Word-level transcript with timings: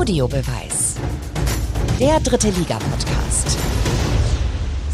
Audiobeweis. 0.00 0.96
Der 1.98 2.18
dritte 2.20 2.48
Liga-Podcast. 2.48 3.69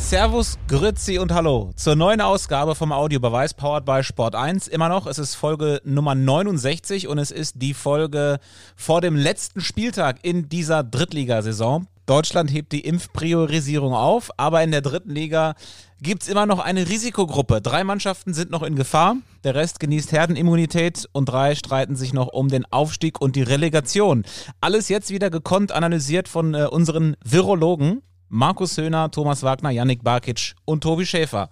Servus, 0.09 0.57
Grüezi 0.69 1.19
und 1.19 1.35
Hallo 1.35 1.73
zur 1.75 1.97
neuen 1.97 2.21
Ausgabe 2.21 2.77
vom 2.77 2.93
Audiobeweis 2.93 3.55
powered 3.55 3.85
by 3.85 4.05
Sport 4.05 4.37
1. 4.37 4.69
Immer 4.69 4.89
noch, 4.89 5.09
es 5.09 5.19
ist 5.19 5.35
Folge 5.35 5.81
Nummer 5.83 6.15
69 6.15 7.09
und 7.09 7.19
es 7.19 7.33
ist 7.33 7.61
die 7.61 7.75
Folge 7.75 8.39
vor 8.77 9.01
dem 9.01 9.17
letzten 9.17 9.61
Spieltag 9.61 10.19
in 10.23 10.49
dieser 10.49 10.85
Drittligasaison. 10.85 11.89
Deutschland 12.07 12.53
hebt 12.53 12.71
die 12.71 12.83
Impfpriorisierung 12.83 13.95
auf, 13.95 14.31
aber 14.37 14.63
in 14.63 14.71
der 14.71 14.81
dritten 14.81 15.11
Liga 15.11 15.57
gibt 16.01 16.23
es 16.23 16.29
immer 16.29 16.47
noch 16.47 16.61
eine 16.61 16.89
Risikogruppe. 16.89 17.61
Drei 17.61 17.83
Mannschaften 17.83 18.33
sind 18.33 18.53
noch 18.53 18.63
in 18.63 18.77
Gefahr, 18.77 19.17
der 19.43 19.57
Rest 19.57 19.81
genießt 19.81 20.13
Herdenimmunität 20.13 21.09
und 21.11 21.25
drei 21.25 21.57
streiten 21.57 21.97
sich 21.97 22.13
noch 22.13 22.29
um 22.29 22.47
den 22.47 22.65
Aufstieg 22.67 23.21
und 23.21 23.35
die 23.35 23.43
Relegation. 23.43 24.25
Alles 24.61 24.89
jetzt 24.89 25.11
wieder 25.11 25.31
gekonnt 25.31 25.73
analysiert 25.73 26.29
von 26.29 26.55
äh, 26.55 26.69
unseren 26.71 27.17
Virologen. 27.25 28.03
Markus 28.29 28.77
Höhner, 28.77 29.11
Thomas 29.11 29.43
Wagner, 29.43 29.71
Yannick 29.71 30.03
Barkic 30.03 30.55
und 30.65 30.83
Tobi 30.83 31.07
Schäfer. 31.07 31.49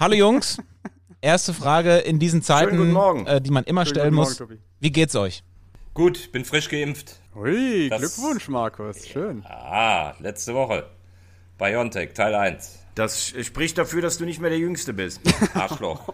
Hallo 0.00 0.14
Jungs. 0.14 0.58
Erste 1.20 1.52
Frage 1.52 1.98
in 1.98 2.18
diesen 2.18 2.42
Zeiten, 2.42 2.96
äh, 3.26 3.40
die 3.40 3.50
man 3.50 3.64
immer 3.64 3.84
Schönen 3.84 3.94
stellen 3.94 4.14
muss. 4.14 4.38
Morgen, 4.40 4.58
Wie 4.80 4.90
geht's 4.90 5.16
euch? 5.16 5.42
Gut, 5.94 6.30
bin 6.32 6.44
frisch 6.44 6.68
geimpft. 6.68 7.16
Hui, 7.34 7.88
das, 7.88 8.00
Glückwunsch, 8.00 8.48
Markus. 8.48 9.06
Schön. 9.06 9.44
Ah, 9.46 10.14
letzte 10.20 10.54
Woche. 10.54 10.86
Biontech, 11.58 12.12
Teil 12.14 12.34
1. 12.34 12.78
Das 12.98 13.32
spricht 13.42 13.78
dafür, 13.78 14.02
dass 14.02 14.18
du 14.18 14.24
nicht 14.24 14.40
mehr 14.40 14.50
der 14.50 14.58
Jüngste 14.58 14.92
bist. 14.92 15.20
Arschloch. 15.54 16.12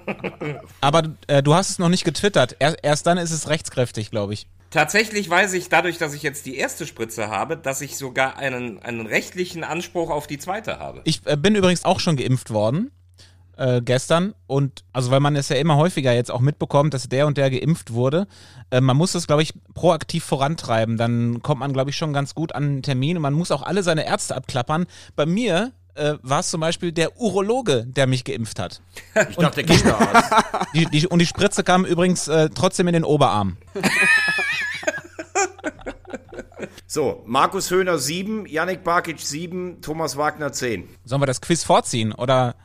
Aber 0.80 1.16
äh, 1.26 1.42
du 1.42 1.52
hast 1.52 1.70
es 1.70 1.78
noch 1.80 1.88
nicht 1.88 2.04
getwittert. 2.04 2.54
Er, 2.60 2.76
erst 2.84 3.08
dann 3.08 3.18
ist 3.18 3.32
es 3.32 3.48
rechtskräftig, 3.48 4.12
glaube 4.12 4.34
ich. 4.34 4.46
Tatsächlich 4.70 5.28
weiß 5.28 5.52
ich 5.54 5.68
dadurch, 5.68 5.98
dass 5.98 6.14
ich 6.14 6.22
jetzt 6.22 6.46
die 6.46 6.56
erste 6.56 6.86
Spritze 6.86 7.26
habe, 7.26 7.56
dass 7.56 7.80
ich 7.80 7.96
sogar 7.96 8.36
einen, 8.36 8.78
einen 8.78 9.04
rechtlichen 9.04 9.64
Anspruch 9.64 10.10
auf 10.10 10.28
die 10.28 10.38
zweite 10.38 10.78
habe. 10.78 11.00
Ich 11.06 11.22
äh, 11.26 11.36
bin 11.36 11.56
übrigens 11.56 11.84
auch 11.84 11.98
schon 11.98 12.14
geimpft 12.14 12.50
worden. 12.50 12.92
Äh, 13.56 13.82
gestern 13.82 14.34
und 14.46 14.84
also 14.92 15.10
weil 15.10 15.18
man 15.18 15.34
es 15.34 15.48
ja 15.48 15.56
immer 15.56 15.76
häufiger 15.76 16.12
jetzt 16.12 16.30
auch 16.30 16.40
mitbekommt, 16.40 16.94
dass 16.94 17.08
der 17.08 17.26
und 17.26 17.36
der 17.36 17.50
geimpft 17.50 17.92
wurde. 17.92 18.28
Äh, 18.70 18.80
man 18.80 18.96
muss 18.96 19.10
das, 19.10 19.26
glaube 19.26 19.42
ich, 19.42 19.54
proaktiv 19.74 20.22
vorantreiben. 20.22 20.96
Dann 20.96 21.42
kommt 21.42 21.58
man, 21.58 21.72
glaube 21.72 21.90
ich, 21.90 21.96
schon 21.96 22.12
ganz 22.12 22.36
gut 22.36 22.54
an 22.54 22.62
einen 22.62 22.82
Termin 22.82 23.16
und 23.16 23.22
man 23.22 23.34
muss 23.34 23.50
auch 23.50 23.62
alle 23.62 23.82
seine 23.82 24.06
Ärzte 24.06 24.36
abklappern. 24.36 24.86
Bei 25.16 25.26
mir 25.26 25.72
äh, 25.94 26.14
war 26.22 26.40
es 26.40 26.50
zum 26.50 26.60
Beispiel 26.60 26.92
der 26.92 27.20
Urologe, 27.20 27.84
der 27.86 28.06
mich 28.06 28.24
geimpft 28.24 28.58
hat. 28.58 28.82
Ich 29.28 29.36
dachte, 29.36 29.62
der 29.62 29.76
Kinderarzt. 29.76 30.32
Die, 30.74 30.86
die, 30.86 31.06
und 31.08 31.18
die 31.18 31.26
Spritze 31.26 31.64
kam 31.64 31.84
übrigens 31.84 32.28
äh, 32.28 32.48
trotzdem 32.54 32.86
in 32.86 32.92
den 32.92 33.04
Oberarm. 33.04 33.56
So, 36.92 37.22
Markus 37.24 37.70
Höhner 37.70 37.98
7, 37.98 38.46
Yannick 38.46 38.82
Barkic 38.82 39.20
7, 39.20 39.80
Thomas 39.80 40.16
Wagner 40.16 40.50
10. 40.50 40.88
Sollen 41.04 41.22
wir 41.22 41.26
das 41.26 41.40
Quiz 41.40 41.62
vorziehen 41.62 42.10
oder? 42.10 42.56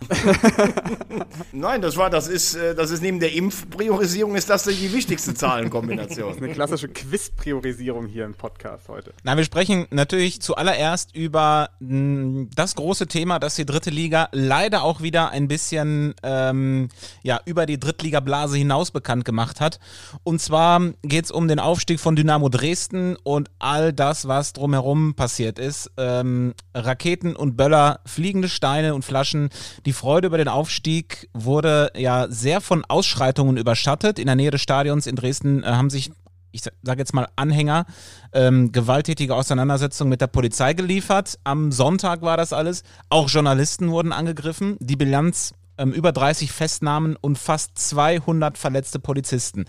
Nein, 1.51 1.83
das 1.83 1.95
war, 1.95 2.09
das 2.09 2.27
ist, 2.27 2.55
äh, 2.55 2.73
das 2.73 2.89
ist 2.89 3.03
neben 3.03 3.19
der 3.19 3.33
Impfpriorisierung 3.33 4.33
ist 4.33 4.49
das 4.49 4.63
die 4.63 4.91
wichtigste 4.91 5.35
Zahlenkombination. 5.35 6.25
Das 6.25 6.37
ist 6.37 6.43
eine 6.43 6.53
klassische 6.53 6.87
Quiz-Priorisierung 6.87 8.07
hier 8.07 8.25
im 8.25 8.33
Podcast 8.33 8.89
heute. 8.89 9.13
Na, 9.23 9.37
wir 9.37 9.43
sprechen 9.43 9.85
natürlich 9.91 10.41
zuallererst 10.41 11.15
über 11.15 11.69
mh, 11.79 12.47
das 12.55 12.73
große 12.73 13.05
Thema, 13.05 13.37
dass 13.37 13.53
die 13.53 13.65
dritte 13.65 13.91
Liga 13.91 14.29
leider 14.31 14.81
auch 14.81 15.01
wieder 15.01 15.29
ein 15.29 15.47
bisschen 15.47 16.15
ähm, 16.23 16.89
ja, 17.21 17.41
über 17.45 17.67
die 17.67 17.79
Drittliga-Blase 17.79 18.57
hinaus 18.57 18.89
bekannt 18.89 19.23
gemacht 19.23 19.61
hat. 19.61 19.79
Und 20.23 20.41
zwar 20.41 20.81
geht 21.03 21.25
es 21.25 21.31
um 21.31 21.47
den 21.47 21.59
Aufstieg 21.59 21.99
von 21.99 22.15
Dynamo 22.15 22.49
Dresden 22.49 23.17
und 23.17 23.51
all 23.59 23.93
das, 23.93 24.14
das, 24.15 24.27
was 24.27 24.53
drumherum 24.53 25.13
passiert 25.15 25.59
ist. 25.59 25.91
Ähm, 25.97 26.53
Raketen 26.73 27.35
und 27.35 27.57
Böller, 27.57 27.99
fliegende 28.05 28.47
Steine 28.47 28.95
und 28.95 29.03
Flaschen. 29.03 29.49
Die 29.85 29.93
Freude 29.93 30.27
über 30.27 30.37
den 30.37 30.47
Aufstieg 30.47 31.29
wurde 31.33 31.91
ja 31.97 32.27
sehr 32.29 32.61
von 32.61 32.85
Ausschreitungen 32.85 33.57
überschattet. 33.57 34.17
In 34.19 34.27
der 34.27 34.35
Nähe 34.35 34.51
des 34.51 34.61
Stadions 34.61 35.05
in 35.05 35.15
Dresden 35.15 35.63
äh, 35.63 35.67
haben 35.67 35.89
sich 35.89 36.11
ich 36.51 36.61
sage 36.61 37.01
jetzt 37.01 37.13
mal 37.13 37.27
Anhänger, 37.35 37.85
ähm, 38.31 38.71
gewalttätige 38.71 39.35
Auseinandersetzungen 39.35 40.09
mit 40.09 40.21
der 40.21 40.27
Polizei 40.27 40.71
geliefert. 40.71 41.37
Am 41.43 41.73
Sonntag 41.73 42.21
war 42.21 42.37
das 42.37 42.53
alles. 42.53 42.83
Auch 43.09 43.27
Journalisten 43.27 43.91
wurden 43.91 44.13
angegriffen. 44.13 44.77
Die 44.79 44.95
Bilanz 44.95 45.53
ähm, 45.77 45.91
über 45.91 46.13
30 46.13 46.53
Festnahmen 46.53 47.17
und 47.19 47.37
fast 47.37 47.77
200 47.77 48.57
verletzte 48.57 48.99
Polizisten. 48.99 49.65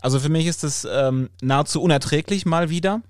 Also 0.00 0.20
für 0.20 0.28
mich 0.28 0.46
ist 0.46 0.62
es 0.62 0.86
ähm, 0.88 1.28
nahezu 1.42 1.82
unerträglich 1.82 2.46
mal 2.46 2.70
wieder 2.70 3.02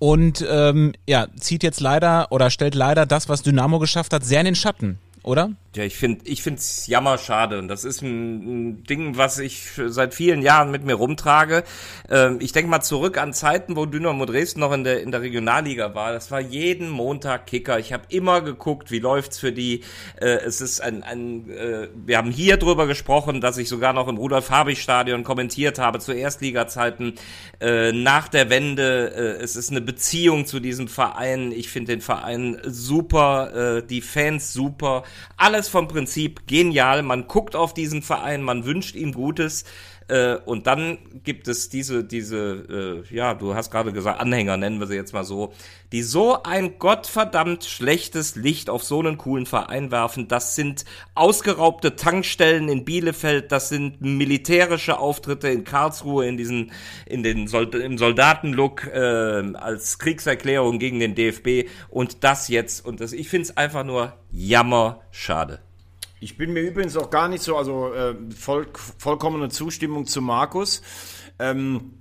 und 0.00 0.44
ähm, 0.48 0.94
ja, 1.06 1.26
zieht 1.36 1.62
jetzt 1.62 1.78
leider 1.80 2.32
oder 2.32 2.50
stellt 2.50 2.74
leider 2.74 3.06
das, 3.06 3.28
was 3.28 3.42
Dynamo 3.42 3.78
geschafft 3.78 4.12
hat, 4.12 4.24
sehr 4.24 4.40
in 4.40 4.46
den 4.46 4.54
Schatten, 4.56 4.98
oder? 5.22 5.50
Ja, 5.76 5.84
ich 5.84 5.96
finde 5.96 6.24
ich 6.24 6.42
find's 6.42 6.88
jammerschade 6.88 7.56
und 7.56 7.68
das 7.68 7.84
ist 7.84 8.02
ein, 8.02 8.70
ein, 8.70 8.82
Ding, 8.82 9.16
was 9.16 9.38
ich 9.38 9.68
seit 9.86 10.14
vielen 10.14 10.42
Jahren 10.42 10.72
mit 10.72 10.84
mir 10.84 10.94
rumtrage. 10.94 11.62
Ähm, 12.08 12.38
ich 12.40 12.50
denke 12.50 12.68
mal 12.68 12.80
zurück 12.80 13.16
an 13.18 13.32
Zeiten, 13.32 13.76
wo 13.76 13.86
Dynamo 13.86 14.26
Dresden 14.26 14.58
noch 14.58 14.72
in 14.72 14.82
der 14.82 15.00
in 15.00 15.12
der 15.12 15.20
Regionalliga 15.20 15.94
war. 15.94 16.12
Das 16.12 16.32
war 16.32 16.40
jeden 16.40 16.90
Montag 16.90 17.46
Kicker. 17.46 17.78
Ich 17.78 17.92
habe 17.92 18.02
immer 18.08 18.40
geguckt, 18.40 18.90
wie 18.90 18.98
läuft's 18.98 19.38
für 19.38 19.52
die. 19.52 19.84
Äh, 20.20 20.40
es 20.44 20.60
ist 20.60 20.80
ein, 20.80 21.04
ein 21.04 21.48
äh, 21.50 21.86
wir 21.94 22.18
haben 22.18 22.32
hier 22.32 22.56
drüber 22.56 22.88
gesprochen, 22.88 23.40
dass 23.40 23.56
ich 23.56 23.68
sogar 23.68 23.92
noch 23.92 24.08
im 24.08 24.16
Rudolf 24.16 24.50
Habich 24.50 24.82
Stadion 24.82 25.22
kommentiert 25.22 25.78
habe 25.78 26.00
zu 26.00 26.10
Erstliga-Zeiten 26.10 27.14
äh, 27.60 27.92
nach 27.92 28.26
der 28.26 28.50
Wende. 28.50 29.12
Äh, 29.14 29.42
es 29.44 29.54
ist 29.54 29.70
eine 29.70 29.82
Beziehung 29.82 30.46
zu 30.46 30.58
diesem 30.58 30.88
Verein. 30.88 31.52
Ich 31.52 31.68
finde 31.68 31.92
den 31.92 32.00
Verein 32.00 32.60
super, 32.64 33.76
äh, 33.76 33.86
die 33.86 34.00
Fans 34.00 34.52
super, 34.52 35.04
alles 35.36 35.59
alles 35.60 35.68
vom 35.68 35.88
Prinzip 35.88 36.46
genial. 36.46 37.02
Man 37.02 37.26
guckt 37.26 37.54
auf 37.54 37.74
diesen 37.74 38.00
Verein, 38.00 38.42
man 38.42 38.64
wünscht 38.64 38.94
ihm 38.94 39.12
Gutes. 39.12 39.64
Äh, 40.10 40.38
und 40.44 40.66
dann 40.66 40.98
gibt 41.22 41.46
es 41.46 41.68
diese, 41.68 42.02
diese, 42.02 43.04
äh, 43.08 43.14
ja, 43.14 43.34
du 43.34 43.54
hast 43.54 43.70
gerade 43.70 43.92
gesagt, 43.92 44.20
Anhänger 44.20 44.56
nennen 44.56 44.80
wir 44.80 44.88
sie 44.88 44.96
jetzt 44.96 45.12
mal 45.12 45.22
so, 45.22 45.52
die 45.92 46.02
so 46.02 46.42
ein 46.42 46.80
gottverdammt 46.80 47.64
schlechtes 47.64 48.34
Licht 48.34 48.70
auf 48.70 48.82
so 48.82 48.98
einen 48.98 49.18
coolen 49.18 49.46
Verein 49.46 49.92
werfen. 49.92 50.26
Das 50.26 50.56
sind 50.56 50.84
ausgeraubte 51.14 51.94
Tankstellen 51.94 52.68
in 52.68 52.84
Bielefeld, 52.84 53.52
das 53.52 53.68
sind 53.68 54.00
militärische 54.00 54.98
Auftritte 54.98 55.48
in 55.48 55.62
Karlsruhe 55.62 56.26
in 56.26 56.36
diesen, 56.36 56.72
in 57.06 57.22
den 57.22 57.46
Sold 57.46 57.76
im 57.76 57.96
Soldatenlook 57.96 58.88
äh, 58.88 59.52
als 59.54 60.00
Kriegserklärung 60.00 60.80
gegen 60.80 60.98
den 60.98 61.14
DFB 61.14 61.70
und 61.88 62.24
das 62.24 62.48
jetzt 62.48 62.84
und 62.84 63.00
das, 63.00 63.12
ich 63.12 63.28
finde 63.28 63.44
es 63.44 63.56
einfach 63.56 63.84
nur 63.84 64.14
jammer 64.32 65.02
schade. 65.12 65.60
Ich 66.22 66.36
bin 66.36 66.52
mir 66.52 66.60
übrigens 66.60 66.98
auch 66.98 67.08
gar 67.08 67.28
nicht 67.28 67.42
so, 67.42 67.56
also 67.56 67.94
äh, 67.94 68.14
voll, 68.36 68.66
vollkommene 68.74 69.48
Zustimmung 69.48 70.04
zu 70.04 70.20
Markus. 70.20 70.82
Ähm, 71.38 71.94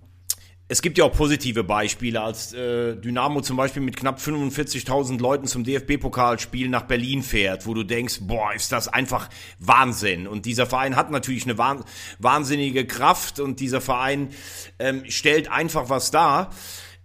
es 0.68 0.82
gibt 0.82 0.98
ja 0.98 1.06
auch 1.06 1.14
positive 1.14 1.64
Beispiele, 1.64 2.22
als 2.22 2.52
äh, 2.52 2.98
Dynamo 2.98 3.40
zum 3.40 3.56
Beispiel 3.56 3.82
mit 3.82 3.96
knapp 3.96 4.20
45.000 4.20 5.22
Leuten 5.22 5.48
zum 5.48 5.64
DFB-Pokalspiel 5.64 6.68
nach 6.68 6.82
Berlin 6.82 7.24
fährt, 7.24 7.66
wo 7.66 7.74
du 7.74 7.84
denkst, 7.84 8.20
boah, 8.24 8.54
ist 8.54 8.74
das 8.74 8.90
einfach 8.90 9.30
Wahnsinn. 9.58 10.28
Und 10.28 10.46
dieser 10.46 10.66
Verein 10.66 10.98
hat 10.98 11.12
natürlich 11.12 11.46
eine 11.46 11.58
wahn 11.58 11.86
wahnsinnige 12.20 12.86
Kraft 12.86 13.40
und 13.40 13.62
dieser 13.62 13.80
Verein 13.80 14.32
ähm, 14.80 15.04
stellt 15.08 15.50
einfach 15.50 15.90
was 15.90 16.12
dar. 16.12 16.50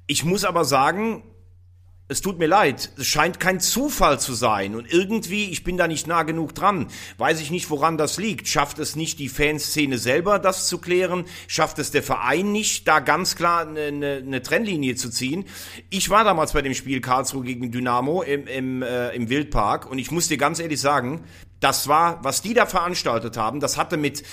Ich 0.09 0.25
muss 0.25 0.45
aber 0.45 0.65
sagen, 0.65 1.23
es 2.07 2.21
tut 2.21 2.39
mir 2.39 2.47
leid, 2.47 2.91
es 2.99 3.07
scheint 3.07 3.41
kein 3.41 3.61
Zufall 3.61 4.21
zu 4.21 4.35
sein 4.35 4.75
und 4.75 4.93
irgendwie, 4.93 5.49
ich 5.49 5.65
bin 5.65 5.79
da 5.79 5.89
nicht 5.89 6.07
nah 6.07 6.23
genug 6.23 6.55
dran, 6.55 6.89
weiß 7.17 7.41
ich 7.41 7.51
nicht, 7.51 7.71
woran 7.71 7.97
das 7.97 8.19
liegt. 8.19 8.47
Schafft 8.47 8.79
es 8.79 8.95
nicht 8.95 9.19
die 9.19 9.31
Fanszene 9.31 9.97
selber, 9.97 10.39
das 10.39 10.69
zu 10.69 10.79
klären? 10.79 11.25
Schafft 11.49 11.79
es 11.79 11.93
der 11.93 12.03
Verein 12.03 12.53
nicht, 12.53 12.87
da 12.87 13.01
ganz 13.01 13.37
klar 13.37 13.67
eine, 13.67 13.85
eine, 13.85 14.17
eine 14.17 14.43
Trennlinie 14.43 14.97
zu 14.97 15.09
ziehen? 15.09 15.47
Ich 15.89 16.11
war 16.11 16.25
damals 16.25 16.53
bei 16.53 16.61
dem 16.61 16.75
Spiel 16.75 17.01
Karlsruhe 17.01 17.45
gegen 17.45 17.73
Dynamo 17.73 18.21
im, 18.21 18.47
im, 18.49 18.83
äh, 18.83 19.11
im 19.13 19.31
Wildpark 19.31 19.91
und 19.91 19.99
ich 19.99 20.11
muss 20.11 20.29
dir 20.29 20.37
ganz 20.37 20.59
ehrlich 20.59 20.83
sagen, 20.83 21.25
das 21.61 21.89
war, 21.89 22.23
was 22.23 22.43
die 22.43 22.53
da 22.53 22.67
veranstaltet 22.67 23.39
haben, 23.39 23.61
das 23.61 23.79
hatte 23.79 23.97
mit 23.97 24.25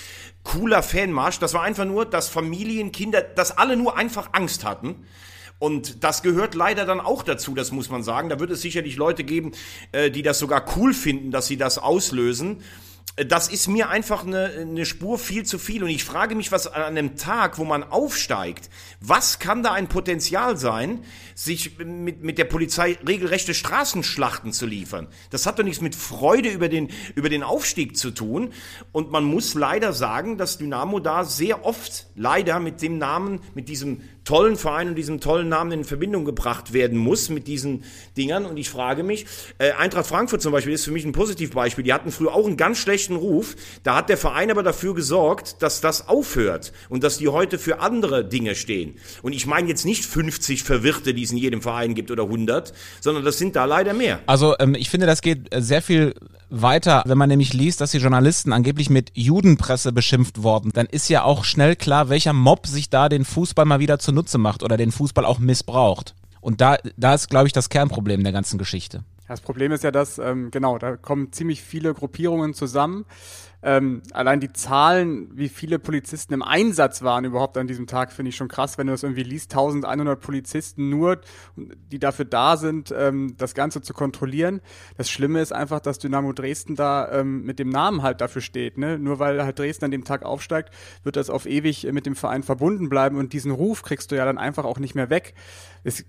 cooler 0.42 0.82
Fanmarsch, 0.82 1.38
das 1.38 1.54
war 1.54 1.62
einfach 1.62 1.86
nur, 1.86 2.04
dass 2.04 2.28
Familien, 2.28 2.92
Kinder, 2.92 3.22
dass 3.22 3.56
alle 3.56 3.78
nur 3.78 3.96
einfach 3.96 4.28
Angst 4.32 4.62
hatten 4.62 5.06
und 5.62 6.02
das 6.02 6.24
gehört 6.24 6.56
leider 6.56 6.86
dann 6.86 6.98
auch 6.98 7.22
dazu, 7.22 7.54
das 7.54 7.70
muss 7.70 7.88
man 7.88 8.02
sagen. 8.02 8.28
Da 8.28 8.40
wird 8.40 8.50
es 8.50 8.62
sicherlich 8.62 8.96
Leute 8.96 9.22
geben, 9.22 9.52
äh, 9.92 10.10
die 10.10 10.22
das 10.22 10.40
sogar 10.40 10.64
cool 10.76 10.92
finden, 10.92 11.30
dass 11.30 11.46
sie 11.46 11.56
das 11.56 11.78
auslösen 11.78 12.64
das 13.16 13.48
ist 13.48 13.68
mir 13.68 13.90
einfach 13.90 14.26
eine, 14.26 14.46
eine 14.58 14.86
Spur 14.86 15.18
viel 15.18 15.44
zu 15.44 15.58
viel. 15.58 15.82
Und 15.82 15.90
ich 15.90 16.04
frage 16.04 16.34
mich, 16.34 16.50
was 16.50 16.66
an 16.66 16.82
einem 16.82 17.16
Tag, 17.16 17.58
wo 17.58 17.64
man 17.64 17.84
aufsteigt, 17.84 18.70
was 19.00 19.38
kann 19.38 19.62
da 19.62 19.72
ein 19.72 19.88
Potenzial 19.88 20.56
sein, 20.56 21.04
sich 21.34 21.78
mit, 21.78 22.22
mit 22.22 22.38
der 22.38 22.44
Polizei 22.44 22.98
regelrechte 23.06 23.52
Straßenschlachten 23.52 24.52
zu 24.52 24.64
liefern? 24.64 25.08
Das 25.28 25.44
hat 25.44 25.58
doch 25.58 25.64
nichts 25.64 25.82
mit 25.82 25.94
Freude 25.94 26.48
über 26.48 26.70
den, 26.70 26.88
über 27.14 27.28
den 27.28 27.42
Aufstieg 27.42 27.98
zu 27.98 28.12
tun. 28.12 28.50
Und 28.92 29.10
man 29.10 29.24
muss 29.24 29.52
leider 29.52 29.92
sagen, 29.92 30.38
dass 30.38 30.56
Dynamo 30.56 30.98
da 30.98 31.24
sehr 31.24 31.66
oft 31.66 32.06
leider 32.14 32.60
mit 32.60 32.80
dem 32.80 32.96
Namen, 32.96 33.40
mit 33.54 33.68
diesem 33.68 34.00
tollen 34.24 34.56
Verein 34.56 34.88
und 34.88 34.94
diesem 34.94 35.20
tollen 35.20 35.48
Namen 35.48 35.72
in 35.72 35.84
Verbindung 35.84 36.24
gebracht 36.24 36.72
werden 36.72 36.96
muss 36.96 37.28
mit 37.28 37.46
diesen 37.46 37.84
Dingern. 38.16 38.46
Und 38.46 38.56
ich 38.56 38.70
frage 38.70 39.02
mich, 39.02 39.26
äh, 39.58 39.72
Eintracht 39.72 40.06
Frankfurt 40.06 40.40
zum 40.40 40.52
Beispiel 40.52 40.72
ist 40.72 40.84
für 40.84 40.92
mich 40.92 41.04
ein 41.04 41.12
Positivbeispiel. 41.12 41.84
Die 41.84 41.92
hatten 41.92 42.12
früher 42.12 42.32
auch 42.32 42.46
einen 42.46 42.56
ganz 42.56 42.78
schlechten 42.78 43.01
Ruf. 43.10 43.56
Da 43.82 43.96
hat 43.96 44.08
der 44.08 44.16
Verein 44.16 44.50
aber 44.50 44.62
dafür 44.62 44.94
gesorgt, 44.94 45.62
dass 45.62 45.80
das 45.80 46.08
aufhört 46.08 46.72
und 46.88 47.02
dass 47.02 47.18
die 47.18 47.28
heute 47.28 47.58
für 47.58 47.80
andere 47.80 48.24
Dinge 48.24 48.54
stehen. 48.54 48.94
Und 49.22 49.32
ich 49.32 49.46
meine 49.46 49.68
jetzt 49.68 49.84
nicht 49.84 50.04
50 50.04 50.62
Verwirrte, 50.62 51.14
die 51.14 51.22
es 51.22 51.32
in 51.32 51.38
jedem 51.38 51.62
Verein 51.62 51.94
gibt 51.94 52.10
oder 52.10 52.24
100, 52.24 52.72
sondern 53.00 53.24
das 53.24 53.38
sind 53.38 53.56
da 53.56 53.64
leider 53.64 53.94
mehr. 53.94 54.20
Also 54.26 54.54
ähm, 54.58 54.74
ich 54.74 54.90
finde, 54.90 55.06
das 55.06 55.22
geht 55.22 55.52
äh, 55.54 55.60
sehr 55.60 55.82
viel 55.82 56.14
weiter, 56.52 57.02
wenn 57.06 57.18
man 57.18 57.28
nämlich 57.30 57.54
liest, 57.54 57.80
dass 57.80 57.92
die 57.92 57.98
Journalisten 57.98 58.52
angeblich 58.52 58.90
mit 58.90 59.10
Judenpresse 59.14 59.92
beschimpft 59.92 60.42
worden, 60.42 60.70
dann 60.74 60.86
ist 60.86 61.08
ja 61.08 61.24
auch 61.24 61.44
schnell 61.44 61.76
klar, 61.76 62.10
welcher 62.10 62.34
Mob 62.34 62.66
sich 62.66 62.90
da 62.90 63.08
den 63.08 63.24
Fußball 63.24 63.64
mal 63.64 63.80
wieder 63.80 63.98
zunutze 63.98 64.38
macht 64.38 64.62
oder 64.62 64.76
den 64.76 64.92
Fußball 64.92 65.24
auch 65.24 65.38
missbraucht. 65.38 66.14
Und 66.40 66.60
da, 66.60 66.76
da 66.96 67.14
ist, 67.14 67.30
glaube 67.30 67.46
ich, 67.46 67.52
das 67.52 67.70
Kernproblem 67.70 68.22
der 68.22 68.32
ganzen 68.32 68.58
Geschichte. 68.58 69.04
Das 69.32 69.40
Problem 69.40 69.72
ist 69.72 69.82
ja, 69.82 69.90
dass, 69.90 70.18
ähm, 70.18 70.50
genau, 70.50 70.76
da 70.76 70.98
kommen 70.98 71.32
ziemlich 71.32 71.62
viele 71.62 71.94
Gruppierungen 71.94 72.52
zusammen. 72.52 73.06
Ähm, 73.62 74.02
allein 74.12 74.40
die 74.40 74.52
Zahlen, 74.52 75.30
wie 75.32 75.48
viele 75.48 75.78
Polizisten 75.78 76.34
im 76.34 76.42
Einsatz 76.42 77.00
waren 77.00 77.24
überhaupt 77.24 77.56
an 77.56 77.66
diesem 77.66 77.86
Tag, 77.86 78.12
finde 78.12 78.28
ich 78.28 78.36
schon 78.36 78.48
krass, 78.48 78.76
wenn 78.76 78.88
du 78.88 78.92
das 78.92 79.04
irgendwie 79.04 79.22
liest. 79.22 79.52
1100 79.52 80.20
Polizisten 80.20 80.90
nur, 80.90 81.20
die 81.56 81.98
dafür 81.98 82.24
da 82.26 82.58
sind, 82.58 82.92
ähm, 82.94 83.34
das 83.38 83.54
Ganze 83.54 83.80
zu 83.80 83.94
kontrollieren. 83.94 84.60
Das 84.98 85.08
Schlimme 85.08 85.40
ist 85.40 85.52
einfach, 85.52 85.80
dass 85.80 85.98
Dynamo 85.98 86.32
Dresden 86.34 86.74
da 86.74 87.10
ähm, 87.12 87.44
mit 87.44 87.58
dem 87.58 87.70
Namen 87.70 88.02
halt 88.02 88.20
dafür 88.20 88.42
steht. 88.42 88.76
Ne? 88.76 88.98
Nur 88.98 89.18
weil 89.18 89.42
halt 89.42 89.58
Dresden 89.58 89.86
an 89.86 89.92
dem 89.92 90.04
Tag 90.04 90.24
aufsteigt, 90.24 90.74
wird 91.04 91.16
das 91.16 91.30
auf 91.30 91.46
ewig 91.46 91.90
mit 91.92 92.04
dem 92.04 92.16
Verein 92.16 92.42
verbunden 92.42 92.90
bleiben 92.90 93.16
und 93.16 93.32
diesen 93.32 93.52
Ruf 93.52 93.82
kriegst 93.82 94.10
du 94.10 94.16
ja 94.16 94.26
dann 94.26 94.36
einfach 94.36 94.66
auch 94.66 94.78
nicht 94.78 94.94
mehr 94.94 95.08
weg. 95.08 95.32
Es, 95.84 96.04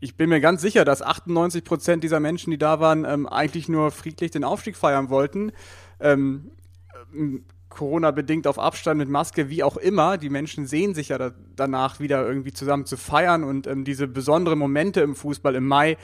ich 0.00 0.16
bin 0.16 0.28
mir 0.28 0.40
ganz 0.40 0.62
sicher, 0.62 0.84
dass 0.84 1.02
98 1.02 1.64
Prozent 1.64 2.04
dieser 2.04 2.20
Menschen, 2.20 2.50
die 2.50 2.58
da 2.58 2.80
waren, 2.80 3.04
ähm, 3.04 3.26
eigentlich 3.26 3.68
nur 3.68 3.90
friedlich 3.90 4.30
den 4.30 4.44
Aufstieg 4.44 4.76
feiern 4.76 5.10
wollten. 5.10 5.52
Ähm, 6.00 6.50
Corona-bedingt 7.68 8.46
auf 8.46 8.58
Abstand 8.58 8.98
mit 8.98 9.08
Maske, 9.08 9.50
wie 9.50 9.62
auch 9.62 9.76
immer. 9.76 10.16
Die 10.16 10.30
Menschen 10.30 10.66
sehen 10.66 10.94
sich 10.94 11.08
ja 11.08 11.18
da, 11.18 11.32
danach 11.56 12.00
wieder 12.00 12.26
irgendwie 12.26 12.52
zusammen 12.52 12.86
zu 12.86 12.96
feiern 12.96 13.44
und 13.44 13.66
ähm, 13.66 13.84
diese 13.84 14.06
besonderen 14.06 14.58
Momente 14.58 15.00
im 15.00 15.14
Fußball 15.14 15.54
im 15.54 15.66
Mai 15.66 15.96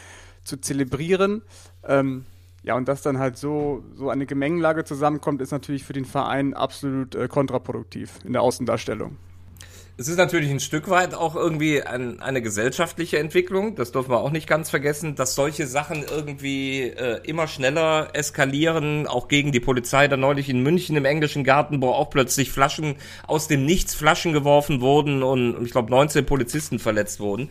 zu 0.43 0.57
zelebrieren. 0.61 1.43
Ähm, 1.85 2.27
ja, 2.63 2.75
und 2.75 2.89
dass 2.89 3.03
dann 3.03 3.19
halt 3.19 3.39
so, 3.39 3.85
so 3.95 4.11
eine 4.11 4.27
Gemengenlage 4.27 4.85
zusammenkommt, 4.85 5.41
ist 5.41 5.51
natürlich 5.51 5.85
für 5.85 5.95
den 5.95 6.05
Verein 6.05 6.53
absolut 6.53 7.15
äh, 7.15 7.29
kontraproduktiv 7.29 8.19
in 8.25 8.33
der 8.33 8.43
Außendarstellung. 8.43 9.17
Es 10.01 10.09
ist 10.09 10.17
natürlich 10.17 10.51
ein 10.51 10.61
Stück 10.61 10.89
weit 10.89 11.13
auch 11.13 11.37
irgendwie 11.37 11.83
ein, 11.83 12.23
eine 12.23 12.41
gesellschaftliche 12.41 13.19
Entwicklung, 13.19 13.75
das 13.75 13.93
dürfen 13.93 14.11
wir 14.11 14.21
auch 14.21 14.31
nicht 14.31 14.47
ganz 14.47 14.71
vergessen, 14.71 15.15
dass 15.15 15.35
solche 15.35 15.67
Sachen 15.67 16.05
irgendwie 16.05 16.85
äh, 16.85 17.21
immer 17.25 17.47
schneller 17.47 18.09
eskalieren, 18.15 19.07
auch 19.07 19.29
gegen 19.29 19.53
die 19.53 19.61
Polizei, 19.61 20.09
da 20.09 20.17
neulich 20.17 20.49
in 20.49 20.63
München 20.63 20.97
im 20.97 21.05
englischen 21.05 21.45
Garten, 21.45 21.83
wo 21.83 21.91
auch 21.91 22.09
plötzlich 22.09 22.51
Flaschen 22.51 22.95
aus 23.27 23.47
dem 23.47 23.67
Nichts 23.67 23.95
Flaschen 23.95 24.33
geworfen 24.33 24.81
wurden 24.81 25.23
und 25.23 25.63
ich 25.67 25.71
glaube 25.71 25.91
19 25.91 26.25
Polizisten 26.25 26.79
verletzt 26.79 27.21
wurden. 27.21 27.51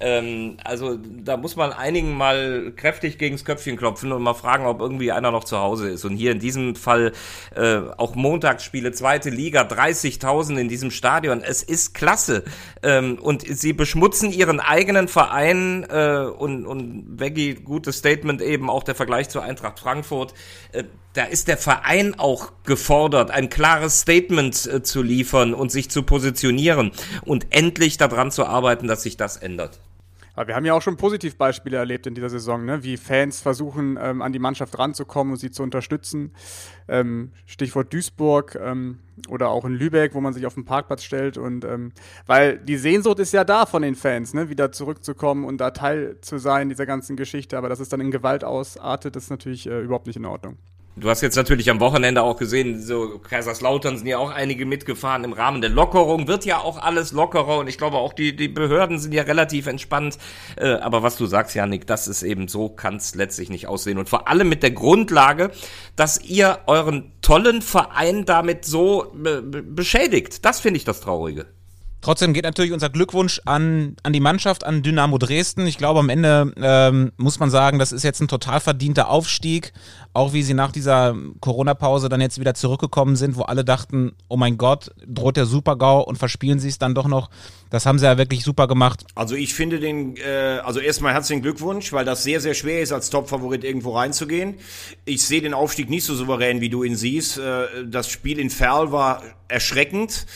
Ähm, 0.00 0.56
also 0.64 0.96
da 0.96 1.36
muss 1.36 1.56
man 1.56 1.72
einigen 1.72 2.16
mal 2.16 2.72
kräftig 2.74 3.18
gegens 3.18 3.44
Köpfchen 3.44 3.76
klopfen 3.76 4.12
und 4.12 4.22
mal 4.22 4.34
fragen, 4.34 4.66
ob 4.66 4.80
irgendwie 4.80 5.12
einer 5.12 5.30
noch 5.30 5.44
zu 5.44 5.58
Hause 5.58 5.90
ist. 5.90 6.04
Und 6.04 6.16
hier 6.16 6.32
in 6.32 6.38
diesem 6.38 6.74
Fall 6.74 7.12
äh, 7.54 7.80
auch 7.98 8.14
Montagsspiele, 8.14 8.92
zweite 8.92 9.30
Liga, 9.30 9.62
30.000 9.62 10.56
in 10.56 10.68
diesem 10.68 10.90
Stadion. 10.90 11.42
Es 11.42 11.62
ist 11.62 11.94
klasse. 11.94 12.44
Ähm, 12.82 13.18
und 13.20 13.42
sie 13.46 13.74
beschmutzen 13.74 14.32
ihren 14.32 14.58
eigenen 14.58 15.08
Verein 15.08 15.86
äh, 15.90 16.24
und, 16.24 16.66
und 16.66 17.20
Veggie, 17.20 17.54
gutes 17.54 17.98
Statement 17.98 18.40
eben, 18.40 18.70
auch 18.70 18.82
der 18.82 18.94
Vergleich 18.94 19.28
zur 19.28 19.42
Eintracht 19.42 19.78
Frankfurt. 19.78 20.32
Äh, 20.72 20.84
da 21.12 21.24
ist 21.24 21.48
der 21.48 21.58
Verein 21.58 22.18
auch 22.18 22.52
gefordert, 22.64 23.30
ein 23.32 23.50
klares 23.50 24.00
Statement 24.00 24.66
äh, 24.66 24.82
zu 24.82 25.02
liefern 25.02 25.54
und 25.54 25.72
sich 25.72 25.90
zu 25.90 26.04
positionieren 26.04 26.92
und 27.24 27.48
endlich 27.50 27.96
daran 27.96 28.30
zu 28.30 28.46
arbeiten, 28.46 28.86
dass 28.86 29.02
sich 29.02 29.16
das 29.16 29.36
ändert. 29.36 29.80
Aber 30.40 30.48
wir 30.48 30.56
haben 30.56 30.64
ja 30.64 30.72
auch 30.72 30.80
schon 30.80 30.96
Positivbeispiele 30.96 31.76
erlebt 31.76 32.06
in 32.06 32.14
dieser 32.14 32.30
Saison, 32.30 32.64
ne? 32.64 32.82
wie 32.82 32.96
Fans 32.96 33.42
versuchen, 33.42 33.98
ähm, 34.00 34.22
an 34.22 34.32
die 34.32 34.38
Mannschaft 34.38 34.78
ranzukommen 34.78 35.34
und 35.34 35.38
sie 35.38 35.50
zu 35.50 35.62
unterstützen. 35.62 36.32
Ähm, 36.88 37.32
Stichwort 37.44 37.92
Duisburg 37.92 38.58
ähm, 38.58 39.00
oder 39.28 39.50
auch 39.50 39.66
in 39.66 39.74
Lübeck, 39.74 40.14
wo 40.14 40.22
man 40.22 40.32
sich 40.32 40.46
auf 40.46 40.54
den 40.54 40.64
Parkplatz 40.64 41.02
stellt. 41.02 41.36
Und 41.36 41.66
ähm, 41.66 41.92
weil 42.24 42.56
die 42.56 42.78
Sehnsucht 42.78 43.18
ist 43.18 43.34
ja 43.34 43.44
da 43.44 43.66
von 43.66 43.82
den 43.82 43.94
Fans, 43.94 44.32
ne? 44.32 44.48
wieder 44.48 44.72
zurückzukommen 44.72 45.44
und 45.44 45.58
da 45.58 45.72
Teil 45.72 46.16
zu 46.22 46.38
sein 46.38 46.70
dieser 46.70 46.86
ganzen 46.86 47.16
Geschichte. 47.16 47.58
Aber 47.58 47.68
dass 47.68 47.78
es 47.78 47.90
dann 47.90 48.00
in 48.00 48.10
Gewalt 48.10 48.42
ausartet, 48.42 49.16
ist 49.16 49.28
natürlich 49.28 49.66
äh, 49.66 49.82
überhaupt 49.82 50.06
nicht 50.06 50.16
in 50.16 50.24
Ordnung. 50.24 50.56
Du 51.00 51.08
hast 51.08 51.22
jetzt 51.22 51.36
natürlich 51.36 51.70
am 51.70 51.80
Wochenende 51.80 52.22
auch 52.22 52.36
gesehen, 52.36 52.82
so 52.82 53.18
Kaiserslautern 53.18 53.96
sind 53.96 54.06
ja 54.06 54.18
auch 54.18 54.30
einige 54.30 54.66
mitgefahren. 54.66 55.24
Im 55.24 55.32
Rahmen 55.32 55.62
der 55.62 55.70
Lockerung 55.70 56.28
wird 56.28 56.44
ja 56.44 56.58
auch 56.58 56.76
alles 56.76 57.12
lockerer 57.12 57.56
und 57.58 57.68
ich 57.68 57.78
glaube 57.78 57.96
auch 57.96 58.12
die, 58.12 58.36
die 58.36 58.48
Behörden 58.48 58.98
sind 58.98 59.14
ja 59.14 59.22
relativ 59.22 59.66
entspannt. 59.66 60.18
Äh, 60.56 60.72
aber 60.74 61.02
was 61.02 61.16
du 61.16 61.24
sagst, 61.24 61.54
Janik, 61.54 61.86
das 61.86 62.06
ist 62.06 62.22
eben 62.22 62.48
so, 62.48 62.68
kann 62.68 62.96
es 62.96 63.14
letztlich 63.14 63.48
nicht 63.48 63.66
aussehen. 63.66 63.96
Und 63.96 64.10
vor 64.10 64.28
allem 64.28 64.50
mit 64.50 64.62
der 64.62 64.72
Grundlage, 64.72 65.52
dass 65.96 66.20
ihr 66.22 66.58
euren 66.66 67.12
tollen 67.22 67.62
Verein 67.62 68.26
damit 68.26 68.66
so 68.66 69.10
be 69.14 69.40
beschädigt. 69.42 70.44
Das 70.44 70.60
finde 70.60 70.76
ich 70.76 70.84
das 70.84 71.00
Traurige. 71.00 71.46
Trotzdem 72.00 72.32
geht 72.32 72.44
natürlich 72.44 72.72
unser 72.72 72.88
Glückwunsch 72.88 73.42
an, 73.44 73.96
an 74.02 74.12
die 74.12 74.20
Mannschaft, 74.20 74.64
an 74.64 74.82
Dynamo 74.82 75.18
Dresden. 75.18 75.66
Ich 75.66 75.76
glaube, 75.76 76.00
am 76.00 76.08
Ende 76.08 76.52
ähm, 76.56 77.12
muss 77.18 77.38
man 77.38 77.50
sagen, 77.50 77.78
das 77.78 77.92
ist 77.92 78.04
jetzt 78.04 78.20
ein 78.20 78.28
total 78.28 78.60
verdienter 78.60 79.10
Aufstieg. 79.10 79.72
Auch 80.14 80.32
wie 80.32 80.42
sie 80.42 80.54
nach 80.54 80.72
dieser 80.72 81.14
Corona-Pause 81.40 82.08
dann 82.08 82.20
jetzt 82.20 82.40
wieder 82.40 82.54
zurückgekommen 82.54 83.16
sind, 83.16 83.36
wo 83.36 83.42
alle 83.42 83.64
dachten, 83.64 84.12
oh 84.28 84.36
mein 84.36 84.56
Gott, 84.56 84.90
droht 85.06 85.36
der 85.36 85.46
Super-GAU 85.46 86.00
und 86.00 86.16
verspielen 86.16 86.58
sie 86.58 86.68
es 86.68 86.78
dann 86.78 86.94
doch 86.94 87.06
noch. 87.06 87.28
Das 87.70 87.86
haben 87.86 87.98
sie 87.98 88.04
ja 88.04 88.18
wirklich 88.18 88.44
super 88.44 88.66
gemacht. 88.66 89.04
Also 89.14 89.36
ich 89.36 89.54
finde 89.54 89.80
den, 89.80 90.16
äh, 90.16 90.60
also 90.64 90.80
erstmal 90.80 91.12
herzlichen 91.14 91.42
Glückwunsch, 91.42 91.92
weil 91.92 92.04
das 92.04 92.22
sehr, 92.22 92.40
sehr 92.40 92.54
schwer 92.54 92.80
ist, 92.80 92.92
als 92.92 93.10
Top-Favorit 93.10 93.64
irgendwo 93.64 93.96
reinzugehen. 93.96 94.56
Ich 95.04 95.24
sehe 95.24 95.40
den 95.40 95.54
Aufstieg 95.54 95.88
nicht 95.88 96.04
so 96.04 96.14
souverän, 96.14 96.60
wie 96.60 96.68
du 96.68 96.82
ihn 96.82 96.96
siehst. 96.96 97.38
Äh, 97.38 97.86
das 97.86 98.08
Spiel 98.08 98.38
in 98.38 98.50
Ferl 98.50 98.92
war 98.92 99.22
erschreckend. 99.50 100.26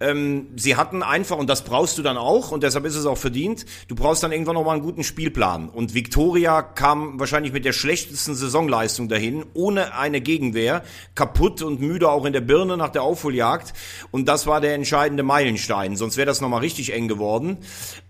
Ähm, 0.00 0.48
sie 0.56 0.76
hatten 0.76 1.02
einfach, 1.02 1.38
und 1.38 1.48
das 1.48 1.64
brauchst 1.64 1.96
du 1.98 2.02
dann 2.02 2.16
auch, 2.16 2.50
und 2.50 2.62
deshalb 2.62 2.84
ist 2.84 2.96
es 2.96 3.06
auch 3.06 3.16
verdient, 3.16 3.64
du 3.88 3.94
brauchst 3.94 4.22
dann 4.22 4.32
irgendwann 4.32 4.54
nochmal 4.54 4.74
einen 4.74 4.84
guten 4.84 5.04
Spielplan. 5.04 5.68
Und 5.68 5.94
Victoria 5.94 6.62
kam 6.62 7.18
wahrscheinlich 7.20 7.52
mit 7.52 7.64
der 7.64 7.72
schlechtesten 7.72 8.34
Saisonleistung 8.34 9.08
dahin, 9.08 9.44
ohne 9.54 9.94
eine 9.94 10.20
Gegenwehr, 10.20 10.82
kaputt 11.14 11.62
und 11.62 11.80
müde 11.80 12.10
auch 12.10 12.24
in 12.24 12.32
der 12.32 12.40
Birne 12.40 12.76
nach 12.76 12.90
der 12.90 13.02
Aufholjagd. 13.02 13.72
Und 14.10 14.26
das 14.28 14.46
war 14.46 14.60
der 14.60 14.74
entscheidende 14.74 15.22
Meilenstein, 15.22 15.96
sonst 15.96 16.16
wäre 16.16 16.26
das 16.26 16.40
nochmal 16.40 16.60
richtig 16.60 16.83
eng 16.92 17.08
geworden. 17.08 17.58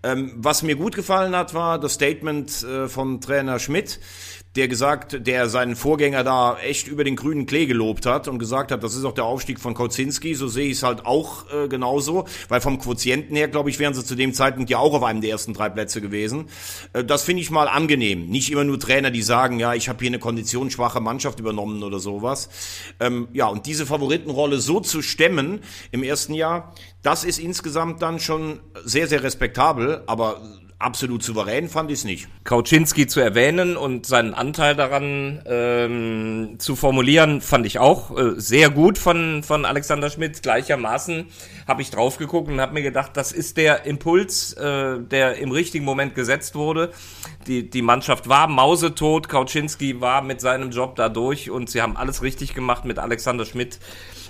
Ähm, 0.05 0.33
was 0.35 0.61
mir 0.61 0.75
gut 0.75 0.95
gefallen 0.95 1.35
hat, 1.35 1.55
war 1.55 1.79
das 1.79 1.93
Statement 1.93 2.63
äh, 2.63 2.87
vom 2.87 3.21
Trainer 3.21 3.57
Schmidt 3.57 3.99
der 4.55 4.67
gesagt, 4.69 5.27
der 5.27 5.49
seinen 5.49 5.75
Vorgänger 5.75 6.23
da 6.23 6.57
echt 6.59 6.87
über 6.87 7.03
den 7.03 7.15
grünen 7.15 7.45
Klee 7.45 7.65
gelobt 7.65 8.05
hat 8.05 8.27
und 8.27 8.39
gesagt 8.39 8.71
hat, 8.71 8.83
das 8.83 8.95
ist 8.95 9.03
auch 9.03 9.13
der 9.13 9.25
Aufstieg 9.25 9.59
von 9.59 9.73
Kocinski, 9.73 10.33
so 10.33 10.47
sehe 10.47 10.67
ich 10.67 10.77
es 10.77 10.83
halt 10.83 11.05
auch 11.05 11.45
äh, 11.51 11.67
genauso, 11.67 12.25
weil 12.47 12.61
vom 12.61 12.79
Quotienten 12.79 13.35
her, 13.35 13.49
glaube 13.49 13.69
ich, 13.69 13.79
wären 13.79 13.93
sie 13.93 14.05
zu 14.05 14.15
dem 14.15 14.33
Zeitpunkt 14.33 14.69
ja 14.69 14.77
auch 14.77 14.93
auf 14.93 15.03
einem 15.03 15.21
der 15.21 15.31
ersten 15.31 15.53
drei 15.53 15.69
Plätze 15.69 15.99
gewesen. 15.99 16.45
Äh, 16.93 17.03
das 17.03 17.23
finde 17.23 17.41
ich 17.41 17.51
mal 17.51 17.67
angenehm. 17.67 18.27
Nicht 18.27 18.49
immer 18.51 18.63
nur 18.63 18.79
Trainer, 18.79 19.11
die 19.11 19.21
sagen, 19.21 19.59
ja, 19.59 19.73
ich 19.73 19.89
habe 19.89 19.99
hier 19.99 20.09
eine 20.09 20.19
konditionsschwache 20.19 21.01
Mannschaft 21.01 21.39
übernommen 21.39 21.83
oder 21.83 21.99
sowas. 21.99 22.49
Ähm, 23.01 23.27
ja, 23.33 23.47
und 23.47 23.65
diese 23.65 23.85
Favoritenrolle 23.85 24.59
so 24.59 24.79
zu 24.79 25.01
stemmen 25.01 25.59
im 25.91 26.01
ersten 26.01 26.33
Jahr, 26.33 26.73
das 27.01 27.23
ist 27.23 27.39
insgesamt 27.39 28.01
dann 28.01 28.19
schon 28.19 28.61
sehr, 28.83 29.07
sehr 29.07 29.21
respektabel, 29.21 29.94
aber 30.07 30.41
absolut 30.79 31.23
souverän 31.23 31.69
fand 31.69 31.89
ich 31.89 31.99
es 31.99 32.05
nicht. 32.05 32.27
Kauczynski 32.43 33.07
zu 33.07 33.19
erwähnen 33.19 33.77
und 33.77 34.05
seinen 34.05 34.33
Anteil 34.33 34.75
daran 34.75 35.41
ähm, 35.45 36.55
zu 36.59 36.75
formulieren, 36.75 37.41
fand 37.41 37.65
ich 37.65 37.79
auch 37.79 38.15
äh, 38.15 38.33
sehr 38.39 38.69
gut 38.69 38.97
von, 38.97 39.41
von 39.43 39.65
Alexander 39.65 40.09
Schmidt. 40.09 40.43
Gleichermaßen 40.43 41.27
habe 41.67 41.81
ich 41.81 41.91
drauf 41.91 42.17
geguckt 42.17 42.49
und 42.49 42.59
habe 42.59 42.73
mir 42.73 42.83
gedacht, 42.83 43.11
das 43.15 43.31
ist 43.31 43.57
der 43.57 43.85
Impuls, 43.85 44.53
äh, 44.53 44.99
der 44.99 45.37
im 45.37 45.51
richtigen 45.51 45.85
Moment 45.85 46.13
gesetzt 46.13 46.55
wurde. 46.55 46.91
Die, 47.47 47.69
die 47.69 47.81
Mannschaft 47.81 48.27
war 48.27 48.47
mausetot, 48.47 49.29
Kauczynski 49.29 50.01
war 50.01 50.21
mit 50.21 50.41
seinem 50.41 50.71
Job 50.71 50.95
da 50.95 51.09
durch 51.09 51.49
und 51.49 51.69
sie 51.69 51.81
haben 51.81 51.95
alles 51.95 52.21
richtig 52.21 52.53
gemacht 52.53 52.85
mit 52.85 52.99
Alexander 52.99 53.45
Schmidt 53.45 53.79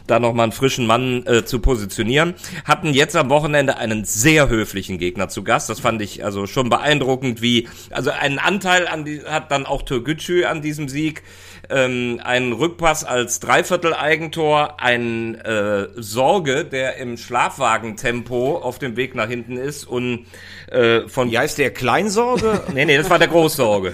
da 0.08 0.20
nochmal 0.20 0.46
einen 0.46 0.52
frischen 0.52 0.88
Mann 0.88 1.26
äh, 1.26 1.46
zu 1.46 1.60
positionieren. 1.60 2.36
Hatten 2.64 2.94
jetzt 2.94 3.16
am 3.16 3.30
Wochenende 3.30 3.78
einen 3.78 4.06
sehr 4.06 4.50
höflichen 4.50 4.98
Gegner 4.98 5.30
zu 5.30 5.44
Gast. 5.44 5.70
Das 5.70 5.80
fand 5.80 6.02
ich 6.02 6.24
also 6.24 6.48
schon 6.48 6.70
beeindruckend, 6.70 7.42
wie, 7.42 7.68
also 7.90 8.12
einen 8.12 8.40
Anteil 8.40 8.88
an 8.88 9.06
die, 9.06 9.22
hat 9.24 9.52
dann 9.52 9.66
auch 9.66 9.82
Türkgücü 9.82 10.46
an 10.46 10.62
diesem 10.62 10.88
Sieg. 10.88 11.24
Ähm, 11.70 12.22
ein 12.24 12.54
Rückpass 12.54 13.04
als 13.04 13.40
Dreiviertel-Eigentor, 13.40 14.80
ein 14.80 15.36
äh, 15.36 15.88
Sorge, 15.96 16.64
der 16.64 16.98
im 16.98 17.18
Schlafwagentempo 17.18 18.58
auf 18.58 18.78
dem 18.78 18.96
Weg 18.98 19.16
nach 19.16 19.28
hinten 19.28 19.58
ist 19.58 19.86
und 19.86 20.28
äh, 20.72 21.08
von 21.08 21.32
Wie 21.32 21.40
heißt 21.40 21.58
der 21.58 21.72
Kleinsorge? 21.72 22.62
Nee, 22.74 22.86
nee, 22.86 22.98
das 22.98 23.10
war 23.10 23.20
der 23.20 23.28
Großsorge. 23.30 23.94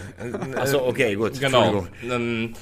Achso, 0.55 0.85
okay, 0.87 1.15
gut. 1.15 1.39
Genau. 1.39 1.85
Ähm, 2.09 2.53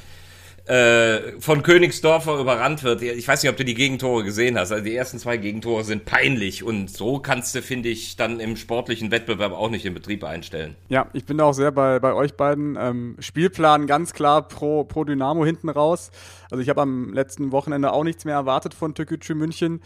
äh, 0.69 1.39
von 1.39 1.63
Königsdorfer 1.63 2.39
überrannt 2.39 2.83
wird. 2.83 3.01
Ich 3.01 3.27
weiß 3.27 3.41
nicht, 3.41 3.49
ob 3.49 3.57
du 3.57 3.65
die 3.65 3.73
Gegentore 3.73 4.23
gesehen 4.23 4.57
hast. 4.57 4.71
Also 4.71 4.83
die 4.83 4.95
ersten 4.95 5.17
zwei 5.17 5.37
Gegentore 5.37 5.83
sind 5.83 6.05
peinlich 6.05 6.63
und 6.63 6.91
so 6.91 7.17
kannst 7.17 7.55
du, 7.55 7.63
finde 7.63 7.89
ich, 7.89 8.17
dann 8.17 8.39
im 8.39 8.55
sportlichen 8.55 9.09
Wettbewerb 9.09 9.51
auch 9.51 9.71
nicht 9.71 9.85
in 9.85 9.95
Betrieb 9.95 10.23
einstellen. 10.23 10.75
Ja, 10.87 11.07
ich 11.13 11.25
bin 11.25 11.39
da 11.39 11.45
auch 11.45 11.53
sehr 11.53 11.71
bei, 11.71 11.97
bei 11.97 12.13
euch 12.13 12.35
beiden. 12.35 12.77
Ähm, 12.79 13.15
Spielplan 13.17 13.87
ganz 13.87 14.13
klar 14.13 14.47
pro, 14.47 14.83
pro 14.83 15.05
Dynamo 15.05 15.43
hinten 15.43 15.69
raus. 15.69 16.11
Also 16.51 16.61
ich 16.61 16.69
habe 16.69 16.81
am 16.81 17.13
letzten 17.13 17.51
Wochenende 17.51 17.91
auch 17.91 18.03
nichts 18.03 18.25
mehr 18.25 18.35
erwartet 18.35 18.73
von 18.73 18.95
Türkgücü 18.95 19.35
München. 19.35 19.81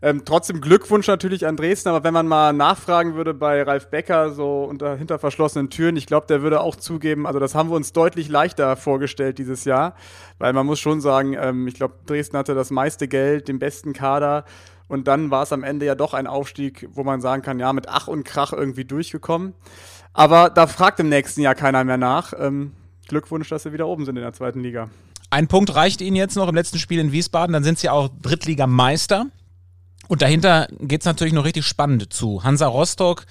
Ähm, 0.00 0.22
trotzdem 0.24 0.60
Glückwunsch 0.60 1.08
natürlich 1.08 1.46
an 1.46 1.56
Dresden, 1.56 1.88
aber 1.88 2.04
wenn 2.04 2.14
man 2.14 2.28
mal 2.28 2.52
nachfragen 2.52 3.14
würde 3.14 3.34
bei 3.34 3.62
Ralf 3.62 3.90
Becker, 3.90 4.30
so 4.30 4.64
unter 4.64 4.96
hinter 4.96 5.18
verschlossenen 5.18 5.70
Türen, 5.70 5.96
ich 5.96 6.06
glaube, 6.06 6.26
der 6.28 6.40
würde 6.40 6.60
auch 6.60 6.76
zugeben, 6.76 7.26
also 7.26 7.40
das 7.40 7.54
haben 7.54 7.68
wir 7.70 7.76
uns 7.76 7.92
deutlich 7.92 8.28
leichter 8.28 8.76
vorgestellt 8.76 9.38
dieses 9.38 9.64
Jahr, 9.64 9.94
weil 10.38 10.52
man 10.52 10.66
muss 10.66 10.78
schon 10.78 11.00
sagen, 11.00 11.36
ähm, 11.38 11.66
ich 11.66 11.74
glaube, 11.74 11.94
Dresden 12.06 12.38
hatte 12.38 12.54
das 12.54 12.70
meiste 12.70 13.08
Geld, 13.08 13.48
den 13.48 13.58
besten 13.58 13.92
Kader 13.92 14.44
und 14.88 15.06
dann 15.06 15.30
war 15.30 15.42
es 15.42 15.52
am 15.52 15.62
Ende 15.62 15.84
ja 15.84 15.94
doch 15.94 16.14
ein 16.14 16.26
Aufstieg, 16.26 16.88
wo 16.92 17.04
man 17.04 17.20
sagen 17.20 17.42
kann, 17.42 17.58
ja, 17.58 17.72
mit 17.72 17.88
Ach 17.88 18.08
und 18.08 18.24
Krach 18.24 18.52
irgendwie 18.52 18.84
durchgekommen. 18.84 19.54
Aber 20.14 20.48
da 20.48 20.66
fragt 20.66 20.98
im 21.00 21.10
nächsten 21.10 21.42
Jahr 21.42 21.54
keiner 21.54 21.84
mehr 21.84 21.98
nach. 21.98 22.32
Ähm, 22.38 22.72
Glückwunsch, 23.06 23.48
dass 23.48 23.62
sie 23.62 23.72
wieder 23.72 23.86
oben 23.86 24.04
sind 24.04 24.16
in 24.16 24.22
der 24.22 24.32
zweiten 24.32 24.60
Liga. 24.60 24.88
Ein 25.30 25.48
Punkt 25.48 25.74
reicht 25.74 26.00
Ihnen 26.00 26.16
jetzt 26.16 26.36
noch 26.36 26.48
im 26.48 26.54
letzten 26.54 26.78
Spiel 26.78 26.98
in 27.00 27.12
Wiesbaden, 27.12 27.52
dann 27.52 27.64
sind 27.64 27.78
Sie 27.78 27.90
auch 27.90 28.08
Drittligameister. 28.22 29.26
Und 30.08 30.22
dahinter 30.22 30.68
geht's 30.80 31.04
natürlich 31.04 31.34
noch 31.34 31.44
richtig 31.44 31.66
spannend 31.66 32.12
zu. 32.12 32.42
Hansa 32.42 32.66
Rostock 32.66 33.26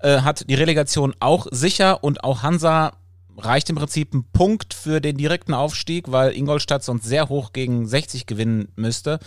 äh, 0.00 0.20
hat 0.20 0.48
die 0.48 0.54
Relegation 0.54 1.14
auch 1.20 1.46
sicher 1.50 2.02
und 2.02 2.24
auch 2.24 2.42
Hansa 2.42 2.92
reicht 3.36 3.70
im 3.70 3.76
Prinzip 3.76 4.14
ein 4.14 4.24
Punkt 4.32 4.74
für 4.74 5.00
den 5.00 5.16
direkten 5.16 5.54
Aufstieg, 5.54 6.10
weil 6.10 6.36
Ingolstadt 6.36 6.84
sonst 6.84 7.04
sehr 7.04 7.28
hoch 7.28 7.52
gegen 7.52 7.86
60 7.86 8.26
gewinnen 8.26 8.68
müsste. 8.76 9.18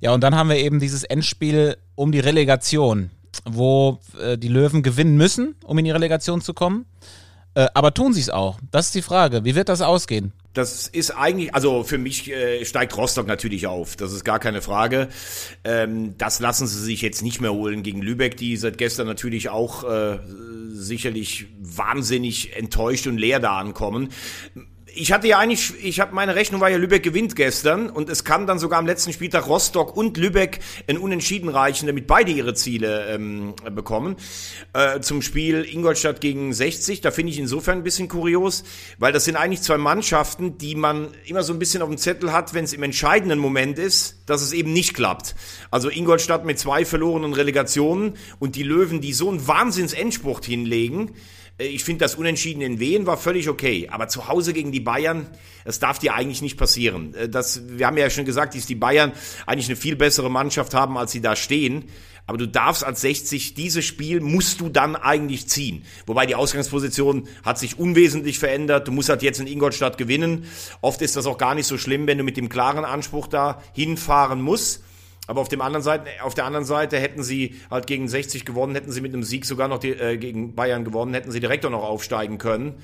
Ja, 0.00 0.12
und 0.12 0.22
dann 0.22 0.34
haben 0.34 0.48
wir 0.48 0.56
eben 0.56 0.80
dieses 0.80 1.04
Endspiel 1.04 1.76
um 1.94 2.12
die 2.12 2.20
Relegation, 2.20 3.10
wo 3.44 4.00
äh, 4.18 4.38
die 4.38 4.48
Löwen 4.48 4.82
gewinnen 4.82 5.16
müssen, 5.16 5.54
um 5.64 5.78
in 5.78 5.84
die 5.84 5.90
Relegation 5.90 6.40
zu 6.40 6.54
kommen. 6.54 6.86
Äh, 7.54 7.68
aber 7.74 7.92
tun 7.94 8.12
sie 8.12 8.20
es 8.20 8.30
auch? 8.30 8.58
Das 8.70 8.86
ist 8.86 8.94
die 8.94 9.02
Frage. 9.02 9.44
Wie 9.44 9.54
wird 9.54 9.68
das 9.68 9.80
ausgehen? 9.80 10.32
Das 10.54 10.86
ist 10.86 11.10
eigentlich, 11.10 11.52
also 11.54 11.82
für 11.82 11.98
mich 11.98 12.30
äh, 12.30 12.64
steigt 12.64 12.96
Rostock 12.96 13.26
natürlich 13.26 13.66
auf, 13.66 13.96
das 13.96 14.12
ist 14.12 14.24
gar 14.24 14.38
keine 14.38 14.62
Frage. 14.62 15.08
Ähm, 15.64 16.16
das 16.16 16.38
lassen 16.38 16.68
sie 16.68 16.80
sich 16.80 17.02
jetzt 17.02 17.22
nicht 17.22 17.40
mehr 17.40 17.52
holen 17.52 17.82
gegen 17.82 18.00
Lübeck, 18.00 18.36
die 18.36 18.56
seit 18.56 18.78
gestern 18.78 19.08
natürlich 19.08 19.48
auch 19.48 19.82
äh, 19.82 20.20
sicherlich 20.72 21.46
wahnsinnig 21.58 22.56
enttäuscht 22.56 23.08
und 23.08 23.18
leer 23.18 23.40
da 23.40 23.58
ankommen 23.58 24.10
ich 24.96 25.12
hatte 25.12 25.26
ja 25.26 25.38
eigentlich, 25.38 25.74
ich 25.82 26.00
habe 26.00 26.14
meine 26.14 26.34
Rechnung 26.34 26.60
war 26.60 26.70
ja 26.70 26.76
Lübeck 26.76 27.02
gewinnt 27.02 27.36
gestern 27.36 27.90
und 27.90 28.08
es 28.08 28.24
kann 28.24 28.46
dann 28.46 28.58
sogar 28.58 28.78
am 28.78 28.86
letzten 28.86 29.12
Spieltag 29.12 29.46
Rostock 29.46 29.96
und 29.96 30.16
Lübeck 30.16 30.60
ein 30.86 30.98
Unentschieden 30.98 31.48
reichen, 31.48 31.86
damit 31.86 32.06
beide 32.06 32.30
ihre 32.30 32.54
Ziele 32.54 33.06
ähm, 33.08 33.54
bekommen. 33.72 34.16
Äh, 34.72 35.00
zum 35.00 35.22
Spiel 35.22 35.64
Ingolstadt 35.64 36.20
gegen 36.20 36.52
60, 36.52 37.00
da 37.00 37.10
finde 37.10 37.32
ich 37.32 37.38
insofern 37.38 37.78
ein 37.78 37.84
bisschen 37.84 38.08
kurios, 38.08 38.64
weil 38.98 39.12
das 39.12 39.24
sind 39.24 39.36
eigentlich 39.36 39.62
zwei 39.62 39.78
Mannschaften, 39.78 40.58
die 40.58 40.74
man 40.74 41.08
immer 41.26 41.42
so 41.42 41.52
ein 41.52 41.58
bisschen 41.58 41.82
auf 41.82 41.88
dem 41.88 41.98
Zettel 41.98 42.32
hat, 42.32 42.54
wenn 42.54 42.64
es 42.64 42.72
im 42.72 42.82
entscheidenden 42.82 43.38
Moment 43.38 43.78
ist, 43.78 44.22
dass 44.26 44.42
es 44.42 44.52
eben 44.52 44.72
nicht 44.72 44.94
klappt. 44.94 45.34
Also 45.70 45.90
Ingolstadt 45.90 46.44
mit 46.44 46.58
zwei 46.58 46.84
verlorenen 46.84 47.34
Relegationen 47.34 48.14
und 48.38 48.56
die 48.56 48.62
Löwen, 48.62 49.00
die 49.00 49.12
so 49.12 49.28
einen 49.28 49.46
Wahnsinns-Endspurt 49.46 50.44
hinlegen, 50.44 51.12
ich 51.56 51.84
finde, 51.84 52.04
das 52.04 52.16
Unentschieden 52.16 52.62
in 52.62 52.80
Wien 52.80 53.06
war 53.06 53.16
völlig 53.16 53.48
okay. 53.48 53.88
Aber 53.90 54.08
zu 54.08 54.28
Hause 54.28 54.52
gegen 54.52 54.72
die 54.72 54.80
Bayern, 54.80 55.28
das 55.64 55.78
darf 55.78 56.00
dir 56.00 56.14
eigentlich 56.14 56.42
nicht 56.42 56.56
passieren. 56.56 57.14
Äh, 57.14 57.28
das, 57.28 57.62
wir 57.68 57.86
haben 57.86 57.96
ja 57.96 58.10
schon 58.10 58.24
gesagt, 58.24 58.54
dass 58.54 58.66
die 58.66 58.74
Bayern 58.74 59.12
eigentlich 59.46 59.68
eine 59.68 59.76
viel 59.76 59.96
bessere 59.96 60.30
Mannschaft 60.30 60.74
haben, 60.74 60.98
als 60.98 61.12
sie 61.12 61.20
da 61.20 61.36
stehen. 61.36 61.84
Aber 62.26 62.38
du 62.38 62.48
darfst 62.48 62.82
als 62.82 63.02
60 63.02 63.54
dieses 63.54 63.84
Spiel 63.84 64.20
musst 64.20 64.60
du 64.60 64.70
dann 64.70 64.96
eigentlich 64.96 65.46
ziehen. 65.46 65.84
Wobei 66.06 66.24
die 66.24 66.34
Ausgangsposition 66.34 67.28
hat 67.44 67.58
sich 67.58 67.78
unwesentlich 67.78 68.38
verändert. 68.38 68.88
Du 68.88 68.92
musst 68.92 69.10
halt 69.10 69.22
jetzt 69.22 69.40
in 69.40 69.46
Ingolstadt 69.46 69.98
gewinnen. 69.98 70.46
Oft 70.80 71.02
ist 71.02 71.16
das 71.16 71.26
auch 71.26 71.36
gar 71.36 71.54
nicht 71.54 71.66
so 71.66 71.76
schlimm, 71.76 72.06
wenn 72.06 72.18
du 72.18 72.24
mit 72.24 72.38
dem 72.38 72.48
klaren 72.48 72.84
Anspruch 72.84 73.26
da 73.26 73.62
hinfahren 73.74 74.40
musst. 74.40 74.82
Aber 75.26 75.40
auf, 75.40 75.48
dem 75.48 75.62
anderen 75.62 75.82
Seite, 75.82 76.10
auf 76.22 76.34
der 76.34 76.44
anderen 76.44 76.66
Seite 76.66 76.98
hätten 76.98 77.22
sie 77.22 77.60
halt 77.70 77.86
gegen 77.86 78.08
60 78.08 78.44
gewonnen, 78.44 78.74
hätten 78.74 78.92
sie 78.92 79.00
mit 79.00 79.14
einem 79.14 79.22
Sieg 79.22 79.46
sogar 79.46 79.68
noch 79.68 79.78
die, 79.78 79.90
äh, 79.90 80.18
gegen 80.18 80.54
Bayern 80.54 80.84
gewonnen, 80.84 81.14
hätten 81.14 81.30
sie 81.30 81.40
direkt 81.40 81.64
auch 81.64 81.70
noch 81.70 81.82
aufsteigen 81.82 82.38
können. 82.38 82.74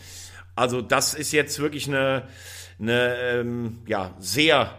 Also 0.56 0.80
das 0.80 1.14
ist 1.14 1.32
jetzt 1.32 1.58
wirklich 1.58 1.86
eine, 1.88 2.28
eine 2.78 3.16
ähm, 3.20 3.78
ja, 3.86 4.14
sehr 4.18 4.74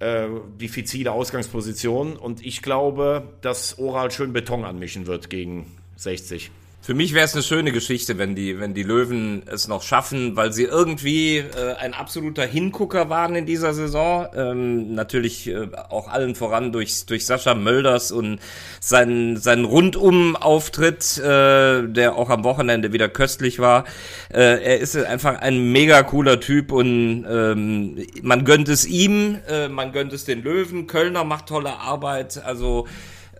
äh, 0.00 0.26
diffizile 0.60 1.12
Ausgangsposition. 1.12 2.16
Und 2.16 2.44
ich 2.44 2.62
glaube, 2.62 3.34
dass 3.40 3.78
Oral 3.78 4.10
schön 4.10 4.32
Beton 4.32 4.64
anmischen 4.64 5.06
wird 5.06 5.30
gegen 5.30 5.66
60. 5.96 6.50
Für 6.82 6.94
mich 6.94 7.12
wäre 7.12 7.26
es 7.26 7.34
eine 7.34 7.42
schöne 7.42 7.72
Geschichte, 7.72 8.16
wenn 8.16 8.34
die, 8.34 8.58
wenn 8.58 8.72
die 8.72 8.82
Löwen 8.82 9.42
es 9.44 9.68
noch 9.68 9.82
schaffen, 9.82 10.34
weil 10.34 10.50
sie 10.54 10.64
irgendwie 10.64 11.36
äh, 11.36 11.74
ein 11.78 11.92
absoluter 11.92 12.46
Hingucker 12.46 13.10
waren 13.10 13.34
in 13.36 13.44
dieser 13.44 13.74
Saison. 13.74 14.26
Ähm, 14.34 14.94
natürlich 14.94 15.46
äh, 15.46 15.68
auch 15.90 16.08
allen 16.08 16.34
voran 16.34 16.72
durch, 16.72 17.04
durch 17.04 17.26
Sascha 17.26 17.54
Mölders 17.54 18.12
und 18.12 18.38
seinen, 18.80 19.36
seinen 19.36 19.66
Rundum-Auftritt, 19.66 21.18
äh, 21.18 21.86
der 21.86 22.14
auch 22.16 22.30
am 22.30 22.44
Wochenende 22.44 22.94
wieder 22.94 23.10
köstlich 23.10 23.58
war. 23.58 23.84
Äh, 24.32 24.62
er 24.64 24.78
ist 24.78 24.96
einfach 24.96 25.38
ein 25.38 25.72
mega 25.72 26.02
cooler 26.02 26.40
Typ 26.40 26.72
und 26.72 27.26
ähm, 27.30 28.06
man 28.22 28.46
gönnt 28.46 28.70
es 28.70 28.86
ihm, 28.86 29.38
äh, 29.50 29.68
man 29.68 29.92
gönnt 29.92 30.14
es 30.14 30.24
den 30.24 30.42
Löwen. 30.42 30.86
Kölner 30.86 31.24
macht 31.24 31.46
tolle 31.46 31.78
Arbeit, 31.78 32.42
also 32.42 32.86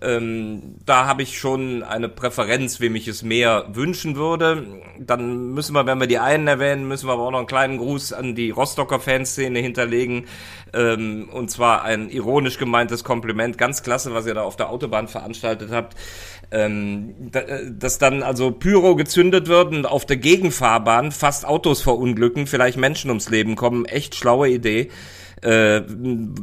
ähm, 0.03 0.77
da 0.87 1.07
habe 1.07 1.23
ich 1.23 1.39
schon 1.39 1.83
eine 1.83 2.09
Präferenz, 2.09 2.81
wem 2.81 2.95
ich 2.97 3.07
es 3.07 3.23
mehr 3.23 3.67
wünschen 3.73 4.17
würde. 4.17 4.67
Dann 4.99 5.53
müssen 5.53 5.75
wir, 5.75 5.85
wenn 5.85 6.01
wir 6.01 6.07
die 6.07 6.19
einen 6.19 6.47
erwähnen, 6.47 6.89
müssen 6.89 7.07
wir 7.07 7.13
aber 7.13 7.25
auch 7.25 7.31
noch 7.31 7.39
einen 7.39 7.47
kleinen 7.47 7.77
Gruß 7.77 8.15
an 8.15 8.35
die 8.35 8.51
Rostocker 8.51 8.99
Fanszene 8.99 9.59
hinterlegen. 9.59 10.27
Ähm, 10.73 11.29
und 11.31 11.51
zwar 11.51 11.85
ein 11.85 12.09
ironisch 12.09 12.57
gemeintes 12.57 13.05
Kompliment. 13.05 13.59
Ganz 13.59 13.83
klasse, 13.83 14.15
was 14.15 14.27
ihr 14.27 14.35
da 14.35 14.43
auf 14.43 14.57
der 14.57 14.71
Autobahn 14.71 15.07
veranstaltet 15.07 15.71
habt. 15.71 15.97
Ähm, 16.51 17.31
äh, 17.33 17.71
dass 17.71 17.99
dann 17.99 18.23
also 18.23 18.53
Pyro 18.53 18.97
gezündet 18.97 19.49
wird 19.49 19.73
und 19.73 19.87
auf 19.87 20.07
der 20.07 20.17
Gegenfahrbahn 20.17 21.13
fast 21.13 21.45
Autos 21.45 21.83
verunglücken, 21.83 22.47
vielleicht 22.47 22.79
Menschen 22.79 23.11
ums 23.11 23.29
Leben 23.29 23.55
kommen. 23.55 23.85
Echt 23.85 24.15
schlaue 24.15 24.49
Idee 24.49 24.91
äh, 25.43 25.83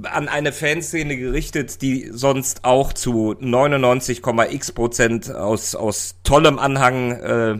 an 0.03 0.27
eine 0.27 0.51
Fanszene 0.51 1.17
gerichtet, 1.17 1.81
die 1.81 2.09
sonst 2.11 2.63
auch 2.63 2.93
zu 2.93 3.35
99,x 3.39 4.71
Prozent 4.71 5.33
aus, 5.33 5.75
aus 5.75 6.15
tollem 6.23 6.59
Anhang 6.59 7.11
äh, 7.11 7.59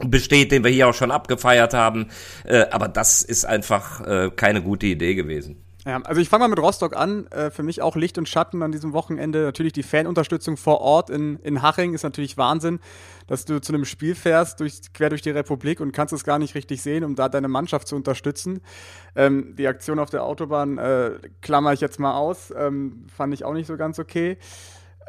besteht, 0.00 0.52
den 0.52 0.64
wir 0.64 0.70
hier 0.70 0.88
auch 0.88 0.94
schon 0.94 1.10
abgefeiert 1.10 1.74
haben. 1.74 2.08
Äh, 2.44 2.66
aber 2.70 2.88
das 2.88 3.22
ist 3.22 3.44
einfach 3.44 4.06
äh, 4.06 4.30
keine 4.34 4.62
gute 4.62 4.86
Idee 4.86 5.14
gewesen. 5.14 5.63
Ja, 5.86 6.00
also 6.00 6.18
ich 6.20 6.30
fange 6.30 6.44
mal 6.44 6.48
mit 6.48 6.58
Rostock 6.58 6.96
an. 6.96 7.26
Äh, 7.26 7.50
für 7.50 7.62
mich 7.62 7.82
auch 7.82 7.94
Licht 7.94 8.16
und 8.16 8.26
Schatten 8.26 8.62
an 8.62 8.72
diesem 8.72 8.94
Wochenende. 8.94 9.42
Natürlich 9.42 9.74
die 9.74 9.82
Fanunterstützung 9.82 10.56
vor 10.56 10.80
Ort 10.80 11.10
in, 11.10 11.38
in 11.40 11.60
Haching 11.60 11.92
ist 11.92 12.04
natürlich 12.04 12.38
Wahnsinn, 12.38 12.80
dass 13.26 13.44
du 13.44 13.60
zu 13.60 13.74
einem 13.74 13.84
Spiel 13.84 14.14
fährst, 14.14 14.60
durch, 14.60 14.80
quer 14.94 15.10
durch 15.10 15.20
die 15.20 15.30
Republik 15.30 15.80
und 15.80 15.92
kannst 15.92 16.14
es 16.14 16.24
gar 16.24 16.38
nicht 16.38 16.54
richtig 16.54 16.80
sehen, 16.80 17.04
um 17.04 17.16
da 17.16 17.28
deine 17.28 17.48
Mannschaft 17.48 17.86
zu 17.86 17.96
unterstützen. 17.96 18.62
Ähm, 19.14 19.54
die 19.56 19.68
Aktion 19.68 19.98
auf 19.98 20.08
der 20.08 20.24
Autobahn 20.24 20.78
äh, 20.78 21.18
klammer 21.42 21.74
ich 21.74 21.80
jetzt 21.80 22.00
mal 22.00 22.16
aus. 22.16 22.52
Ähm, 22.56 23.06
fand 23.14 23.34
ich 23.34 23.44
auch 23.44 23.52
nicht 23.52 23.66
so 23.66 23.76
ganz 23.76 23.98
okay. 23.98 24.38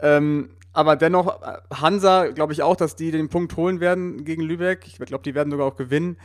Ähm, 0.02 0.50
aber 0.76 0.96
dennoch, 0.96 1.42
äh, 1.42 1.58
Hansa, 1.74 2.28
glaube 2.28 2.54
ich 2.54 2.62
auch, 2.62 2.76
dass 2.76 2.96
die 2.96 3.12
den 3.12 3.30
Punkt 3.30 3.56
holen 3.56 3.80
werden 3.80 4.26
gegen 4.26 4.42
Lübeck. 4.42 4.86
Ich 4.88 4.98
glaube, 4.98 5.24
die 5.24 5.34
werden 5.34 5.50
sogar 5.50 5.66
auch 5.68 5.78
gewinnen. 5.78 6.18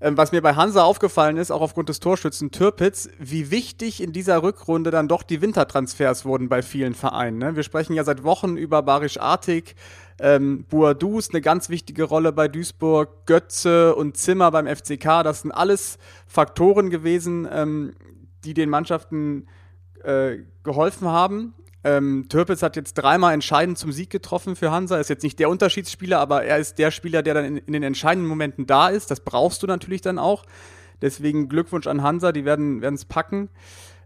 Ähm, 0.00 0.16
was 0.16 0.32
mir 0.32 0.40
bei 0.40 0.54
Hansa 0.54 0.82
aufgefallen 0.82 1.36
ist, 1.36 1.50
auch 1.50 1.60
aufgrund 1.60 1.88
des 1.88 2.00
Torschützen 2.00 2.50
Türpitz, 2.50 3.10
wie 3.18 3.50
wichtig 3.50 4.02
in 4.02 4.12
dieser 4.12 4.42
Rückrunde 4.42 4.90
dann 4.90 5.08
doch 5.08 5.22
die 5.22 5.42
Wintertransfers 5.42 6.24
wurden 6.24 6.48
bei 6.48 6.62
vielen 6.62 6.94
Vereinen. 6.94 7.38
Ne? 7.38 7.56
Wir 7.56 7.62
sprechen 7.62 7.92
ja 7.92 8.02
seit 8.02 8.24
Wochen 8.24 8.56
über 8.56 8.82
Barisch 8.82 9.20
Artig, 9.20 9.76
ähm, 10.20 10.64
Boadus, 10.68 11.30
eine 11.30 11.42
ganz 11.42 11.68
wichtige 11.68 12.04
Rolle 12.04 12.32
bei 12.32 12.48
Duisburg, 12.48 13.26
Götze 13.26 13.94
und 13.94 14.16
Zimmer 14.16 14.50
beim 14.50 14.66
FCK. 14.66 15.22
Das 15.22 15.42
sind 15.42 15.52
alles 15.52 15.98
Faktoren 16.26 16.88
gewesen, 16.88 17.46
ähm, 17.52 17.92
die 18.44 18.54
den 18.54 18.70
Mannschaften 18.70 19.46
äh, 20.02 20.38
geholfen 20.62 21.08
haben 21.08 21.54
Ähm, 21.84 22.26
Türpitz 22.28 22.62
hat 22.62 22.76
jetzt 22.76 22.94
dreimal 22.94 23.34
entscheidend 23.34 23.78
zum 23.78 23.92
Sieg 23.92 24.10
getroffen 24.10 24.56
für 24.56 24.70
Hansa. 24.70 24.98
Ist 24.98 25.10
jetzt 25.10 25.22
nicht 25.22 25.38
der 25.38 25.48
Unterschiedsspieler, 25.48 26.18
aber 26.18 26.44
er 26.44 26.58
ist 26.58 26.78
der 26.78 26.90
Spieler, 26.90 27.22
der 27.22 27.34
dann 27.34 27.44
in, 27.44 27.56
in 27.58 27.72
den 27.72 27.82
entscheidenden 27.82 28.28
Momenten 28.28 28.66
da 28.66 28.88
ist. 28.88 29.10
Das 29.10 29.20
brauchst 29.20 29.62
du 29.62 29.66
natürlich 29.66 30.00
dann 30.00 30.18
auch. 30.18 30.44
Deswegen 31.00 31.48
Glückwunsch 31.48 31.86
an 31.86 32.02
Hansa, 32.02 32.32
die 32.32 32.44
werden 32.44 32.82
es 32.82 33.04
packen. 33.04 33.48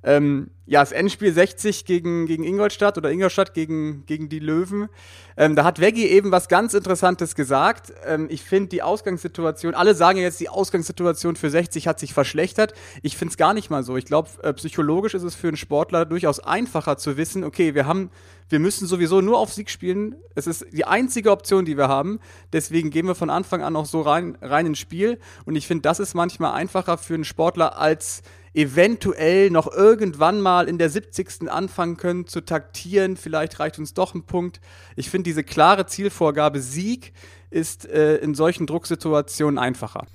Ähm, 0.04 0.50
ja, 0.64 0.80
das 0.80 0.92
Endspiel 0.92 1.32
60 1.32 1.84
gegen, 1.84 2.26
gegen 2.26 2.44
Ingolstadt 2.44 2.96
oder 2.96 3.10
Ingolstadt 3.10 3.52
gegen, 3.52 4.06
gegen 4.06 4.28
die 4.28 4.38
Löwen. 4.38 4.88
Ähm, 5.36 5.56
da 5.56 5.64
hat 5.64 5.80
Veggie 5.80 6.06
eben 6.06 6.30
was 6.30 6.48
ganz 6.48 6.72
Interessantes 6.72 7.34
gesagt. 7.34 7.92
Ähm, 8.06 8.26
ich 8.30 8.42
finde 8.42 8.68
die 8.68 8.82
Ausgangssituation, 8.82 9.74
alle 9.74 9.94
sagen 9.94 10.18
jetzt, 10.18 10.40
die 10.40 10.48
Ausgangssituation 10.48 11.36
für 11.36 11.50
60 11.50 11.88
hat 11.88 11.98
sich 11.98 12.14
verschlechtert. 12.14 12.74
Ich 13.02 13.16
finde 13.16 13.32
es 13.32 13.36
gar 13.36 13.54
nicht 13.54 13.70
mal 13.70 13.82
so. 13.82 13.96
Ich 13.96 14.04
glaube, 14.04 14.30
äh, 14.42 14.52
psychologisch 14.54 15.14
ist 15.14 15.24
es 15.24 15.34
für 15.34 15.48
einen 15.48 15.56
Sportler 15.56 16.06
durchaus 16.06 16.40
einfacher 16.40 16.96
zu 16.96 17.16
wissen, 17.16 17.44
okay, 17.44 17.74
wir 17.74 17.86
haben, 17.86 18.10
wir 18.48 18.60
müssen 18.60 18.86
sowieso 18.86 19.20
nur 19.20 19.38
auf 19.38 19.52
Sieg 19.52 19.68
spielen. 19.68 20.14
Es 20.34 20.46
ist 20.46 20.64
die 20.72 20.84
einzige 20.84 21.32
Option, 21.32 21.64
die 21.64 21.76
wir 21.76 21.88
haben. 21.88 22.18
Deswegen 22.52 22.90
gehen 22.90 23.06
wir 23.06 23.14
von 23.14 23.30
Anfang 23.30 23.62
an 23.62 23.76
auch 23.76 23.86
so 23.86 24.00
rein, 24.00 24.38
rein 24.40 24.66
ins 24.66 24.78
Spiel. 24.78 25.18
Und 25.44 25.56
ich 25.56 25.66
finde, 25.66 25.82
das 25.82 26.00
ist 26.00 26.14
manchmal 26.14 26.52
einfacher 26.52 26.98
für 26.98 27.14
einen 27.14 27.24
Sportler 27.24 27.78
als 27.78 28.22
eventuell 28.54 29.50
noch 29.50 29.72
irgendwann 29.72 30.40
mal 30.40 30.68
in 30.68 30.78
der 30.78 30.90
70. 30.90 31.50
anfangen 31.50 31.96
können 31.96 32.26
zu 32.26 32.42
taktieren. 32.42 33.16
Vielleicht 33.16 33.58
reicht 33.58 33.78
uns 33.78 33.94
doch 33.94 34.14
ein 34.14 34.24
Punkt. 34.24 34.60
Ich 34.96 35.10
finde 35.10 35.24
diese 35.24 35.44
klare 35.44 35.86
Zielvorgabe 35.86 36.60
Sieg 36.60 37.12
ist 37.50 37.86
äh, 37.86 38.16
in 38.16 38.34
solchen 38.34 38.66
Drucksituationen 38.66 39.58
einfacher. 39.58 40.06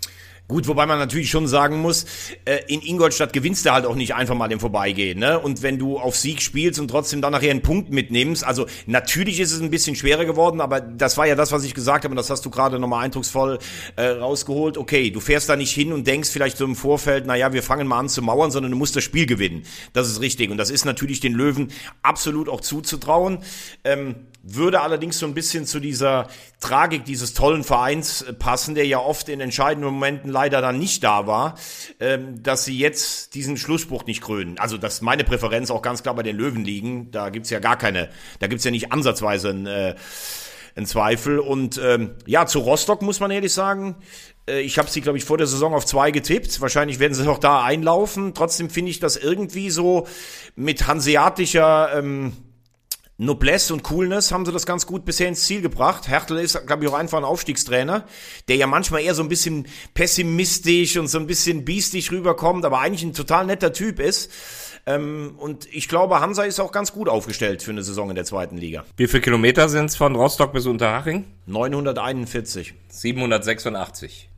Gut, 0.50 0.66
wobei 0.70 0.86
man 0.86 0.98
natürlich 0.98 1.30
schon 1.30 1.46
sagen 1.46 1.82
muss, 1.82 2.06
äh, 2.46 2.60
in 2.70 2.82
Ingolstadt 2.82 3.34
gewinnst 3.34 3.66
du 3.66 3.72
halt 3.72 3.86
auch 3.86 3.96
nicht 3.96 4.16
einfach 4.16 4.34
mal 4.34 4.50
im 4.50 4.62
Vorbeigehen. 4.62 5.20
Ne? 5.20 5.38
Und 5.38 5.62
wenn 5.62 5.78
du 5.78 6.00
auf 6.00 6.16
Sieg 6.16 6.42
spielst 6.42 6.80
und 6.80 6.88
trotzdem 6.88 7.22
dann 7.22 7.34
nachher 7.34 7.52
einen 7.52 7.64
Punkt 7.64 7.92
mitnimmst, 7.92 8.46
also 8.46 8.66
natürlich 8.86 9.42
ist 9.42 9.52
es 9.52 9.60
ein 9.60 9.70
bisschen 9.70 9.98
schwerer 9.98 10.24
geworden, 10.24 10.62
aber 10.62 10.80
das 10.80 11.18
war 11.18 11.28
ja 11.28 11.36
das, 11.36 11.52
was 11.52 11.66
ich 11.66 11.74
gesagt 11.74 12.06
habe 12.06 12.14
und 12.14 12.16
das 12.16 12.30
hast 12.30 12.46
du 12.46 12.50
gerade 12.50 12.80
nochmal 12.80 13.04
eindrucksvoll 13.04 13.60
äh, 13.98 14.06
rausgeholt. 14.06 14.78
Okay, 14.78 15.12
du 15.12 15.20
fährst 15.20 15.50
da 15.50 15.58
nicht 15.58 15.74
hin 15.74 15.92
und 15.92 16.08
denkst 16.08 16.30
vielleicht 16.30 16.56
so 16.56 16.64
im 16.64 16.78
Vorfeld, 16.78 17.26
naja, 17.26 17.52
wir 17.52 17.62
fangen 17.62 17.86
mal 17.86 18.00
an 18.00 18.08
zu 18.08 18.22
mauern, 18.22 18.50
sondern 18.50 18.72
du 18.72 18.78
musst 18.78 18.96
das 18.96 19.04
Spiel 19.04 19.26
gewinnen. 19.26 19.64
Das 19.92 20.08
ist 20.08 20.22
richtig 20.22 20.50
und 20.50 20.56
das 20.56 20.70
ist 20.70 20.86
natürlich 20.86 21.20
den 21.20 21.34
Löwen 21.34 21.74
absolut 22.04 22.48
auch 22.48 22.62
zuzutrauen. 22.62 23.40
Ähm, 23.84 24.16
würde 24.56 24.82
allerdings 24.82 25.20
so 25.20 25.26
ein 25.26 25.34
bisschen 25.34 25.66
zu 25.66 25.80
dieser 25.80 26.28
Tragik 26.60 27.06
dieses 27.06 27.34
tollen 27.34 27.64
Vereins 27.64 28.22
äh, 28.22 28.34
passen, 28.34 28.76
der 28.76 28.86
ja 28.86 29.00
oft 29.00 29.30
in 29.30 29.42
entscheidenden 29.42 29.92
Momenten 29.92 30.32
leider 30.32 30.62
dann 30.62 30.80
nicht 30.80 31.04
da 31.04 31.28
war, 31.28 31.56
ähm, 32.00 32.42
dass 32.42 32.66
sie 32.66 32.78
jetzt 32.78 33.36
diesen 33.36 33.58
Schlussspruch 33.58 34.06
nicht 34.06 34.22
krönen. 34.22 34.58
Also, 34.58 34.78
dass 34.78 35.02
meine 35.02 35.24
Präferenz 35.24 35.70
auch 35.70 35.82
ganz 35.82 36.04
klar 36.04 36.16
bei 36.16 36.24
den 36.24 36.38
Löwen 36.38 36.64
liegen. 36.64 37.12
Da 37.12 37.30
gibt's 37.30 37.50
ja 37.50 37.60
gar 37.60 37.78
keine, 37.78 38.10
da 38.40 38.48
gibt's 38.48 38.64
ja 38.64 38.72
nicht 38.72 38.92
ansatzweise 38.92 39.50
ein, 39.50 39.66
äh, 39.66 39.96
ein 40.76 40.86
Zweifel. 40.86 41.40
Und 41.40 41.80
ähm, 41.84 42.16
ja, 42.26 42.46
zu 42.46 42.60
Rostock 42.60 43.02
muss 43.02 43.20
man 43.20 43.32
ehrlich 43.32 43.54
sagen, 43.54 43.96
äh, 44.48 44.62
ich 44.62 44.78
habe 44.78 44.90
sie, 44.90 45.02
glaube 45.02 45.18
ich, 45.18 45.26
vor 45.26 45.38
der 45.38 45.48
Saison 45.48 45.74
auf 45.74 45.86
zwei 45.86 46.12
getippt. 46.12 46.62
Wahrscheinlich 46.62 47.00
werden 47.00 47.14
sie 47.14 47.28
auch 47.28 47.40
da 47.40 47.64
einlaufen. 47.64 48.34
Trotzdem 48.34 48.70
finde 48.70 48.92
ich 48.92 49.00
das 49.00 49.18
irgendwie 49.18 49.70
so 49.70 50.08
mit 50.56 50.88
hanseatischer 50.88 51.90
ähm, 51.98 52.34
Noblesse 53.20 53.74
und 53.74 53.82
Coolness 53.82 54.32
haben 54.32 54.46
sie 54.46 54.52
das 54.52 54.68
ganz 54.68 54.86
gut 54.86 55.04
bisher 55.04 55.28
ins 55.28 55.44
Ziel 55.44 55.62
gebracht. 55.62 56.08
Hertel 56.08 56.38
ist, 56.38 56.68
glaube 56.68 56.86
ich, 56.86 56.92
auch 56.92 56.96
einfach 56.96 57.18
ein 57.18 57.24
Aufstiegstrainer, 57.24 58.06
der 58.48 58.58
ja 58.58 58.68
manchmal 58.68 59.02
eher 59.02 59.16
so 59.16 59.24
ein 59.24 59.30
bisschen 59.30 59.66
pessimistisch 59.96 60.98
und 60.98 61.08
so 61.08 61.18
ein 61.18 61.26
bisschen 61.26 61.66
biestig 61.66 62.12
rüberkommt, 62.12 62.64
aber 62.64 62.80
eigentlich 62.80 63.04
ein 63.04 63.14
total 63.14 63.48
netter 63.48 63.74
Typ 63.74 64.00
ist. 64.00 64.32
Ähm, 64.86 65.34
und 65.38 65.68
ich 65.74 65.90
glaube, 65.90 66.20
Hansa 66.20 66.44
ist 66.44 66.60
auch 66.60 66.72
ganz 66.72 66.94
gut 66.94 67.10
aufgestellt 67.10 67.64
für 67.64 67.72
eine 67.72 67.84
Saison 67.84 68.10
in 68.10 68.16
der 68.16 68.26
zweiten 68.26 68.56
Liga. 68.56 68.86
Wie 68.98 69.08
viele 69.08 69.22
Kilometer 69.22 69.68
sind 69.68 69.86
es 69.86 69.96
von 69.96 70.16
Rostock 70.16 70.54
bis 70.54 70.68
Unterhaching? 70.68 71.26
941. 71.48 72.76
786. 72.88 74.30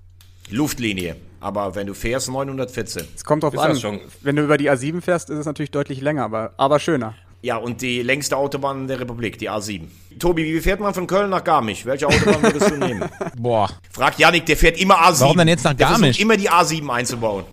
Luftlinie. 0.51 1.17
Aber 1.41 1.75
wenn 1.75 1.85
du 1.85 1.93
fährst, 1.93 2.29
914. 2.29 3.07
Es 3.13 3.25
kommt 3.25 3.43
drauf 3.43 3.53
Ist 3.53 3.85
an. 3.85 3.99
Wenn 4.21 4.37
du 4.37 4.43
über 4.43 4.57
die 4.57 4.71
A7 4.71 5.01
fährst, 5.01 5.29
ist 5.29 5.37
es 5.37 5.45
natürlich 5.45 5.71
deutlich 5.71 6.01
länger, 6.01 6.23
aber, 6.23 6.53
aber 6.57 6.79
schöner. 6.79 7.15
Ja, 7.41 7.55
und 7.57 7.81
die 7.81 8.01
längste 8.01 8.35
Autobahn 8.35 8.87
der 8.87 8.99
Republik, 8.99 9.37
die 9.37 9.49
A7. 9.49 9.83
Tobi, 10.19 10.43
wie 10.43 10.59
fährt 10.59 10.81
man 10.81 10.93
von 10.93 11.07
Köln 11.07 11.29
nach 11.29 11.43
Garmisch? 11.43 11.85
Welche 11.85 12.05
Autobahn 12.07 12.43
würdest 12.43 12.69
du 12.71 12.75
nehmen? 12.77 13.09
Boah. 13.37 13.69
Fragt 13.91 14.19
Janik, 14.19 14.45
der 14.45 14.57
fährt 14.57 14.77
immer 14.77 14.95
A7. 14.95 15.21
Warum 15.21 15.37
denn 15.37 15.47
jetzt 15.47 15.63
nach 15.63 15.73
Der 15.73 15.87
Garmisch? 15.87 16.17
versucht 16.17 16.21
immer 16.21 16.35
die 16.35 16.49
A7 16.51 16.89
einzubauen. 16.89 17.45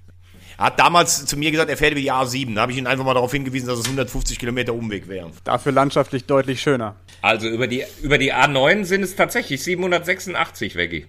Er 0.58 0.66
hat 0.66 0.80
damals 0.80 1.26
zu 1.26 1.36
mir 1.36 1.50
gesagt, 1.52 1.70
er 1.70 1.76
fährt 1.76 1.92
über 1.92 2.00
die 2.00 2.10
A7. 2.10 2.54
Da 2.54 2.62
habe 2.62 2.72
ich 2.72 2.78
ihn 2.78 2.86
einfach 2.86 3.04
mal 3.04 3.14
darauf 3.14 3.30
hingewiesen, 3.30 3.68
dass 3.68 3.78
es 3.78 3.84
150 3.84 4.38
Kilometer 4.38 4.74
Umweg 4.74 5.06
wären. 5.06 5.30
Dafür 5.44 5.70
landschaftlich 5.70 6.24
deutlich 6.24 6.60
schöner. 6.62 6.96
Also 7.22 7.46
über 7.46 7.66
die, 7.68 7.84
über 8.02 8.18
die 8.18 8.32
A9 8.34 8.84
sind 8.84 9.02
es 9.02 9.14
tatsächlich 9.14 9.62
786, 9.62 10.74
Veggie. 10.74 11.06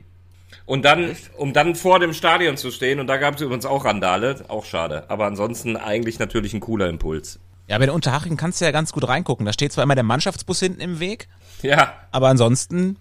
Und 0.66 0.84
dann, 0.84 1.16
um 1.38 1.54
dann 1.54 1.76
vor 1.76 2.00
dem 2.00 2.14
Stadion 2.14 2.58
zu 2.58 2.72
stehen, 2.72 3.00
und 3.00 3.08
da 3.08 3.18
gab 3.18 3.36
es 3.36 3.42
übrigens 3.42 3.66
auch 3.66 3.86
Randale, 3.86 4.44
auch 4.50 4.66
schade. 4.66 5.06
Aber 5.10 5.26
ansonsten 5.26 5.78
eigentlich 5.78 6.20
natürlich 6.20 6.54
ein 6.54 6.60
cooler 6.60 6.90
Impuls. 6.90 7.40
Ja, 7.68 7.76
aber 7.76 7.86
in 7.86 7.92
Unterhaching 7.92 8.38
kannst 8.38 8.62
du 8.62 8.66
ja 8.66 8.72
ganz 8.72 8.92
gut 8.94 9.08
reingucken. 9.08 9.46
Da 9.46 9.54
steht 9.54 9.74
zwar 9.74 9.84
immer 9.84 9.96
der 9.96 10.04
Mannschaftsbus 10.04 10.60
hinten 10.60 10.80
im 10.82 11.00
Weg, 11.00 11.28
Ja. 11.62 11.94
aber 12.12 12.30
ansonsten 12.30 12.98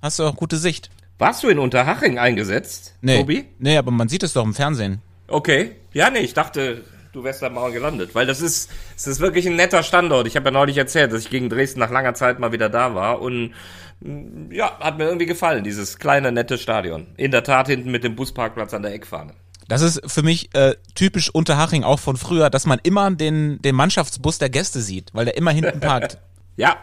hast 0.00 0.18
du 0.18 0.24
auch 0.24 0.36
gute 0.36 0.56
Sicht. 0.56 0.90
Warst 1.18 1.42
du 1.42 1.48
in 1.48 1.58
Unterhaching 1.58 2.18
eingesetzt, 2.18 2.94
Nee. 3.00 3.18
Tobi? 3.18 3.44
Nee, 3.58 3.76
aber 3.76 3.90
man 3.90 4.08
sieht 4.08 4.22
es 4.22 4.32
doch 4.32 4.44
im 4.44 4.54
Fernsehen. 4.54 5.00
Okay. 5.28 5.72
Ja, 5.92 6.10
nee, 6.10 6.18
ich 6.20 6.34
dachte, 6.34 6.82
du 7.12 7.22
wärst 7.24 7.40
da 7.42 7.48
mal 7.50 7.70
gelandet. 7.72 8.14
Weil 8.14 8.26
das 8.26 8.40
ist, 8.40 8.70
es 8.96 9.06
ist 9.06 9.20
wirklich 9.20 9.46
ein 9.46 9.56
netter 9.56 9.82
Standort. 9.82 10.26
Ich 10.26 10.36
habe 10.36 10.46
ja 10.46 10.50
neulich 10.50 10.76
erzählt, 10.76 11.12
dass 11.12 11.22
ich 11.22 11.30
gegen 11.30 11.48
Dresden 11.48 11.80
nach 11.80 11.90
langer 11.90 12.14
Zeit 12.14 12.38
mal 12.40 12.52
wieder 12.52 12.68
da 12.68 12.94
war. 12.94 13.20
Und 13.20 13.52
mm, 14.00 14.50
ja, 14.52 14.76
hat 14.80 14.98
mir 14.98 15.04
irgendwie 15.04 15.26
gefallen, 15.26 15.62
dieses 15.64 15.98
kleine, 15.98 16.32
nette 16.32 16.58
Stadion. 16.58 17.06
In 17.16 17.30
der 17.30 17.44
Tat 17.44 17.68
hinten 17.68 17.90
mit 17.90 18.04
dem 18.04 18.16
Busparkplatz 18.16 18.74
an 18.74 18.82
der 18.82 18.92
Eckfahne. 18.92 19.34
Das 19.68 19.80
ist 19.82 20.00
für 20.06 20.22
mich 20.22 20.54
äh, 20.54 20.74
typisch 20.94 21.30
Unterhaching 21.30 21.84
auch 21.84 21.98
von 21.98 22.16
früher, 22.16 22.50
dass 22.50 22.66
man 22.66 22.78
immer 22.82 23.10
den, 23.10 23.60
den 23.62 23.74
Mannschaftsbus 23.74 24.38
der 24.38 24.50
Gäste 24.50 24.80
sieht, 24.82 25.10
weil 25.14 25.24
der 25.24 25.36
immer 25.36 25.50
hinten 25.52 25.80
parkt. 25.80 26.18
Ja, 26.56 26.76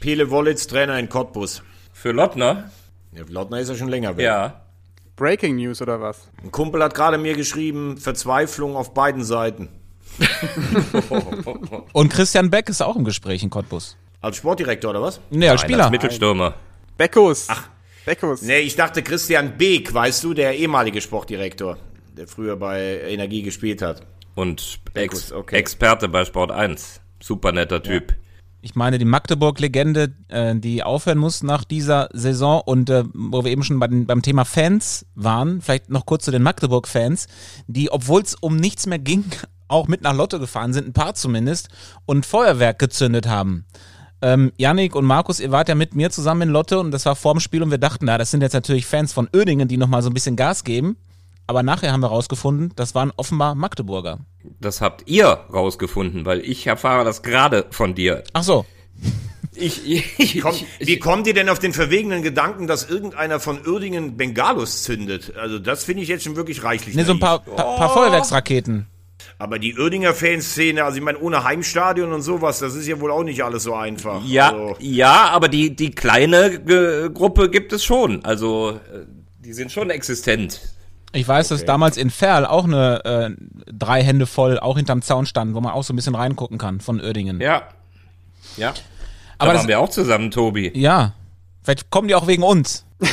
Pele 0.00 0.28
Wollitz, 0.30 0.66
Trainer 0.66 0.98
in 0.98 1.08
Cottbus. 1.08 1.62
für 1.92 2.10
Lottner. 2.10 2.70
Ja, 3.12 3.22
Lautner 3.28 3.60
ist 3.60 3.68
ja 3.68 3.76
schon 3.76 3.86
länger 3.88 4.16
weg. 4.16 4.24
Ja. 4.24 4.62
Breaking 5.14 5.54
News 5.54 5.80
oder 5.80 6.00
was? 6.00 6.26
Ein 6.42 6.50
Kumpel 6.50 6.82
hat 6.82 6.94
gerade 6.94 7.16
mir 7.16 7.34
geschrieben, 7.34 7.96
Verzweiflung 7.96 8.74
auf 8.74 8.92
beiden 8.92 9.22
Seiten. 9.22 9.68
Und 11.92 12.08
Christian 12.12 12.50
Beck 12.50 12.68
ist 12.68 12.82
auch 12.82 12.96
im 12.96 13.04
Gespräch 13.04 13.42
in 13.42 13.50
Cottbus. 13.50 13.96
Als 14.20 14.36
Sportdirektor 14.38 14.90
oder 14.90 15.02
was? 15.02 15.20
Nee, 15.30 15.48
als 15.48 15.60
Nein, 15.60 15.68
Spieler. 15.68 15.84
als 15.84 15.90
Mittelstürmer. 15.92 16.54
Beckus. 16.96 17.46
Ach. 17.48 17.68
Beckus. 18.04 18.42
Nee, 18.42 18.60
ich 18.60 18.76
dachte 18.76 19.02
Christian 19.02 19.56
Beek, 19.56 19.92
weißt 19.94 20.24
du, 20.24 20.34
der 20.34 20.56
ehemalige 20.56 21.00
Sportdirektor, 21.00 21.78
der 22.16 22.26
früher 22.28 22.56
bei 22.56 23.00
Energie 23.08 23.42
gespielt 23.42 23.82
hat. 23.82 24.06
Und 24.34 24.80
Ex 24.94 25.32
okay. 25.32 25.56
Experte 25.56 26.08
bei 26.08 26.24
Sport 26.24 26.50
1. 26.50 27.00
Super 27.20 27.52
netter 27.52 27.82
Typ. 27.82 28.14
Ich 28.60 28.74
meine, 28.74 28.98
die 28.98 29.04
Magdeburg-Legende, 29.04 30.14
äh, 30.28 30.56
die 30.56 30.82
aufhören 30.82 31.18
muss 31.18 31.42
nach 31.42 31.64
dieser 31.64 32.08
Saison 32.14 32.62
und 32.64 32.88
äh, 32.88 33.04
wo 33.12 33.44
wir 33.44 33.52
eben 33.52 33.62
schon 33.62 33.78
bei 33.78 33.88
den, 33.88 34.06
beim 34.06 34.22
Thema 34.22 34.46
Fans 34.46 35.04
waren, 35.14 35.60
vielleicht 35.60 35.90
noch 35.90 36.06
kurz 36.06 36.24
zu 36.24 36.30
den 36.30 36.42
Magdeburg-Fans, 36.42 37.28
die, 37.66 37.92
obwohl 37.92 38.22
es 38.22 38.34
um 38.34 38.56
nichts 38.56 38.86
mehr 38.86 38.98
ging, 38.98 39.24
auch 39.68 39.86
mit 39.86 40.02
nach 40.02 40.14
Lotto 40.14 40.38
gefahren 40.38 40.72
sind, 40.72 40.88
ein 40.88 40.92
paar 40.94 41.14
zumindest, 41.14 41.68
und 42.06 42.24
Feuerwerk 42.24 42.78
gezündet 42.78 43.28
haben. 43.28 43.66
Ähm, 44.22 44.52
Yannick 44.56 44.96
und 44.96 45.04
Markus, 45.04 45.40
ihr 45.40 45.50
wart 45.50 45.68
ja 45.68 45.74
mit 45.74 45.94
mir 45.94 46.08
zusammen 46.10 46.42
in 46.42 46.48
Lotte 46.48 46.78
und 46.78 46.90
das 46.90 47.04
war 47.04 47.16
vorm 47.16 47.40
Spiel 47.40 47.62
und 47.62 47.70
wir 47.70 47.76
dachten, 47.76 48.06
na, 48.06 48.16
das 48.16 48.30
sind 48.30 48.40
jetzt 48.40 48.54
natürlich 48.54 48.86
Fans 48.86 49.12
von 49.12 49.28
Oedingen, 49.36 49.68
die 49.68 49.76
nochmal 49.76 50.02
so 50.02 50.08
ein 50.08 50.14
bisschen 50.14 50.36
Gas 50.36 50.64
geben. 50.64 50.96
Aber 51.46 51.62
nachher 51.62 51.92
haben 51.92 52.00
wir 52.00 52.08
rausgefunden, 52.08 52.72
das 52.76 52.94
waren 52.94 53.12
offenbar 53.16 53.54
Magdeburger. 53.54 54.20
Das 54.60 54.80
habt 54.80 55.08
ihr 55.08 55.26
rausgefunden, 55.52 56.24
weil 56.24 56.40
ich 56.40 56.66
erfahre 56.66 57.04
das 57.04 57.22
gerade 57.22 57.66
von 57.70 57.94
dir. 57.94 58.24
Ach 58.32 58.42
so. 58.42 58.64
Ich, 59.56 59.86
ich, 60.18 60.40
Komm, 60.40 60.54
ich, 60.78 60.88
wie 60.88 60.98
kommt 60.98 61.26
ihr 61.26 61.34
denn 61.34 61.48
auf 61.48 61.58
den 61.60 61.72
verwegenen 61.72 62.22
Gedanken, 62.22 62.66
dass 62.66 62.88
irgendeiner 62.88 63.38
von 63.38 63.64
Uerdingen 63.66 64.16
Bengalos 64.16 64.82
zündet? 64.82 65.34
Also 65.36 65.58
das 65.58 65.84
finde 65.84 66.02
ich 66.02 66.08
jetzt 66.08 66.24
schon 66.24 66.34
wirklich 66.34 66.64
reichlich. 66.64 66.96
Ne, 66.96 67.04
so 67.04 67.12
ein 67.12 67.20
paar, 67.20 67.40
paar, 67.40 67.76
paar 67.76 67.90
Feuerwerksraketen. 67.90 68.86
Aber 69.38 69.58
die 69.58 69.76
Uerdinger 69.76 70.14
Fanszene, 70.14 70.84
also 70.84 70.98
ich 70.98 71.04
meine, 71.04 71.18
ohne 71.18 71.44
Heimstadion 71.44 72.12
und 72.12 72.22
sowas, 72.22 72.58
das 72.58 72.74
ist 72.74 72.86
ja 72.86 73.00
wohl 73.00 73.10
auch 73.10 73.22
nicht 73.22 73.44
alles 73.44 73.64
so 73.64 73.74
einfach. 73.74 74.24
Ja, 74.24 74.50
Also, 74.50 74.76
ja, 74.80 75.28
aber 75.30 75.48
die, 75.48 75.74
die 75.74 75.90
kleine 75.90 76.60
Ge 76.60 77.10
Gruppe 77.12 77.50
gibt 77.50 77.72
es 77.72 77.84
schon. 77.84 78.24
Also, 78.24 78.80
äh, 78.92 79.04
die 79.38 79.52
sind 79.52 79.70
schon 79.72 79.90
existent. 79.90 80.60
Ich 81.14 81.26
weiß, 81.26 81.48
dass 81.48 81.64
damals 81.64 81.96
in 81.96 82.10
Ferl 82.10 82.44
auch 82.44 82.64
eine 82.64 83.04
äh, 83.04 83.30
drei 83.72 84.02
Hände 84.02 84.26
voll 84.26 84.58
auch 84.58 84.76
hinterm 84.76 85.00
Zaun 85.00 85.26
standen, 85.26 85.54
wo 85.54 85.60
man 85.60 85.72
auch 85.72 85.84
so 85.84 85.92
ein 85.92 85.96
bisschen 85.96 86.14
reingucken 86.14 86.58
kann 86.58 86.80
von 86.80 87.00
Oerdingen. 87.00 87.40
Ja. 87.40 87.62
Ja. 88.56 88.72
Da 88.72 88.80
Aber 89.38 89.52
das- 89.52 89.62
waren 89.62 89.68
wir 89.68 89.80
auch 89.80 89.88
zusammen, 89.88 90.30
Tobi. 90.30 90.70
Ja. 90.74 91.12
Vielleicht 91.62 91.90
kommen 91.90 92.08
die 92.08 92.14
auch 92.14 92.26
wegen 92.26 92.42
uns. 92.42 92.84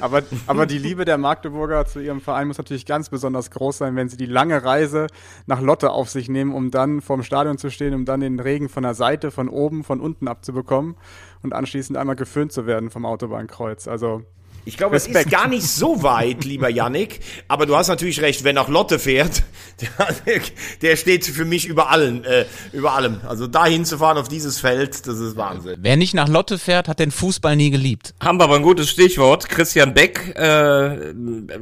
aber, 0.00 0.22
aber 0.46 0.66
die 0.66 0.78
Liebe 0.78 1.04
der 1.04 1.18
Magdeburger 1.18 1.84
zu 1.86 2.00
ihrem 2.00 2.20
Verein 2.20 2.48
muss 2.48 2.58
natürlich 2.58 2.86
ganz 2.86 3.10
besonders 3.10 3.50
groß 3.50 3.78
sein, 3.78 3.96
wenn 3.96 4.08
sie 4.08 4.16
die 4.16 4.26
lange 4.26 4.62
Reise 4.64 5.06
nach 5.46 5.60
Lotte 5.60 5.90
auf 5.90 6.08
sich 6.10 6.28
nehmen, 6.28 6.52
um 6.54 6.70
dann 6.70 7.00
vorm 7.00 7.22
Stadion 7.22 7.58
zu 7.58 7.70
stehen, 7.70 7.94
um 7.94 8.04
dann 8.04 8.20
den 8.20 8.40
Regen 8.40 8.68
von 8.68 8.82
der 8.82 8.94
Seite, 8.94 9.30
von 9.30 9.48
oben, 9.48 9.84
von 9.84 10.00
unten 10.00 10.28
abzubekommen 10.28 10.96
und 11.42 11.52
anschließend 11.52 11.98
einmal 11.98 12.16
geföhnt 12.16 12.52
zu 12.52 12.66
werden 12.66 12.90
vom 12.90 13.04
Autobahnkreuz. 13.04 13.86
Also 13.88 14.22
ich 14.64 14.76
glaube, 14.76 14.96
es 14.96 15.06
ist 15.06 15.30
gar 15.30 15.48
nicht 15.48 15.66
so 15.66 16.02
weit, 16.02 16.44
lieber 16.44 16.68
Yannick. 16.68 17.20
Aber 17.48 17.66
du 17.66 17.76
hast 17.76 17.88
natürlich 17.88 18.20
recht, 18.20 18.44
wenn 18.44 18.58
auch 18.58 18.68
Lotte 18.68 18.98
fährt, 18.98 19.42
der, 20.26 20.40
der 20.82 20.96
steht 20.96 21.26
für 21.26 21.44
mich 21.44 21.66
über 21.66 21.90
allen, 21.90 22.24
äh, 22.24 22.44
über 22.72 22.92
allem. 22.92 23.20
Also 23.26 23.46
da 23.46 23.66
hinzufahren 23.66 24.18
auf 24.18 24.28
dieses 24.28 24.60
Feld, 24.60 25.06
das 25.06 25.18
ist 25.18 25.36
Wahnsinn. 25.36 25.76
Wer 25.80 25.96
nicht 25.96 26.14
nach 26.14 26.28
Lotte 26.28 26.58
fährt, 26.58 26.88
hat 26.88 26.98
den 26.98 27.10
Fußball 27.10 27.56
nie 27.56 27.70
geliebt. 27.70 28.14
Haben 28.20 28.38
wir 28.38 28.44
aber 28.44 28.56
ein 28.56 28.62
gutes 28.62 28.90
Stichwort. 28.90 29.48
Christian 29.48 29.94
Beck, 29.94 30.36
äh, 30.36 31.14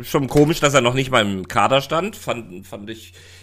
schon 0.02 0.28
komisch, 0.28 0.60
dass 0.60 0.74
er 0.74 0.80
noch 0.80 0.94
nicht 0.94 1.10
mal 1.10 1.22
im 1.22 1.46
Kader 1.46 1.80
stand. 1.80 2.16
Fand, 2.16 2.66
fand 2.66 2.90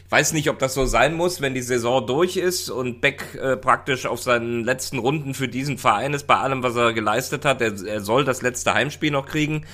ich 0.06 0.12
weiß 0.12 0.34
nicht, 0.34 0.50
ob 0.50 0.60
das 0.60 0.76
so 0.76 0.86
sein 0.86 1.16
muss, 1.16 1.42
wenn 1.42 1.56
die 1.56 1.64
Saison 1.64 2.06
durch 2.06 2.38
ist 2.38 2.70
und 2.70 3.02
Beck 3.02 3.36
äh, 3.42 3.58
praktisch 3.58 4.06
auf 4.06 4.22
seinen 4.22 4.64
letzten 4.64 5.00
Runden 5.00 5.34
für 5.34 5.48
diesen 5.48 5.80
Verein 5.80 6.14
ist, 6.14 6.28
bei 6.28 6.36
allem, 6.36 6.62
was 6.62 6.76
er 6.76 6.94
geleistet 6.94 7.44
hat. 7.44 7.60
Er, 7.60 7.74
er 7.86 8.02
soll 8.02 8.24
das 8.24 8.44
letzte 8.44 8.76
Heimspiel 8.76 9.10
noch 9.10 9.26
kriegen. 9.26 9.66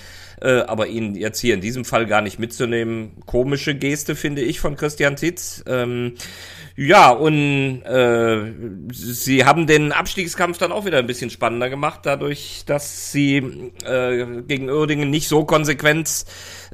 Äh, 0.42 0.62
aber 0.62 0.88
ihn 0.88 1.14
jetzt 1.14 1.40
hier 1.40 1.54
in 1.54 1.62
diesem 1.62 1.86
Fall 1.86 2.08
gar 2.08 2.22
nicht 2.22 2.40
mitzunehmen, 2.40 3.12
komische 3.28 3.76
Geste, 3.76 4.16
finde 4.16 4.42
ich, 4.42 4.60
von 4.60 4.76
Christian 4.76 5.16
Titz. 5.16 5.64
Ähm, 5.68 6.14
ja, 6.76 7.12
und 7.12 7.84
äh, 7.84 8.54
sie 8.92 9.46
haben 9.46 9.68
den 9.68 9.92
Abstiegskampf 9.92 10.58
dann 10.58 10.72
auch 10.72 10.86
wieder 10.86 10.98
ein 10.98 11.06
bisschen 11.06 11.30
spannender 11.30 11.70
gemacht, 11.70 12.02
dadurch, 12.04 12.64
dass 12.66 13.12
sie 13.12 13.72
äh, 13.86 14.42
gegen 14.48 14.70
Uerdingen 14.70 15.12
nicht 15.12 15.28
so 15.28 15.46
konsequent 15.46 16.26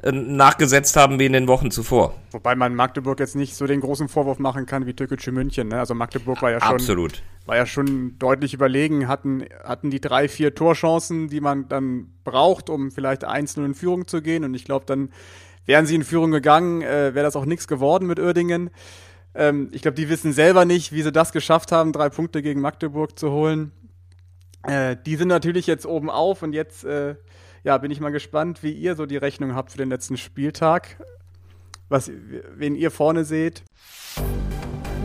äh, 0.02 0.12
nachgesetzt 0.12 0.96
haben 0.96 1.18
wie 1.18 1.26
in 1.26 1.34
den 1.34 1.46
Wochen 1.46 1.70
zuvor. 1.70 2.14
Wobei 2.30 2.54
man 2.54 2.74
Magdeburg 2.74 3.20
jetzt 3.20 3.36
nicht 3.36 3.54
so 3.54 3.66
den 3.66 3.80
großen 3.80 4.08
Vorwurf 4.08 4.38
machen 4.38 4.64
kann 4.64 4.86
wie 4.86 4.94
Türkische 4.94 5.32
München. 5.32 5.68
Ne? 5.68 5.78
Also 5.78 5.94
Magdeburg 5.94 6.40
war 6.40 6.52
ja 6.52 6.60
schon, 6.60 6.76
Absolut. 6.76 7.22
War 7.48 7.56
ja 7.56 7.64
schon 7.64 8.18
deutlich 8.18 8.52
überlegen, 8.52 9.08
hatten, 9.08 9.42
hatten 9.64 9.88
die 9.88 10.02
drei, 10.02 10.28
vier 10.28 10.54
Torchancen, 10.54 11.28
die 11.28 11.40
man 11.40 11.66
dann 11.66 12.12
braucht, 12.22 12.68
um 12.68 12.90
vielleicht 12.90 13.24
einzeln 13.24 13.64
in 13.64 13.74
Führung 13.74 14.06
zu 14.06 14.20
gehen. 14.20 14.44
Und 14.44 14.52
ich 14.52 14.66
glaube, 14.66 14.84
dann 14.84 15.08
wären 15.64 15.86
sie 15.86 15.94
in 15.94 16.04
Führung 16.04 16.30
gegangen, 16.30 16.82
äh, 16.82 17.14
wäre 17.14 17.24
das 17.24 17.36
auch 17.36 17.46
nichts 17.46 17.66
geworden 17.66 18.06
mit 18.06 18.20
Uerdingen. 18.20 18.68
Ähm, 19.34 19.70
ich 19.72 19.80
glaube, 19.80 19.94
die 19.94 20.10
wissen 20.10 20.34
selber 20.34 20.66
nicht, 20.66 20.92
wie 20.92 21.00
sie 21.00 21.10
das 21.10 21.32
geschafft 21.32 21.72
haben, 21.72 21.92
drei 21.92 22.10
Punkte 22.10 22.42
gegen 22.42 22.60
Magdeburg 22.60 23.18
zu 23.18 23.30
holen. 23.30 23.72
Äh, 24.62 24.96
die 25.06 25.16
sind 25.16 25.28
natürlich 25.28 25.66
jetzt 25.66 25.86
oben 25.86 26.10
auf 26.10 26.42
und 26.42 26.52
jetzt 26.52 26.84
äh, 26.84 27.16
ja, 27.64 27.78
bin 27.78 27.90
ich 27.90 28.00
mal 28.00 28.12
gespannt, 28.12 28.62
wie 28.62 28.72
ihr 28.72 28.94
so 28.94 29.06
die 29.06 29.16
Rechnung 29.16 29.54
habt 29.54 29.72
für 29.72 29.78
den 29.78 29.88
letzten 29.88 30.18
Spieltag. 30.18 31.02
Was, 31.88 32.10
wen 32.56 32.74
ihr 32.74 32.90
vorne 32.90 33.24
seht. 33.24 33.62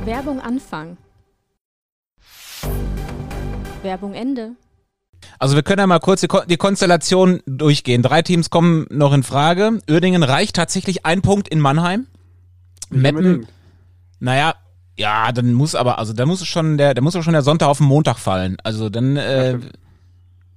Werbung 0.04 0.42
Anfang. 0.42 0.98
Werbung 3.84 4.14
Ende. 4.14 4.52
Also 5.40 5.56
wir 5.56 5.64
können 5.64 5.80
ja 5.80 5.88
mal 5.88 6.00
kurz 6.00 6.22
die, 6.22 6.28
Ko 6.28 6.42
die 6.48 6.58
Konstellation 6.58 7.42
durchgehen. 7.46 8.02
Drei 8.02 8.22
Teams 8.22 8.50
kommen 8.50 8.86
noch 8.90 9.14
in 9.14 9.24
Frage. 9.24 9.80
Uerdingen 9.90 10.24
reicht 10.24 10.56
tatsächlich 10.56 11.06
ein 11.06 11.22
Punkt 11.22 11.48
in 11.48 11.60
Mannheim. 11.60 12.08
Meppen, 12.90 13.48
naja, 14.20 14.56
ja, 14.98 15.32
dann 15.32 15.54
muss 15.54 15.76
aber, 15.76 15.98
also 15.98 16.14
da 16.14 16.26
muss 16.26 16.46
schon 16.46 16.78
der, 16.78 16.94
da 16.94 17.02
muss 17.02 17.14
schon 17.14 17.34
der 17.34 17.42
Sonntag 17.42 17.68
auf 17.68 17.80
den 17.80 17.88
Montag 17.88 18.18
fallen. 18.18 18.58
Also 18.64 18.90
dann 18.90 19.18
äh, 19.18 19.58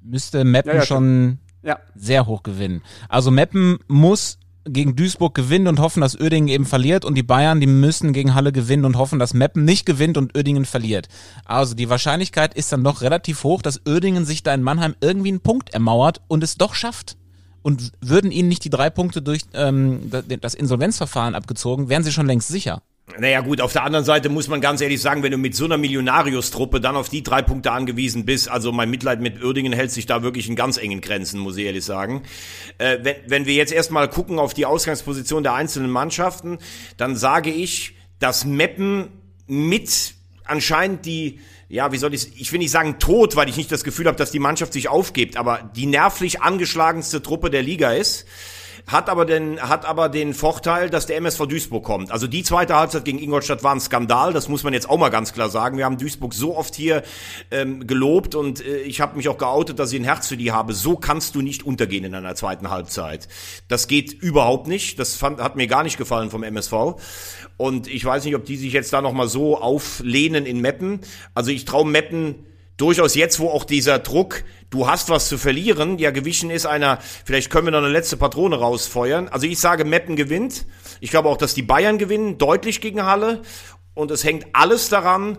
müsste 0.02 0.44
Meppen 0.44 0.72
ja, 0.72 0.78
ja, 0.78 0.86
schon 0.86 1.38
ja. 1.62 1.78
sehr 1.94 2.26
hoch 2.26 2.42
gewinnen. 2.42 2.82
Also 3.08 3.30
Meppen 3.30 3.78
muss 3.88 4.38
gegen 4.66 4.96
Duisburg 4.96 5.34
gewinnen 5.34 5.66
und 5.66 5.80
hoffen, 5.80 6.00
dass 6.00 6.18
Oerdingen 6.20 6.48
eben 6.48 6.66
verliert 6.66 7.04
und 7.04 7.14
die 7.14 7.22
Bayern, 7.22 7.60
die 7.60 7.66
müssen 7.66 8.12
gegen 8.12 8.34
Halle 8.34 8.52
gewinnen 8.52 8.84
und 8.84 8.96
hoffen, 8.96 9.18
dass 9.18 9.34
Meppen 9.34 9.64
nicht 9.64 9.86
gewinnt 9.86 10.16
und 10.16 10.36
Oerdingen 10.36 10.64
verliert. 10.64 11.08
Also 11.44 11.74
die 11.74 11.88
Wahrscheinlichkeit 11.88 12.54
ist 12.54 12.72
dann 12.72 12.84
doch 12.84 13.02
relativ 13.02 13.44
hoch, 13.44 13.62
dass 13.62 13.86
Oerdingen 13.86 14.24
sich 14.24 14.42
da 14.42 14.54
in 14.54 14.62
Mannheim 14.62 14.94
irgendwie 15.00 15.30
einen 15.30 15.40
Punkt 15.40 15.74
ermauert 15.74 16.20
und 16.28 16.42
es 16.42 16.56
doch 16.56 16.74
schafft. 16.74 17.16
Und 17.62 17.92
würden 18.00 18.30
ihnen 18.30 18.48
nicht 18.48 18.62
die 18.62 18.70
drei 18.70 18.90
Punkte 18.90 19.22
durch 19.22 19.42
ähm, 19.52 20.08
das 20.40 20.54
Insolvenzverfahren 20.54 21.34
abgezogen, 21.34 21.88
wären 21.88 22.04
sie 22.04 22.12
schon 22.12 22.26
längst 22.26 22.46
sicher. 22.46 22.80
Naja 23.18 23.40
gut, 23.40 23.60
auf 23.60 23.72
der 23.72 23.84
anderen 23.84 24.04
Seite 24.04 24.28
muss 24.28 24.48
man 24.48 24.60
ganz 24.60 24.80
ehrlich 24.80 25.00
sagen, 25.00 25.22
wenn 25.22 25.30
du 25.30 25.38
mit 25.38 25.54
so 25.54 25.64
einer 25.64 25.78
Millionarius-Truppe 25.78 26.80
dann 26.80 26.96
auf 26.96 27.08
die 27.08 27.22
drei 27.22 27.40
Punkte 27.40 27.70
angewiesen 27.70 28.26
bist, 28.26 28.50
also 28.50 28.72
mein 28.72 28.90
Mitleid 28.90 29.20
mit 29.20 29.42
Uerdingen 29.42 29.72
hält 29.72 29.92
sich 29.92 30.06
da 30.06 30.24
wirklich 30.24 30.48
in 30.48 30.56
ganz 30.56 30.76
engen 30.76 31.00
Grenzen, 31.00 31.38
muss 31.38 31.56
ich 31.56 31.66
ehrlich 31.66 31.84
sagen. 31.84 32.24
Äh, 32.78 32.98
wenn, 33.02 33.16
wenn 33.28 33.46
wir 33.46 33.54
jetzt 33.54 33.72
erstmal 33.72 34.10
gucken 34.10 34.40
auf 34.40 34.54
die 34.54 34.66
Ausgangsposition 34.66 35.44
der 35.44 35.54
einzelnen 35.54 35.90
Mannschaften, 35.90 36.58
dann 36.96 37.14
sage 37.14 37.50
ich, 37.50 37.94
dass 38.18 38.44
Meppen 38.44 39.08
mit 39.46 40.14
anscheinend 40.44 41.06
die 41.06 41.38
ja, 41.68 41.90
wie 41.90 41.98
soll 41.98 42.14
ich 42.14 42.40
ich 42.40 42.52
will 42.52 42.58
nicht 42.58 42.70
sagen 42.70 42.98
tot, 42.98 43.34
weil 43.34 43.48
ich 43.48 43.56
nicht 43.56 43.70
das 43.72 43.82
Gefühl 43.82 44.06
habe, 44.06 44.16
dass 44.16 44.30
die 44.30 44.38
Mannschaft 44.38 44.72
sich 44.72 44.88
aufgibt, 44.88 45.36
aber 45.36 45.68
die 45.74 45.86
nervlich 45.86 46.42
angeschlagenste 46.42 47.22
Truppe 47.22 47.50
der 47.50 47.62
Liga 47.62 47.92
ist 47.92 48.26
hat 48.86 49.08
aber 49.08 49.24
den, 49.24 49.60
hat 49.60 49.84
aber 49.84 50.08
den 50.08 50.32
Vorteil, 50.32 50.90
dass 50.90 51.06
der 51.06 51.16
MSV 51.16 51.46
Duisburg 51.46 51.84
kommt. 51.84 52.12
Also 52.12 52.28
die 52.28 52.44
zweite 52.44 52.76
Halbzeit 52.76 53.04
gegen 53.04 53.18
Ingolstadt 53.18 53.64
war 53.64 53.74
ein 53.74 53.80
Skandal, 53.80 54.32
das 54.32 54.48
muss 54.48 54.62
man 54.62 54.72
jetzt 54.72 54.88
auch 54.88 54.96
mal 54.96 55.08
ganz 55.08 55.32
klar 55.32 55.48
sagen. 55.48 55.76
Wir 55.76 55.84
haben 55.84 55.98
Duisburg 55.98 56.32
so 56.34 56.56
oft 56.56 56.74
hier 56.74 57.02
ähm, 57.50 57.88
gelobt 57.88 58.36
und 58.36 58.64
äh, 58.64 58.78
ich 58.78 59.00
habe 59.00 59.16
mich 59.16 59.28
auch 59.28 59.38
geoutet, 59.38 59.80
dass 59.80 59.92
ich 59.92 60.00
ein 60.00 60.04
Herz 60.04 60.28
für 60.28 60.36
die 60.36 60.52
habe. 60.52 60.72
So 60.72 60.96
kannst 60.96 61.34
du 61.34 61.42
nicht 61.42 61.66
untergehen 61.66 62.04
in 62.04 62.14
einer 62.14 62.36
zweiten 62.36 62.70
Halbzeit. 62.70 63.26
Das 63.66 63.88
geht 63.88 64.12
überhaupt 64.12 64.68
nicht. 64.68 65.00
Das 65.00 65.16
fand, 65.16 65.40
hat 65.40 65.56
mir 65.56 65.66
gar 65.66 65.82
nicht 65.82 65.98
gefallen 65.98 66.30
vom 66.30 66.44
MSV. 66.44 66.94
Und 67.56 67.88
ich 67.88 68.04
weiß 68.04 68.24
nicht, 68.24 68.36
ob 68.36 68.44
die 68.44 68.56
sich 68.56 68.72
jetzt 68.72 68.92
da 68.92 69.02
nochmal 69.02 69.28
so 69.28 69.60
auflehnen 69.60 70.46
in 70.46 70.60
Meppen. 70.60 71.00
Also 71.34 71.50
ich 71.50 71.64
traue 71.64 71.86
Meppen 71.86 72.46
durchaus 72.76 73.14
jetzt, 73.14 73.40
wo 73.40 73.48
auch 73.48 73.64
dieser 73.64 73.98
Druck, 73.98 74.44
du 74.70 74.88
hast 74.88 75.08
was 75.08 75.28
zu 75.28 75.38
verlieren, 75.38 75.98
ja 75.98 76.10
gewichen 76.10 76.50
ist 76.50 76.66
einer, 76.66 76.98
vielleicht 77.24 77.50
können 77.50 77.66
wir 77.66 77.70
noch 77.72 77.78
eine 77.78 77.88
letzte 77.88 78.16
Patrone 78.16 78.56
rausfeuern. 78.56 79.28
Also 79.28 79.46
ich 79.46 79.58
sage, 79.58 79.84
Meppen 79.84 80.16
gewinnt. 80.16 80.66
Ich 81.00 81.10
glaube 81.10 81.28
auch, 81.28 81.36
dass 81.36 81.54
die 81.54 81.62
Bayern 81.62 81.98
gewinnen, 81.98 82.38
deutlich 82.38 82.80
gegen 82.80 83.04
Halle. 83.04 83.42
Und 83.94 84.10
es 84.10 84.24
hängt 84.24 84.46
alles 84.52 84.88
daran, 84.88 85.38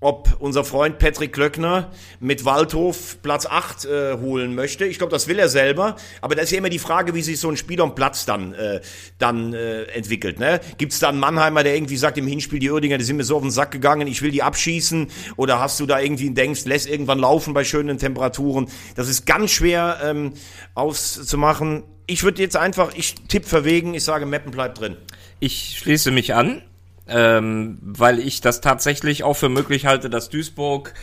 ob 0.00 0.36
unser 0.40 0.62
Freund 0.62 0.98
Patrick 0.98 1.32
Klöckner 1.32 1.90
mit 2.20 2.44
Waldhof 2.44 3.22
Platz 3.22 3.46
8 3.46 3.84
äh, 3.84 4.18
holen 4.18 4.54
möchte. 4.54 4.84
Ich 4.84 4.98
glaube, 4.98 5.10
das 5.10 5.26
will 5.26 5.38
er 5.38 5.48
selber. 5.48 5.96
Aber 6.20 6.34
da 6.34 6.42
ist 6.42 6.50
ja 6.50 6.58
immer 6.58 6.68
die 6.68 6.78
Frage, 6.78 7.14
wie 7.14 7.22
sich 7.22 7.40
so 7.40 7.48
ein 7.48 7.56
Spiel 7.56 7.80
am 7.80 7.94
Platz 7.94 8.26
dann, 8.26 8.52
äh, 8.52 8.82
dann 9.18 9.54
äh, 9.54 9.84
entwickelt. 9.84 10.38
Ne? 10.38 10.60
Gibt 10.76 10.92
es 10.92 10.98
da 10.98 11.08
einen 11.08 11.18
Mannheimer, 11.18 11.62
der 11.62 11.74
irgendwie 11.74 11.96
sagt, 11.96 12.18
im 12.18 12.26
Hinspiel, 12.26 12.58
die 12.58 12.70
Oerdinger, 12.70 12.98
die 12.98 13.04
sind 13.04 13.16
mir 13.16 13.24
so 13.24 13.36
auf 13.36 13.42
den 13.42 13.50
Sack 13.50 13.70
gegangen, 13.70 14.06
ich 14.06 14.20
will 14.20 14.30
die 14.30 14.42
abschießen? 14.42 15.08
Oder 15.36 15.60
hast 15.60 15.80
du 15.80 15.86
da 15.86 15.98
irgendwie 15.98 16.28
denkst, 16.28 16.66
lässt 16.66 16.88
irgendwann 16.88 17.18
laufen 17.18 17.54
bei 17.54 17.64
schönen 17.64 17.96
Temperaturen? 17.96 18.68
Das 18.96 19.08
ist 19.08 19.24
ganz 19.24 19.50
schwer 19.50 19.98
ähm, 20.04 20.34
auszumachen. 20.74 21.84
Ich 22.06 22.22
würde 22.22 22.42
jetzt 22.42 22.56
einfach, 22.56 22.94
ich 22.94 23.14
tipp 23.28 23.46
verwegen, 23.46 23.94
ich 23.94 24.04
sage, 24.04 24.26
Meppen 24.26 24.52
bleibt 24.52 24.78
drin. 24.78 24.98
Ich 25.40 25.78
schließe 25.78 26.10
mich 26.10 26.34
an 26.34 26.62
ähm, 27.08 27.78
weil 27.80 28.18
ich 28.18 28.40
das 28.40 28.60
tatsächlich 28.60 29.24
auch 29.24 29.34
für 29.34 29.48
möglich 29.48 29.86
halte, 29.86 30.10
dass 30.10 30.28
Duisburg 30.28 30.94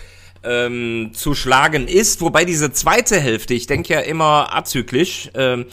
ähm, 0.43 1.12
zu 1.13 1.34
schlagen 1.36 1.88
ist. 1.88 2.21
Wobei 2.21 2.45
diese 2.45 2.71
zweite 2.71 3.19
Hälfte, 3.19 3.53
ich 3.53 3.67
denke 3.67 3.93
ja 3.93 3.99
immer 4.01 4.56
azyklisch, 4.56 5.29
ähm, 5.36 5.65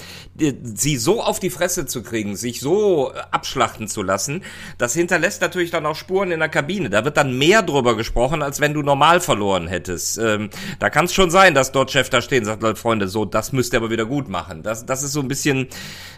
sie 0.63 0.97
so 0.97 1.23
auf 1.23 1.39
die 1.39 1.51
Fresse 1.51 1.87
zu 1.87 2.03
kriegen, 2.03 2.37
sich 2.37 2.61
so 2.61 3.13
abschlachten 3.31 3.89
zu 3.89 4.03
lassen, 4.03 4.43
das 4.79 4.95
hinterlässt 4.95 5.43
natürlich 5.43 5.71
dann 5.71 5.87
auch 5.87 5.97
Spuren 5.97 6.31
in 6.31 6.41
der 6.41 6.49
Kabine. 6.49 6.91
Da 6.91 7.05
wird 7.05 7.17
dann 7.17 7.37
mehr 7.37 7.63
drüber 7.63 7.97
gesprochen, 7.97 8.43
als 8.43 8.61
wenn 8.61 8.75
du 8.75 8.83
normal 8.83 9.21
verloren 9.21 9.67
hättest. 9.67 10.19
Ähm, 10.19 10.51
da 10.79 10.91
kann 10.91 11.05
es 11.05 11.15
schon 11.15 11.31
sein, 11.31 11.55
dass 11.55 11.73
dort 11.73 11.91
Chef 11.91 12.11
da 12.11 12.23
steht 12.23 12.47
und 12.47 12.47
sagt, 12.47 12.79
Freunde, 12.79 13.09
so, 13.09 13.25
das 13.25 13.53
müsst 13.53 13.75
ihr 13.75 13.79
aber 13.79 13.91
wieder 13.91 14.07
gut 14.07 14.29
machen. 14.29 14.63
Das, 14.63 14.87
das 14.87 15.03
ist 15.03 15.13
so 15.13 15.21
ein 15.21 15.29
bisschen 15.29 15.69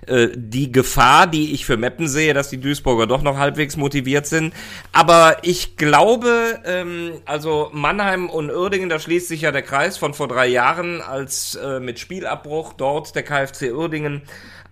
äh, 0.07 0.29
die 0.35 0.71
Gefahr, 0.71 1.27
die 1.27 1.53
ich 1.53 1.65
für 1.65 1.77
Meppen 1.77 2.09
sehe, 2.09 2.35
dass 2.35 2.51
die 2.51 2.61
Duisburger 2.61 3.07
doch 3.07 3.23
noch 3.23 3.39
halbwegs 3.39 3.77
motiviert 3.77 4.27
sind. 4.27 4.55
Aber 4.93 5.39
ich 5.43 5.77
glaube, 5.77 6.61
ähm, 6.65 7.13
also 7.25 7.71
Mannheim 7.73 8.29
und 8.29 8.42
Uerdingen, 8.51 8.89
da 8.89 8.99
schließt 8.99 9.29
sich 9.29 9.43
ja 9.43 9.53
der 9.53 9.63
Kreis 9.63 9.97
von 9.99 10.15
vor 10.15 10.29
drei 10.29 10.47
Jahren, 10.47 11.01
als 11.01 11.55
äh, 11.55 11.81
mit 11.81 11.99
Spielabbruch 11.99 12.73
dort 12.75 13.15
der 13.15 13.23
KfC 13.23 13.73
Uerdingen 13.73 14.23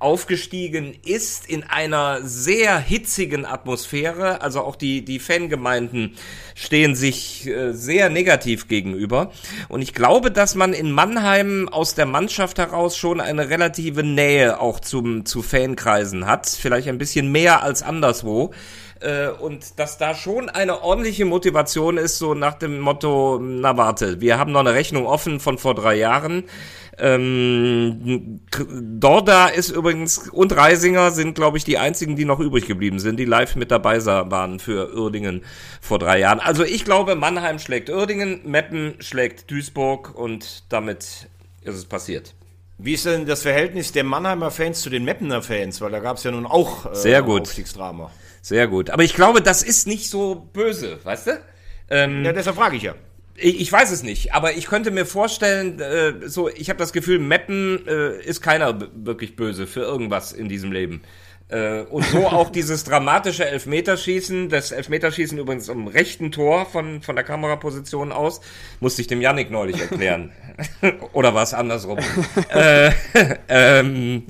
aufgestiegen 0.00 0.96
ist 1.04 1.46
in 1.46 1.62
einer 1.62 2.22
sehr 2.22 2.78
hitzigen 2.78 3.44
Atmosphäre. 3.44 4.40
Also 4.40 4.62
auch 4.62 4.74
die, 4.74 5.04
die 5.04 5.18
Fangemeinden 5.18 6.16
stehen 6.54 6.94
sich 6.94 7.46
äh, 7.46 7.72
sehr 7.72 8.08
negativ 8.08 8.66
gegenüber. 8.66 9.30
Und 9.68 9.82
ich 9.82 9.92
glaube, 9.92 10.30
dass 10.30 10.54
man 10.54 10.72
in 10.72 10.90
Mannheim 10.90 11.68
aus 11.68 11.94
der 11.94 12.06
Mannschaft 12.06 12.58
heraus 12.58 12.96
schon 12.96 13.20
eine 13.20 13.50
relative 13.50 14.02
Nähe 14.02 14.58
auch 14.58 14.80
zum, 14.80 15.26
zu 15.26 15.42
Fankreisen 15.42 16.26
hat. 16.26 16.46
Vielleicht 16.48 16.88
ein 16.88 16.98
bisschen 16.98 17.30
mehr 17.30 17.62
als 17.62 17.82
anderswo. 17.82 18.52
Äh, 19.00 19.28
und 19.28 19.78
dass 19.78 19.96
da 19.96 20.14
schon 20.14 20.48
eine 20.50 20.82
ordentliche 20.82 21.24
Motivation 21.24 21.96
ist, 21.96 22.18
so 22.18 22.34
nach 22.34 22.54
dem 22.54 22.80
Motto, 22.80 23.38
na 23.40 23.76
warte, 23.76 24.20
wir 24.20 24.38
haben 24.38 24.52
noch 24.52 24.60
eine 24.60 24.74
Rechnung 24.74 25.06
offen 25.06 25.40
von 25.40 25.56
vor 25.56 25.74
drei 25.74 25.96
Jahren. 25.96 26.44
Ähm, 26.98 28.40
Dorda 29.00 29.48
ist 29.48 29.70
übrigens 29.70 30.28
und 30.28 30.54
Reisinger 30.54 31.12
sind, 31.12 31.34
glaube 31.34 31.56
ich, 31.56 31.64
die 31.64 31.78
einzigen, 31.78 32.14
die 32.14 32.26
noch 32.26 32.40
übrig 32.40 32.66
geblieben 32.66 32.98
sind, 32.98 33.18
die 33.18 33.24
live 33.24 33.56
mit 33.56 33.70
dabei 33.70 34.04
waren 34.04 34.58
für 34.58 34.94
Uerdingen 34.94 35.44
vor 35.80 35.98
drei 35.98 36.18
Jahren. 36.18 36.40
Also 36.40 36.62
ich 36.62 36.84
glaube, 36.84 37.14
Mannheim 37.14 37.58
schlägt 37.58 37.88
Uerdingen, 37.88 38.40
Meppen 38.44 38.96
schlägt 39.00 39.50
Duisburg 39.50 40.14
und 40.14 40.64
damit 40.68 41.28
ist 41.62 41.74
es 41.74 41.86
passiert. 41.86 42.34
Wie 42.76 42.94
ist 42.94 43.06
denn 43.06 43.26
das 43.26 43.42
Verhältnis 43.42 43.92
der 43.92 44.04
Mannheimer 44.04 44.50
Fans 44.50 44.80
zu 44.80 44.90
den 44.90 45.04
Meppener 45.04 45.42
Fans? 45.42 45.80
Weil 45.80 45.90
da 45.90 46.00
gab 46.00 46.16
es 46.16 46.24
ja 46.24 46.30
nun 46.30 46.46
auch 46.46 46.90
äh, 46.90 46.94
Sehr 46.94 47.22
gut. 47.22 47.42
Aufstiegsdrama. 47.42 48.10
Sehr 48.42 48.68
gut. 48.68 48.90
Aber 48.90 49.02
ich 49.02 49.14
glaube, 49.14 49.42
das 49.42 49.62
ist 49.62 49.86
nicht 49.86 50.08
so 50.08 50.48
böse, 50.52 50.98
weißt 51.04 51.26
du? 51.28 51.40
Ähm, 51.90 52.24
ja, 52.24 52.32
deshalb 52.32 52.56
frage 52.56 52.76
ich 52.76 52.82
ja. 52.82 52.94
Ich, 53.36 53.60
ich 53.60 53.72
weiß 53.72 53.90
es 53.90 54.02
nicht, 54.02 54.34
aber 54.34 54.52
ich 54.54 54.66
könnte 54.66 54.90
mir 54.90 55.06
vorstellen, 55.06 55.80
äh, 55.80 56.28
so 56.28 56.48
ich 56.48 56.68
habe 56.68 56.78
das 56.78 56.92
Gefühl, 56.92 57.18
Meppen 57.18 57.86
äh, 57.86 58.20
ist 58.22 58.42
keiner 58.42 58.78
wirklich 58.94 59.36
böse 59.36 59.66
für 59.66 59.80
irgendwas 59.80 60.32
in 60.32 60.48
diesem 60.48 60.72
Leben. 60.72 61.02
Äh, 61.48 61.82
und 61.82 62.04
so 62.04 62.28
auch 62.28 62.50
dieses 62.52 62.84
dramatische 62.84 63.44
Elfmeterschießen, 63.44 64.48
das 64.48 64.72
Elfmeterschießen 64.72 65.36
übrigens 65.38 65.68
im 65.68 65.88
rechten 65.88 66.30
Tor 66.30 66.66
von, 66.66 67.02
von 67.02 67.16
der 67.16 67.24
Kameraposition 67.24 68.12
aus, 68.12 68.40
musste 68.78 69.02
ich 69.02 69.08
dem 69.08 69.20
Yannick 69.20 69.50
neulich 69.50 69.80
erklären. 69.80 70.32
Oder 71.12 71.34
war 71.34 71.42
es 71.42 71.54
andersrum? 71.54 71.98
äh, 72.50 72.90
ähm, 73.48 74.26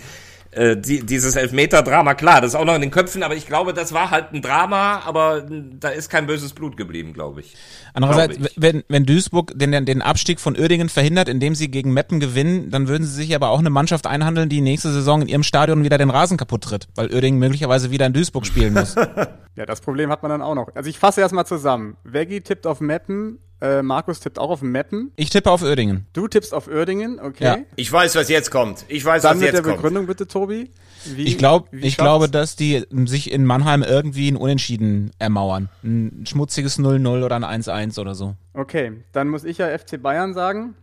äh, 0.52 0.76
die, 0.76 1.06
dieses 1.06 1.36
Elfmeter-Drama, 1.36 2.14
klar, 2.14 2.40
das 2.40 2.54
ist 2.54 2.54
auch 2.56 2.64
noch 2.64 2.74
in 2.74 2.80
den 2.80 2.90
Köpfen, 2.90 3.22
aber 3.22 3.36
ich 3.36 3.46
glaube, 3.46 3.72
das 3.72 3.92
war 3.92 4.10
halt 4.10 4.32
ein 4.32 4.42
Drama, 4.42 5.02
aber 5.04 5.46
da 5.48 5.90
ist 5.90 6.10
kein 6.10 6.26
böses 6.26 6.52
Blut 6.54 6.76
geblieben, 6.76 7.12
glaube 7.12 7.40
ich. 7.40 7.56
Andererseits, 7.94 8.36
glaub 8.36 8.50
ich. 8.50 8.56
wenn, 8.56 8.82
wenn 8.88 9.06
Duisburg 9.06 9.52
den, 9.54 9.86
den 9.86 10.02
Abstieg 10.02 10.40
von 10.40 10.58
Uerdingen 10.58 10.88
verhindert, 10.88 11.28
indem 11.28 11.54
sie 11.54 11.70
gegen 11.70 11.92
Meppen 11.92 12.18
gewinnen, 12.18 12.70
dann 12.70 12.88
würden 12.88 13.06
sie 13.06 13.14
sich 13.14 13.34
aber 13.34 13.50
auch 13.50 13.60
eine 13.60 13.70
Mannschaft 13.70 14.08
einhandeln, 14.08 14.48
die 14.48 14.60
nächste 14.60 14.90
Saison 14.90 15.22
in 15.22 15.28
ihrem 15.28 15.44
Stadion 15.44 15.84
wieder 15.84 15.98
den 15.98 16.10
Rasen 16.10 16.36
kaputt 16.36 16.62
tritt, 16.64 16.88
weil 16.96 17.12
Uerdingen 17.12 17.38
möglicherweise 17.38 17.92
wieder 17.92 18.06
in 18.06 18.12
Duisburg 18.12 18.44
spielen 18.44 18.74
muss. 18.74 18.94
ja, 19.54 19.66
das 19.66 19.80
Problem 19.80 20.10
hat 20.10 20.22
man 20.22 20.30
dann 20.30 20.42
auch 20.42 20.56
noch. 20.56 20.74
Also 20.74 20.90
ich 20.90 20.98
fasse 20.98 21.20
erstmal 21.20 21.46
zusammen. 21.46 21.96
Veggie 22.02 22.40
tippt 22.40 22.66
auf 22.66 22.80
Meppen, 22.80 23.38
äh, 23.61 23.83
Markus 23.83 24.20
tippt 24.20 24.38
auch 24.38 24.51
auf 24.51 24.62
Meppen. 24.62 25.12
Ich 25.16 25.31
tippe 25.31 25.51
auf 25.51 25.62
Uerdingen. 25.62 26.07
Du 26.12 26.29
tippst 26.29 26.55
auf 26.55 26.68
Uerdingen, 26.68 27.20
okay. 27.20 27.44
Ja. 27.44 27.59
Ich 27.77 27.90
weiß, 27.92 28.16
was 28.16 28.29
jetzt 28.29 28.51
kommt. 28.51 28.85
Ich 28.88 29.05
weiß, 29.05 29.23
Dann 29.23 29.38
was 29.38 29.44
jetzt 29.44 29.55
kommt. 29.55 29.66
Dann 29.66 29.70
mit 29.70 29.70
der 29.70 29.77
Begründung 29.77 30.07
bitte, 30.07 30.27
Tobi. 30.27 30.70
Wie, 31.05 31.25
ich 31.25 31.38
glaube, 31.38 31.68
ich 31.79 31.96
glaube, 31.96 32.29
dass 32.29 32.57
die 32.57 32.85
sich 33.07 33.31
in 33.33 33.44
Mannheim 33.44 33.83
irgendwie 33.83 34.31
ein 34.31 34.37
Unentschieden 34.37 35.11
ermauern. 35.18 35.68
Ein 35.83 36.25
schmutziges 36.27 36.79
0-0 36.79 37.25
oder 37.25 37.37
ein 37.37 37.62
1-1 37.62 37.99
oder 37.99 38.14
so. 38.14 38.35
Okay, 38.53 38.92
dann 39.12 39.29
muss 39.29 39.44
ich 39.44 39.59
ja 39.59 39.66
FC 39.77 40.01
Bayern 40.01 40.35
sagen, 40.35 40.75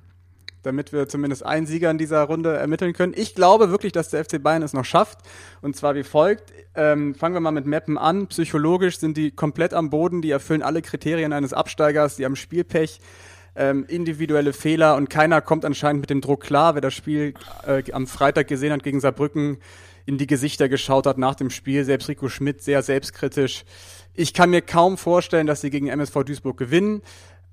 damit 0.67 0.93
wir 0.93 1.08
zumindest 1.08 1.45
einen 1.45 1.65
Sieger 1.65 1.89
in 1.89 1.97
dieser 1.97 2.21
Runde 2.23 2.56
ermitteln 2.56 2.93
können. 2.93 3.13
Ich 3.15 3.34
glaube 3.34 3.71
wirklich, 3.71 3.91
dass 3.93 4.10
der 4.10 4.23
FC 4.23 4.41
Bayern 4.41 4.62
es 4.62 4.73
noch 4.73 4.86
schafft. 4.86 5.19
Und 5.62 5.75
zwar 5.75 5.95
wie 5.95 6.03
folgt. 6.03 6.53
Ähm, 6.75 7.15
fangen 7.15 7.34
wir 7.34 7.39
mal 7.39 7.51
mit 7.51 7.65
Meppen 7.65 7.97
an. 7.97 8.27
Psychologisch 8.27 8.99
sind 8.99 9.17
die 9.17 9.32
komplett 9.32 9.73
am 9.73 9.89
Boden. 9.89 10.21
Die 10.21 10.32
erfüllen 10.32 10.62
alle 10.62 10.82
Kriterien 10.82 11.34
eines 11.34 11.53
Absteigers. 11.53 12.17
Die 12.17 12.25
haben 12.25 12.36
Spielpech. 12.36 12.99
Ähm, 13.56 13.86
individuelle 13.88 14.53
Fehler 14.53 14.95
und 14.95 15.10
keiner 15.10 15.41
kommt 15.41 15.65
anscheinend 15.65 16.01
mit 16.01 16.12
dem 16.12 16.21
Druck 16.21 16.41
klar. 16.41 16.75
Wer 16.75 16.82
das 16.82 16.93
Spiel 16.93 17.34
äh, 17.65 17.82
am 17.91 18.06
Freitag 18.06 18.47
gesehen 18.47 18.71
hat 18.71 18.84
gegen 18.84 18.99
Saarbrücken, 18.99 19.58
in 20.06 20.19
die 20.19 20.27
Gesichter 20.27 20.69
geschaut 20.69 21.08
hat 21.08 21.17
nach 21.17 21.34
dem 21.34 21.49
Spiel, 21.49 21.84
selbst 21.84 22.08
Rico 22.08 22.30
Schmidt 22.30 22.62
sehr 22.62 22.84
selbstkritisch. 22.84 23.65
Ich 24.13 24.34
kann 24.34 24.51
mir 24.51 24.62
kaum 24.62 24.97
vorstellen, 24.97 25.47
dass 25.47 25.62
sie 25.62 25.71
gegen 25.71 25.88
MSV 25.88 26.23
Duisburg 26.23 26.58
gewinnen. 26.58 27.01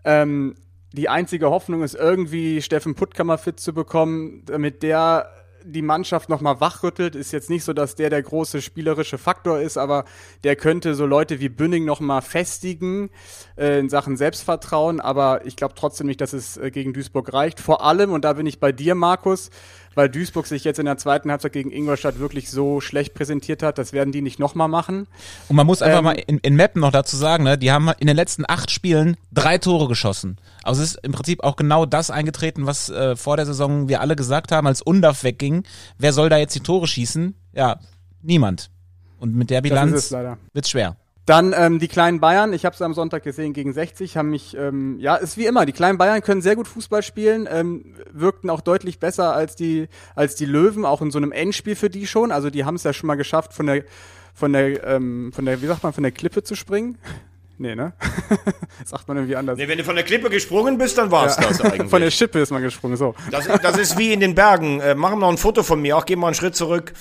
Ähm, 0.05 0.55
die 0.95 1.09
einzige 1.09 1.51
Hoffnung 1.51 1.83
ist 1.83 1.95
irgendwie 1.95 2.63
Steffen 2.63 2.95
Puttkammer 2.95 3.37
fit 3.37 3.59
zu 3.59 3.75
bekommen, 3.75 4.43
damit 4.47 4.83
der 4.85 5.29
die 5.65 5.83
Mannschaft 5.83 6.29
nochmal 6.29 6.61
wachrüttelt. 6.61 7.17
Ist 7.17 7.33
jetzt 7.33 7.51
nicht 7.51 7.65
so, 7.65 7.73
dass 7.73 7.95
der 7.95 8.11
der 8.11 8.23
große 8.23 8.63
spielerische 8.63 9.19
Faktor 9.19 9.61
ist, 9.61 9.77
aber 9.77 10.05
der 10.45 10.57
könnte 10.57 10.95
so 10.95 11.07
Leute 11.07 11.41
wie 11.41 11.49
Bünning 11.49 11.85
nochmal 11.85 12.23
festigen 12.23 13.11
äh, 13.57 13.81
in 13.81 13.89
Sachen 13.89 14.17
Selbstvertrauen. 14.17 15.01
Aber 15.01 15.47
ich 15.47 15.57
glaube 15.57 15.75
trotzdem 15.75 16.07
nicht, 16.07 16.21
dass 16.21 16.33
es 16.33 16.57
äh, 16.59 16.71
gegen 16.71 16.93
Duisburg 16.93 17.33
reicht. 17.33 17.61
Vor 17.61 17.85
allem, 17.85 18.13
und 18.13 18.25
da 18.25 18.35
bin 18.35 18.47
ich 18.47 18.61
bei 18.61 18.73
dir, 18.73 18.95
Markus, 18.95 19.51
weil 19.95 20.09
Duisburg 20.09 20.47
sich 20.47 20.65
jetzt 20.65 20.79
in 20.79 20.87
der 20.87 20.97
zweiten 20.97 21.31
Halbzeit 21.31 21.53
gegen 21.53 21.71
Ingolstadt 21.71 22.19
wirklich 22.19 22.51
so 22.51 22.81
schlecht 22.81 23.15
präsentiert 23.15 23.63
hat. 23.63 23.79
Das 23.79 23.93
werden 23.93 24.13
die 24.13 24.23
nicht 24.23 24.39
nochmal 24.39 24.69
machen. 24.69 25.07
Und 25.49 25.57
man 25.57 25.67
muss 25.67 25.83
einfach 25.83 25.99
ähm, 25.99 26.05
mal 26.05 26.13
in, 26.27 26.39
in 26.39 26.57
Mappen 26.57 26.81
noch 26.81 26.93
dazu 26.93 27.17
sagen, 27.17 27.45
ne, 27.45 27.59
die 27.59 27.73
haben 27.73 27.91
in 27.99 28.07
den 28.07 28.17
letzten 28.17 28.45
acht 28.47 28.71
Spielen 28.71 29.17
drei 29.33 29.59
Tore 29.59 29.89
geschossen. 29.89 30.39
Also 30.63 30.83
es 30.83 30.95
ist 30.95 31.05
im 31.05 31.13
Prinzip 31.13 31.43
auch 31.43 31.57
genau 31.57 31.87
das 31.87 32.11
eingetreten, 32.11 32.67
was 32.67 32.89
äh, 32.89 33.17
vor 33.17 33.37
der 33.37 33.47
Saison 33.47 33.89
wir 33.89 34.01
alle 34.01 34.17
gesagt 34.17 34.53
haben, 34.53 34.67
als 34.67 34.83
Undaf 34.83 35.25
wegging. 35.25 35.65
Wer 35.99 36.13
soll 36.13 36.29
da 36.29 36.39
jetzt 36.39 36.55
die 36.55 36.61
Tore 36.61 36.87
schießen? 36.87 37.35
Ja, 37.53 37.79
niemand. 38.23 38.71
Und 39.21 39.35
mit 39.35 39.51
der 39.51 39.63
Bilanz 39.63 40.13
wird's 40.53 40.71
schwer. 40.71 40.97
Dann 41.27 41.55
ähm, 41.57 41.79
die 41.79 41.89
kleinen 41.89 42.21
Bayern, 42.21 42.53
ich 42.53 42.67
habe 42.67 42.75
es 42.75 42.83
am 42.83 42.93
Sonntag 42.93 43.23
gesehen 43.23 43.55
gegen 43.55 43.73
60, 43.73 44.19
haben 44.19 44.29
mich, 44.29 44.55
ähm, 44.57 44.99
ja, 44.99 45.17
ist 45.17 45.39
wie 45.39 45.47
immer, 45.47 45.65
die 45.65 45.73
kleinen 45.73 45.97
Bayern 45.97 46.21
können 46.21 46.43
sehr 46.43 46.55
gut 46.55 46.69
Fußball 46.69 47.03
spielen, 47.03 47.49
ähm, 47.51 47.95
wirkten 48.13 48.51
auch 48.51 48.61
deutlich 48.61 48.99
besser 48.99 49.35
als 49.35 49.57
die, 49.57 49.89
als 50.15 50.35
die 50.35 50.45
Löwen, 50.45 50.85
auch 50.85 51.01
in 51.01 51.11
so 51.11 51.19
einem 51.19 51.33
Endspiel 51.33 51.77
für 51.77 51.89
die 51.89 52.07
schon. 52.07 52.31
Also 52.31 52.51
die 52.51 52.67
haben 52.67 52.75
es 52.75 52.85
ja 52.85 52.93
schon 52.93 53.07
mal 53.07 53.15
geschafft, 53.15 53.55
von 53.55 53.67
der, 53.67 53.85
von 54.35 54.53
der, 54.53 54.85
ähm, 54.85 55.33
von 55.33 55.47
der, 55.47 55.63
wie 55.63 55.67
sagt 55.67 55.83
man, 55.83 55.95
von 55.95 56.03
der 56.03 56.13
Klippe 56.13 56.43
zu 56.43 56.55
springen. 56.55 56.99
Nee, 57.57 57.77
ne? 57.77 57.93
das 58.81 58.91
sagt 58.91 59.07
man 59.07 59.17
irgendwie 59.17 59.37
anders. 59.37 59.57
Nee, 59.57 59.69
wenn 59.69 59.79
du 59.79 59.85
von 59.85 59.95
der 59.95 60.05
Klippe 60.05 60.29
gesprungen 60.29 60.77
bist, 60.77 60.99
dann 60.99 61.13
war's 61.13 61.37
ja. 61.37 61.47
das 61.47 61.61
eigentlich. 61.61 61.89
von 61.89 62.03
der 62.03 62.11
Schippe 62.11 62.41
ist 62.41 62.51
man 62.51 62.61
gesprungen, 62.61 62.97
so. 62.97 63.15
Das, 63.31 63.47
das 63.47 63.79
ist 63.79 63.97
wie 63.97 64.13
in 64.13 64.19
den 64.19 64.35
Bergen. 64.35 64.81
Äh, 64.81 64.97
machen 64.97 65.21
noch 65.21 65.29
ein 65.29 65.39
Foto 65.39 65.63
von 65.63 65.81
mir, 65.81 65.97
auch 65.97 66.05
geh 66.05 66.17
mal 66.17 66.27
einen 66.27 66.35
Schritt 66.35 66.57
zurück. 66.57 66.93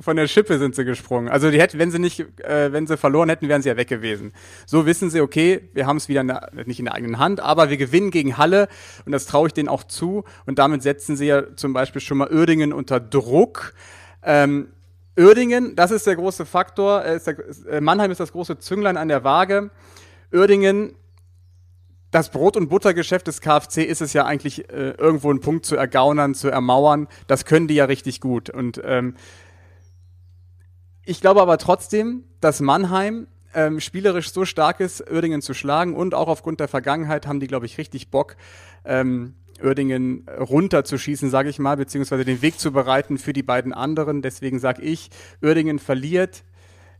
Von 0.00 0.16
der 0.16 0.26
Schippe 0.26 0.58
sind 0.58 0.74
sie 0.74 0.84
gesprungen. 0.84 1.28
Also 1.28 1.50
die 1.50 1.60
hätten, 1.60 1.78
wenn 1.78 1.90
sie 1.90 1.98
nicht, 1.98 2.20
äh, 2.40 2.72
wenn 2.72 2.86
sie 2.86 2.96
verloren 2.96 3.28
hätten, 3.28 3.48
wären 3.48 3.62
sie 3.62 3.68
ja 3.68 3.76
weg 3.76 3.88
gewesen. 3.88 4.32
So 4.66 4.86
wissen 4.86 5.10
sie, 5.10 5.20
okay, 5.20 5.68
wir 5.74 5.86
haben 5.86 5.98
es 5.98 6.08
wieder 6.08 6.22
in 6.22 6.28
der, 6.28 6.50
nicht 6.66 6.78
in 6.78 6.86
der 6.86 6.94
eigenen 6.94 7.18
Hand, 7.18 7.40
aber 7.40 7.70
wir 7.70 7.76
gewinnen 7.76 8.10
gegen 8.10 8.38
Halle 8.38 8.68
und 9.04 9.12
das 9.12 9.26
traue 9.26 9.48
ich 9.48 9.52
denen 9.52 9.68
auch 9.68 9.84
zu. 9.84 10.24
Und 10.46 10.58
damit 10.58 10.82
setzen 10.82 11.16
sie 11.16 11.26
ja 11.26 11.54
zum 11.56 11.72
Beispiel 11.72 12.00
schon 12.00 12.18
mal 12.18 12.32
Uerdingen 12.32 12.72
unter 12.72 13.00
Druck. 13.00 13.74
Ähm, 14.22 14.68
Uerdingen, 15.18 15.76
das 15.76 15.90
ist 15.90 16.06
der 16.06 16.16
große 16.16 16.46
Faktor. 16.46 17.04
Äh, 17.04 17.16
ist 17.16 17.26
der, 17.26 17.36
äh, 17.68 17.80
Mannheim 17.80 18.10
ist 18.10 18.18
das 18.18 18.32
große 18.32 18.58
Zünglein 18.58 18.96
an 18.96 19.08
der 19.08 19.24
Waage. 19.24 19.70
Uerdingen 20.32 20.94
das 22.12 22.28
Brot- 22.28 22.58
und 22.58 22.68
Buttergeschäft 22.68 23.26
des 23.26 23.40
KfC 23.40 23.82
ist 23.84 24.02
es 24.02 24.12
ja 24.12 24.26
eigentlich, 24.26 24.70
äh, 24.70 24.90
irgendwo 24.90 25.30
einen 25.30 25.40
Punkt 25.40 25.64
zu 25.64 25.76
ergaunern, 25.76 26.34
zu 26.34 26.48
ermauern. 26.48 27.08
Das 27.26 27.46
können 27.46 27.68
die 27.68 27.74
ja 27.74 27.86
richtig 27.86 28.20
gut. 28.20 28.50
Und 28.50 28.80
ähm, 28.84 29.14
ich 31.04 31.20
glaube 31.20 31.42
aber 31.42 31.58
trotzdem, 31.58 32.24
dass 32.40 32.60
Mannheim 32.60 33.26
ähm, 33.54 33.80
spielerisch 33.80 34.32
so 34.32 34.44
stark 34.44 34.80
ist, 34.80 35.10
Uerdingen 35.10 35.42
zu 35.42 35.54
schlagen 35.54 35.94
und 35.94 36.14
auch 36.14 36.28
aufgrund 36.28 36.60
der 36.60 36.68
Vergangenheit 36.68 37.26
haben 37.26 37.40
die, 37.40 37.46
glaube 37.46 37.66
ich, 37.66 37.78
richtig 37.78 38.10
Bock, 38.10 38.36
ähm, 38.84 39.34
Uerdingen 39.62 40.26
runterzuschießen, 40.28 41.30
sage 41.30 41.48
ich 41.48 41.58
mal, 41.58 41.76
beziehungsweise 41.76 42.24
den 42.24 42.42
Weg 42.42 42.58
zu 42.58 42.72
bereiten 42.72 43.18
für 43.18 43.32
die 43.32 43.42
beiden 43.42 43.72
anderen. 43.72 44.22
Deswegen 44.22 44.58
sage 44.58 44.82
ich, 44.82 45.10
Uerdingen 45.42 45.78
verliert 45.78 46.42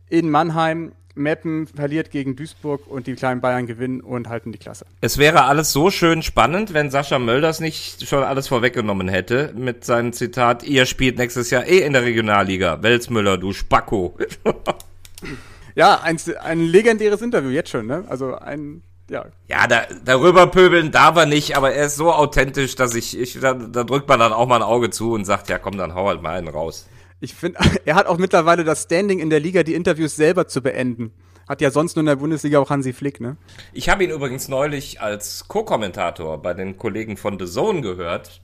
in 0.09 0.29
Mannheim 0.29 0.93
Meppen 1.15 1.67
verliert 1.67 2.11
gegen 2.11 2.35
Duisburg 2.35 2.87
und 2.87 3.07
die 3.07 3.13
kleinen 3.13 3.41
Bayern 3.41 3.67
gewinnen 3.67 4.01
und 4.01 4.29
halten 4.29 4.51
die 4.51 4.57
Klasse. 4.57 4.85
Es 5.01 5.17
wäre 5.17 5.43
alles 5.43 5.71
so 5.71 5.91
schön 5.91 6.23
spannend, 6.23 6.73
wenn 6.73 6.89
Sascha 6.89 7.19
Mölders 7.19 7.59
nicht 7.59 8.07
schon 8.07 8.23
alles 8.23 8.47
vorweggenommen 8.47 9.07
hätte 9.07 9.53
mit 9.55 9.85
seinem 9.85 10.13
Zitat, 10.13 10.63
ihr 10.63 10.85
spielt 10.85 11.17
nächstes 11.17 11.49
Jahr 11.49 11.65
eh 11.65 11.79
in 11.79 11.93
der 11.93 12.03
Regionalliga. 12.03 12.81
Welsmüller, 12.81 13.37
du 13.37 13.53
Spacko. 13.53 14.17
ja, 15.75 16.01
ein, 16.01 16.17
ein 16.43 16.59
legendäres 16.61 17.21
Interview 17.21 17.49
jetzt 17.49 17.69
schon, 17.69 17.85
ne? 17.85 18.05
Also 18.07 18.35
ein 18.35 18.81
ja. 19.09 19.25
Ja, 19.47 19.67
da, 19.67 19.83
darüber 20.05 20.47
pöbeln 20.47 20.91
darf 20.91 21.15
er 21.17 21.25
nicht, 21.25 21.57
aber 21.57 21.73
er 21.73 21.87
ist 21.87 21.97
so 21.97 22.11
authentisch, 22.11 22.75
dass 22.75 22.95
ich, 22.95 23.19
ich 23.19 23.39
da, 23.39 23.53
da 23.53 23.83
drückt 23.83 24.07
man 24.07 24.19
dann 24.19 24.33
auch 24.33 24.47
mal 24.47 24.55
ein 24.55 24.63
Auge 24.63 24.89
zu 24.89 25.11
und 25.11 25.25
sagt, 25.25 25.49
ja 25.49 25.59
komm, 25.59 25.77
dann 25.77 25.93
hau 25.93 26.07
halt 26.07 26.21
mal 26.21 26.37
einen 26.37 26.47
raus. 26.47 26.87
Ich 27.23 27.33
finde, 27.33 27.57
er 27.85 27.95
hat 27.95 28.07
auch 28.07 28.17
mittlerweile 28.17 28.63
das 28.65 28.83
Standing 28.83 29.19
in 29.19 29.29
der 29.29 29.39
Liga, 29.39 29.63
die 29.63 29.73
Interviews 29.73 30.15
selber 30.15 30.47
zu 30.47 30.61
beenden. 30.61 31.13
Hat 31.47 31.61
ja 31.61 31.71
sonst 31.71 31.95
nur 31.95 32.01
in 32.01 32.07
der 32.07 32.17
Bundesliga 32.17 32.59
auch 32.59 32.69
Hansi 32.69 32.93
Flick, 32.93 33.19
ne? 33.19 33.37
Ich 33.71 33.89
habe 33.89 34.03
ihn 34.03 34.09
übrigens 34.09 34.47
neulich 34.47 35.01
als 35.01 35.47
Co-Kommentator 35.47 36.41
bei 36.41 36.53
den 36.53 36.77
Kollegen 36.77 37.17
von 37.17 37.39
The 37.39 37.45
Zone 37.45 37.81
gehört. 37.81 38.41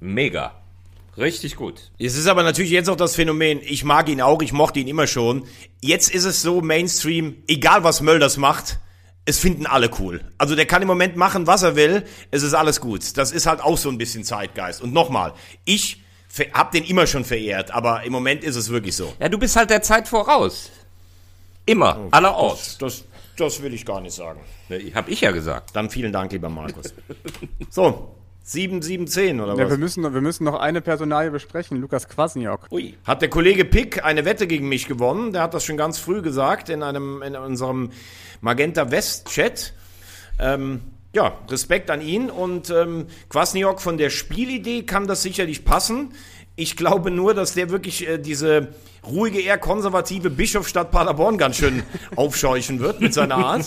Mega. 0.00 0.60
Richtig 1.16 1.56
gut. 1.56 1.92
Es 1.98 2.16
ist 2.16 2.26
aber 2.26 2.42
natürlich 2.42 2.72
jetzt 2.72 2.88
auch 2.90 2.96
das 2.96 3.14
Phänomen, 3.14 3.60
ich 3.62 3.84
mag 3.84 4.08
ihn 4.08 4.20
auch, 4.20 4.42
ich 4.42 4.52
mochte 4.52 4.80
ihn 4.80 4.88
immer 4.88 5.06
schon. 5.06 5.44
Jetzt 5.80 6.12
ist 6.12 6.24
es 6.24 6.42
so 6.42 6.60
Mainstream, 6.60 7.36
egal 7.46 7.84
was 7.84 8.00
Mölders 8.00 8.36
macht, 8.36 8.80
es 9.24 9.38
finden 9.38 9.66
alle 9.66 9.90
cool. 9.98 10.20
Also 10.38 10.56
der 10.56 10.66
kann 10.66 10.82
im 10.82 10.88
Moment 10.88 11.16
machen, 11.16 11.46
was 11.46 11.62
er 11.62 11.76
will, 11.76 12.04
es 12.30 12.42
ist 12.42 12.54
alles 12.54 12.80
gut. 12.80 13.16
Das 13.16 13.32
ist 13.32 13.46
halt 13.46 13.62
auch 13.62 13.78
so 13.78 13.88
ein 13.88 13.96
bisschen 13.96 14.24
Zeitgeist. 14.24 14.82
Und 14.82 14.92
nochmal, 14.92 15.34
ich 15.64 16.04
hab 16.52 16.72
den 16.72 16.84
immer 16.84 17.06
schon 17.06 17.24
verehrt, 17.24 17.70
aber 17.70 18.02
im 18.04 18.12
Moment 18.12 18.42
ist 18.44 18.56
es 18.56 18.68
wirklich 18.70 18.96
so. 18.96 19.12
Ja, 19.20 19.28
du 19.28 19.38
bist 19.38 19.56
halt 19.56 19.70
der 19.70 19.82
Zeit 19.82 20.08
voraus. 20.08 20.70
Immer, 21.66 21.98
Oh, 21.98 22.08
allerorts. 22.10 22.76
Das, 22.78 23.04
das 23.36 23.62
will 23.62 23.72
ich 23.72 23.86
gar 23.86 24.00
nicht 24.00 24.14
sagen. 24.14 24.40
Ne, 24.68 24.92
Hab 24.94 25.08
ich 25.08 25.20
ja 25.22 25.30
gesagt. 25.30 25.70
Dann 25.74 25.88
vielen 25.90 26.12
Dank, 26.12 26.32
lieber 26.32 26.48
Markus. 26.48 26.92
So, 27.70 28.14
7, 28.42 28.82
7, 28.82 29.06
10 29.06 29.40
oder 29.40 29.52
Ja, 29.52 29.58
wir 29.60 29.70
was? 29.70 29.78
müssen, 29.78 30.02
noch- 30.02 30.12
wir 30.12 30.20
müssen 30.20 30.44
noch 30.44 30.58
eine 30.60 30.82
Personalie 30.82 31.30
besprechen, 31.30 31.80
Lukas 31.80 32.06
Kwasniok. 32.08 32.66
Ui. 32.70 32.94
Hat 33.06 33.22
der 33.22 33.30
Kollege 33.30 33.64
Pick 33.64 34.04
eine 34.04 34.24
Wette 34.26 34.46
gegen 34.46 34.68
mich 34.68 34.86
gewonnen? 34.86 35.32
Der 35.32 35.40
hat 35.42 35.54
das 35.54 35.64
schon 35.64 35.78
ganz 35.78 35.98
früh 35.98 36.20
gesagt 36.20 36.68
in 36.68 36.82
einem 36.82 37.22
in 37.22 37.34
unserem 37.36 37.90
Magenta 38.42 38.90
West 38.90 39.28
Chat. 39.28 39.72
Ähm, 40.38 40.82
ja, 41.14 41.38
Respekt 41.48 41.90
an 41.90 42.00
ihn 42.00 42.30
und 42.30 42.70
ähm, 42.70 43.06
Kwasniok 43.28 43.80
von 43.80 43.96
der 43.96 44.10
Spielidee 44.10 44.82
kann 44.82 45.06
das 45.06 45.22
sicherlich 45.22 45.64
passen. 45.64 46.12
Ich 46.56 46.76
glaube 46.76 47.10
nur, 47.10 47.34
dass 47.34 47.54
der 47.54 47.70
wirklich 47.70 48.06
äh, 48.06 48.18
diese 48.18 48.68
ruhige, 49.06 49.40
eher 49.40 49.58
konservative 49.58 50.30
Bischofsstadt 50.30 50.90
Paderborn 50.90 51.38
ganz 51.38 51.56
schön 51.56 51.82
aufscheuchen 52.16 52.80
wird 52.80 53.00
mit 53.00 53.14
seiner 53.14 53.36
Art. 53.36 53.66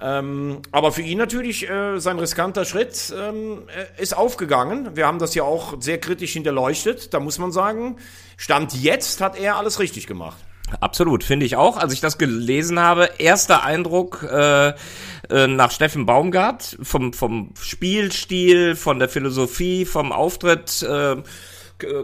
Ähm, 0.00 0.60
aber 0.70 0.92
für 0.92 1.02
ihn 1.02 1.18
natürlich 1.18 1.68
äh, 1.68 1.98
sein 1.98 2.18
riskanter 2.20 2.64
Schritt 2.64 3.12
ähm, 3.18 3.62
äh, 3.68 4.00
ist 4.00 4.16
aufgegangen. 4.16 4.94
Wir 4.94 5.06
haben 5.06 5.18
das 5.18 5.34
ja 5.34 5.42
auch 5.42 5.74
sehr 5.80 5.98
kritisch 5.98 6.34
hinterleuchtet. 6.34 7.12
Da 7.12 7.18
muss 7.18 7.38
man 7.38 7.50
sagen, 7.50 7.96
Stand 8.36 8.74
jetzt 8.74 9.20
hat 9.20 9.36
er 9.36 9.56
alles 9.56 9.80
richtig 9.80 10.06
gemacht. 10.06 10.38
Absolut, 10.80 11.24
finde 11.24 11.46
ich 11.46 11.56
auch. 11.56 11.76
Als 11.76 11.92
ich 11.92 12.00
das 12.00 12.18
gelesen 12.18 12.78
habe, 12.78 13.10
erster 13.18 13.64
Eindruck 13.64 14.22
äh, 14.30 14.68
äh, 14.68 15.46
nach 15.46 15.70
Steffen 15.70 16.06
Baumgart 16.06 16.78
vom, 16.82 17.12
vom 17.12 17.52
Spielstil, 17.60 18.76
von 18.76 18.98
der 18.98 19.08
Philosophie, 19.08 19.84
vom 19.84 20.12
Auftritt. 20.12 20.82
Äh, 20.82 21.16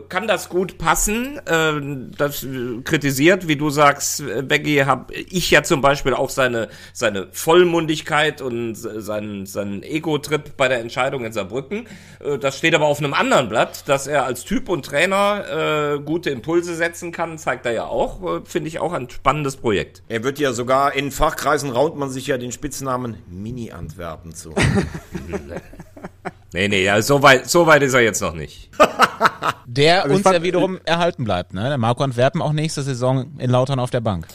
kann 0.08 0.28
das 0.28 0.48
gut 0.48 0.78
passen? 0.78 1.38
Äh, 1.46 2.10
das 2.16 2.44
äh, 2.44 2.80
kritisiert, 2.84 3.48
wie 3.48 3.56
du 3.56 3.70
sagst, 3.70 4.20
äh, 4.20 4.42
Becky, 4.42 4.76
habe 4.78 5.12
ich 5.14 5.50
ja 5.50 5.62
zum 5.62 5.80
Beispiel 5.80 6.14
auch 6.14 6.30
seine 6.30 6.68
seine 6.92 7.28
Vollmundigkeit 7.32 8.40
und 8.40 8.72
äh, 8.72 9.00
seinen 9.00 9.46
seinen 9.46 9.82
Ego-Trip 9.82 10.56
bei 10.56 10.68
der 10.68 10.78
Entscheidung 10.78 11.24
in 11.24 11.32
Saarbrücken. 11.32 11.88
Äh, 12.20 12.38
das 12.38 12.58
steht 12.58 12.74
aber 12.74 12.86
auf 12.86 12.98
einem 12.98 13.14
anderen 13.14 13.48
Blatt, 13.48 13.88
dass 13.88 14.06
er 14.06 14.24
als 14.24 14.44
Typ 14.44 14.68
und 14.68 14.84
Trainer 14.84 15.96
äh, 15.96 16.00
gute 16.00 16.30
Impulse 16.30 16.76
setzen 16.76 17.10
kann, 17.10 17.36
zeigt 17.38 17.66
er 17.66 17.72
ja 17.72 17.84
auch. 17.86 18.22
Äh, 18.22 18.40
Finde 18.44 18.68
ich 18.68 18.78
auch 18.78 18.92
ein 18.92 19.10
spannendes 19.10 19.56
Projekt. 19.56 20.02
Er 20.08 20.22
wird 20.22 20.38
ja 20.38 20.52
sogar 20.52 20.94
in 20.94 21.10
Fachkreisen 21.10 21.70
raunt 21.70 21.96
man 21.96 22.10
sich 22.10 22.28
ja 22.28 22.38
den 22.38 22.52
Spitznamen 22.52 23.16
Mini-Antwerpen 23.28 24.34
zu. 24.34 24.54
Nee, 26.54 26.68
nee, 26.68 26.84
ja, 26.84 27.02
so 27.02 27.20
weit, 27.20 27.50
so 27.50 27.66
weit 27.66 27.82
ist 27.82 27.94
er 27.94 28.00
jetzt 28.00 28.22
noch 28.22 28.32
nicht. 28.32 28.70
Der 29.66 30.02
Also 30.04 30.14
uns 30.16 30.22
fand- 30.22 30.36
ja 30.36 30.42
wiederum 30.42 30.78
erhalten 30.84 31.24
bleibt. 31.24 31.54
Ne? 31.54 31.68
Der 31.68 31.78
Marco 31.78 32.02
Antwerpen 32.04 32.42
auch 32.42 32.52
nächste 32.52 32.82
Saison 32.82 33.32
in 33.38 33.50
Lautern 33.50 33.78
auf 33.78 33.90
der 33.90 34.00
Bank. 34.00 34.26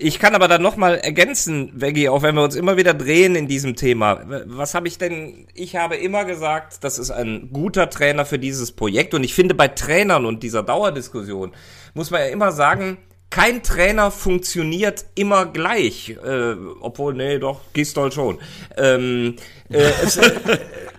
Ich 0.00 0.20
kann 0.20 0.34
aber 0.36 0.46
dann 0.46 0.62
nochmal 0.62 0.98
ergänzen, 0.98 1.72
Veggie, 1.74 2.08
auch 2.08 2.22
wenn 2.22 2.36
wir 2.36 2.42
uns 2.44 2.54
immer 2.54 2.76
wieder 2.76 2.94
drehen 2.94 3.34
in 3.34 3.48
diesem 3.48 3.74
Thema. 3.74 4.20
Was 4.46 4.74
habe 4.74 4.86
ich 4.86 4.96
denn? 4.98 5.48
Ich 5.54 5.74
habe 5.74 5.96
immer 5.96 6.24
gesagt, 6.24 6.84
das 6.84 7.00
ist 7.00 7.10
ein 7.10 7.50
guter 7.52 7.90
Trainer 7.90 8.24
für 8.24 8.38
dieses 8.38 8.70
Projekt. 8.70 9.14
Und 9.14 9.24
ich 9.24 9.34
finde, 9.34 9.54
bei 9.56 9.66
Trainern 9.66 10.24
und 10.24 10.44
dieser 10.44 10.62
Dauerdiskussion 10.62 11.52
muss 11.94 12.10
man 12.12 12.20
ja 12.20 12.26
immer 12.28 12.52
sagen, 12.52 12.98
kein 13.30 13.62
Trainer 13.64 14.10
funktioniert 14.12 15.04
immer 15.16 15.46
gleich. 15.46 16.10
Äh, 16.24 16.54
obwohl, 16.80 17.14
nee, 17.14 17.38
doch, 17.40 17.60
Gistol 17.72 18.12
schon. 18.12 18.38
Ähm, 18.76 19.34
äh, 19.68 19.78
es, 20.04 20.16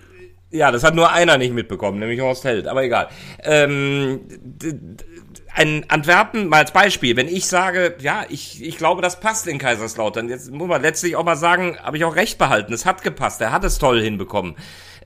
Ja, 0.50 0.72
das 0.72 0.82
hat 0.82 0.94
nur 0.96 1.12
einer 1.12 1.38
nicht 1.38 1.54
mitbekommen, 1.54 2.00
nämlich 2.00 2.20
Horst 2.20 2.44
Held, 2.44 2.66
aber 2.66 2.82
egal. 2.82 3.08
Ähm, 3.44 4.20
ein 5.54 5.84
Antwerpen, 5.88 6.48
mal 6.48 6.58
als 6.58 6.72
Beispiel, 6.72 7.16
wenn 7.16 7.28
ich 7.28 7.46
sage, 7.46 7.94
ja, 8.00 8.24
ich, 8.28 8.62
ich 8.62 8.76
glaube, 8.76 9.00
das 9.00 9.20
passt 9.20 9.46
in 9.46 9.58
Kaiserslautern, 9.58 10.28
jetzt 10.28 10.50
muss 10.50 10.68
man 10.68 10.82
letztlich 10.82 11.14
auch 11.16 11.24
mal 11.24 11.36
sagen, 11.36 11.76
habe 11.80 11.96
ich 11.96 12.04
auch 12.04 12.16
recht 12.16 12.38
behalten, 12.38 12.72
es 12.72 12.84
hat 12.84 13.02
gepasst, 13.02 13.40
er 13.40 13.52
hat 13.52 13.64
es 13.64 13.78
toll 13.78 14.02
hinbekommen. 14.02 14.56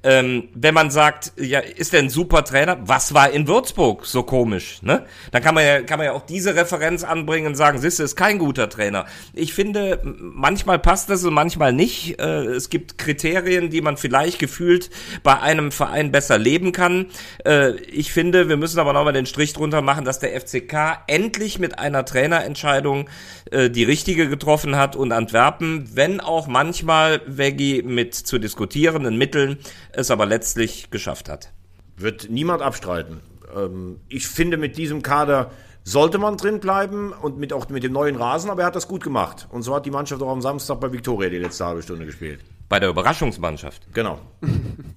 Ähm, 0.05 0.49
wenn 0.55 0.75
man 0.75 0.91
sagt, 0.91 1.33
ja, 1.37 1.61
ist 1.61 1.95
er 1.95 2.01
ein 2.01 2.11
super 2.11 2.45
Trainer? 2.45 2.77
Was 2.83 3.15
war 3.15 3.31
in 3.31 3.49
Würzburg 3.49 4.05
so 4.05 4.23
komisch? 4.23 4.83
Ne? 4.83 5.07
Dann 5.33 5.43
kann 5.43 5.55
man 5.55 5.65
ja, 5.65 5.81
kann 5.81 5.99
man 5.99 6.07
ja 6.07 6.13
auch 6.13 6.27
diese 6.27 6.55
Referenz 6.55 7.05
anbringen 7.05 7.47
und 7.47 7.55
sagen, 7.55 7.81
du, 7.81 7.87
ist 7.87 8.17
kein 8.17 8.39
guter 8.39 8.69
Trainer. 8.69 9.07
Ich 9.33 9.55
finde, 9.55 10.01
manchmal 10.05 10.79
passt 10.79 11.09
das 11.09 11.25
und 11.25 11.33
manchmal 11.33 11.73
nicht. 11.73 12.21
Äh, 12.21 12.45
es 12.45 12.69
gibt 12.69 12.99
Kriterien, 12.99 13.71
die 13.71 13.81
man 13.81 13.97
vielleicht 13.97 14.39
gefühlt 14.39 14.91
bei 15.23 15.41
einem 15.41 15.73
Verein 15.73 16.13
besser 16.13 16.37
leben 16.39 16.73
kann. 16.73 17.07
Äh, 17.45 17.77
ich 17.77 18.13
finde, 18.13 18.49
wir 18.49 18.59
müssen 18.59 18.79
aber 18.79 18.93
nochmal 18.93 19.15
den 19.15 19.27
Strich 19.27 19.55
drunter 19.55 19.81
machen, 19.81 20.05
dass 20.05 20.19
der 20.19 20.39
FCK 20.39 20.99
endlich 21.07 21.59
mit 21.59 21.79
einer 21.79 22.05
Trainerentscheidung 22.05 23.09
äh, 23.51 23.71
die 23.71 23.85
richtige 23.85 24.29
getroffen 24.29 24.77
hat 24.77 24.97
und 24.97 25.13
Antwerpen, 25.13 25.89
wenn 25.95 26.21
auch 26.21 26.47
manchmal 26.47 27.23
Veggie 27.27 27.83
mit 27.83 28.15
zu 28.15 28.39
diskutierenden 28.39 29.17
Mitteln 29.17 29.59
es 29.97 30.11
aber 30.11 30.27
letztlich 30.27 30.91
geschafft 30.91 31.29
hat. 31.29 31.53
Wird 31.97 32.31
niemand 32.31 32.63
abstreiten. 32.63 33.21
Ähm, 33.57 34.01
ich 34.09 34.27
finde, 34.27 34.57
mit 34.57 34.77
diesem 34.77 35.03
Kader 35.03 35.51
sollte 35.85 36.19
man 36.19 36.37
drin 36.37 36.61
bleiben 36.61 37.13
und 37.13 37.39
mit, 37.39 37.53
auch 37.53 37.69
mit 37.69 37.83
dem 37.83 37.93
neuen 37.93 38.17
Rasen, 38.17 38.51
aber 38.51 38.63
er 38.63 38.67
hat 38.67 38.77
das 38.77 38.89
gut 38.89 39.05
gemacht. 39.05 39.47
Und 39.51 39.63
so 39.63 39.75
hat 39.75 39.87
die 39.87 39.91
Mannschaft 39.91 40.23
auch 40.23 40.31
am 40.31 40.41
Samstag 40.41 40.81
bei 40.81 40.91
Viktoria 40.91 41.29
die 41.29 41.39
letzte 41.39 41.67
halbe 41.67 41.83
Stunde 41.83 42.07
gespielt. 42.07 42.41
Bei 42.69 42.81
der 42.81 42.89
Überraschungsmannschaft. 42.89 43.83
Genau. 43.93 44.19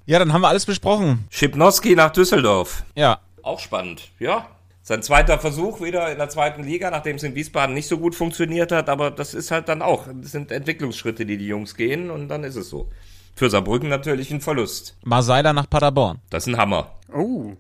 Ja, 0.05 0.19
dann 0.19 0.31
haben 0.31 0.41
wir 0.41 0.47
alles 0.47 0.65
besprochen. 0.65 1.27
Schipnowski 1.29 1.95
nach 1.95 2.11
Düsseldorf. 2.11 2.83
Ja. 2.95 3.19
Auch 3.43 3.59
spannend, 3.59 4.09
ja. 4.19 4.47
Sein 4.81 5.03
zweiter 5.03 5.37
Versuch 5.37 5.81
wieder 5.81 6.09
in 6.09 6.17
der 6.17 6.29
zweiten 6.29 6.63
Liga, 6.63 6.89
nachdem 6.89 7.17
es 7.17 7.23
in 7.23 7.35
Wiesbaden 7.35 7.75
nicht 7.75 7.89
so 7.89 7.97
gut 7.97 8.15
funktioniert 8.15 8.71
hat, 8.71 8.87
aber 8.87 9.11
das 9.11 9.33
ist 9.33 9.51
halt 9.51 9.67
dann 9.67 9.81
auch, 9.81 10.05
das 10.07 10.31
sind 10.31 10.49
Entwicklungsschritte, 10.49 11.25
die 11.25 11.37
die 11.37 11.47
Jungs 11.47 11.75
gehen 11.75 12.09
und 12.09 12.29
dann 12.29 12.45
ist 12.45 12.55
es 12.55 12.69
so. 12.69 12.89
Für 13.37 13.51
Saarbrücken 13.51 13.87
natürlich 13.87 14.31
ein 14.31 14.41
Verlust. 14.41 14.97
Marseiler 15.03 15.53
nach 15.53 15.69
Paderborn. 15.69 16.19
Das 16.31 16.47
ist 16.47 16.53
ein 16.53 16.57
Hammer. 16.57 16.91
Oh, 17.13 17.53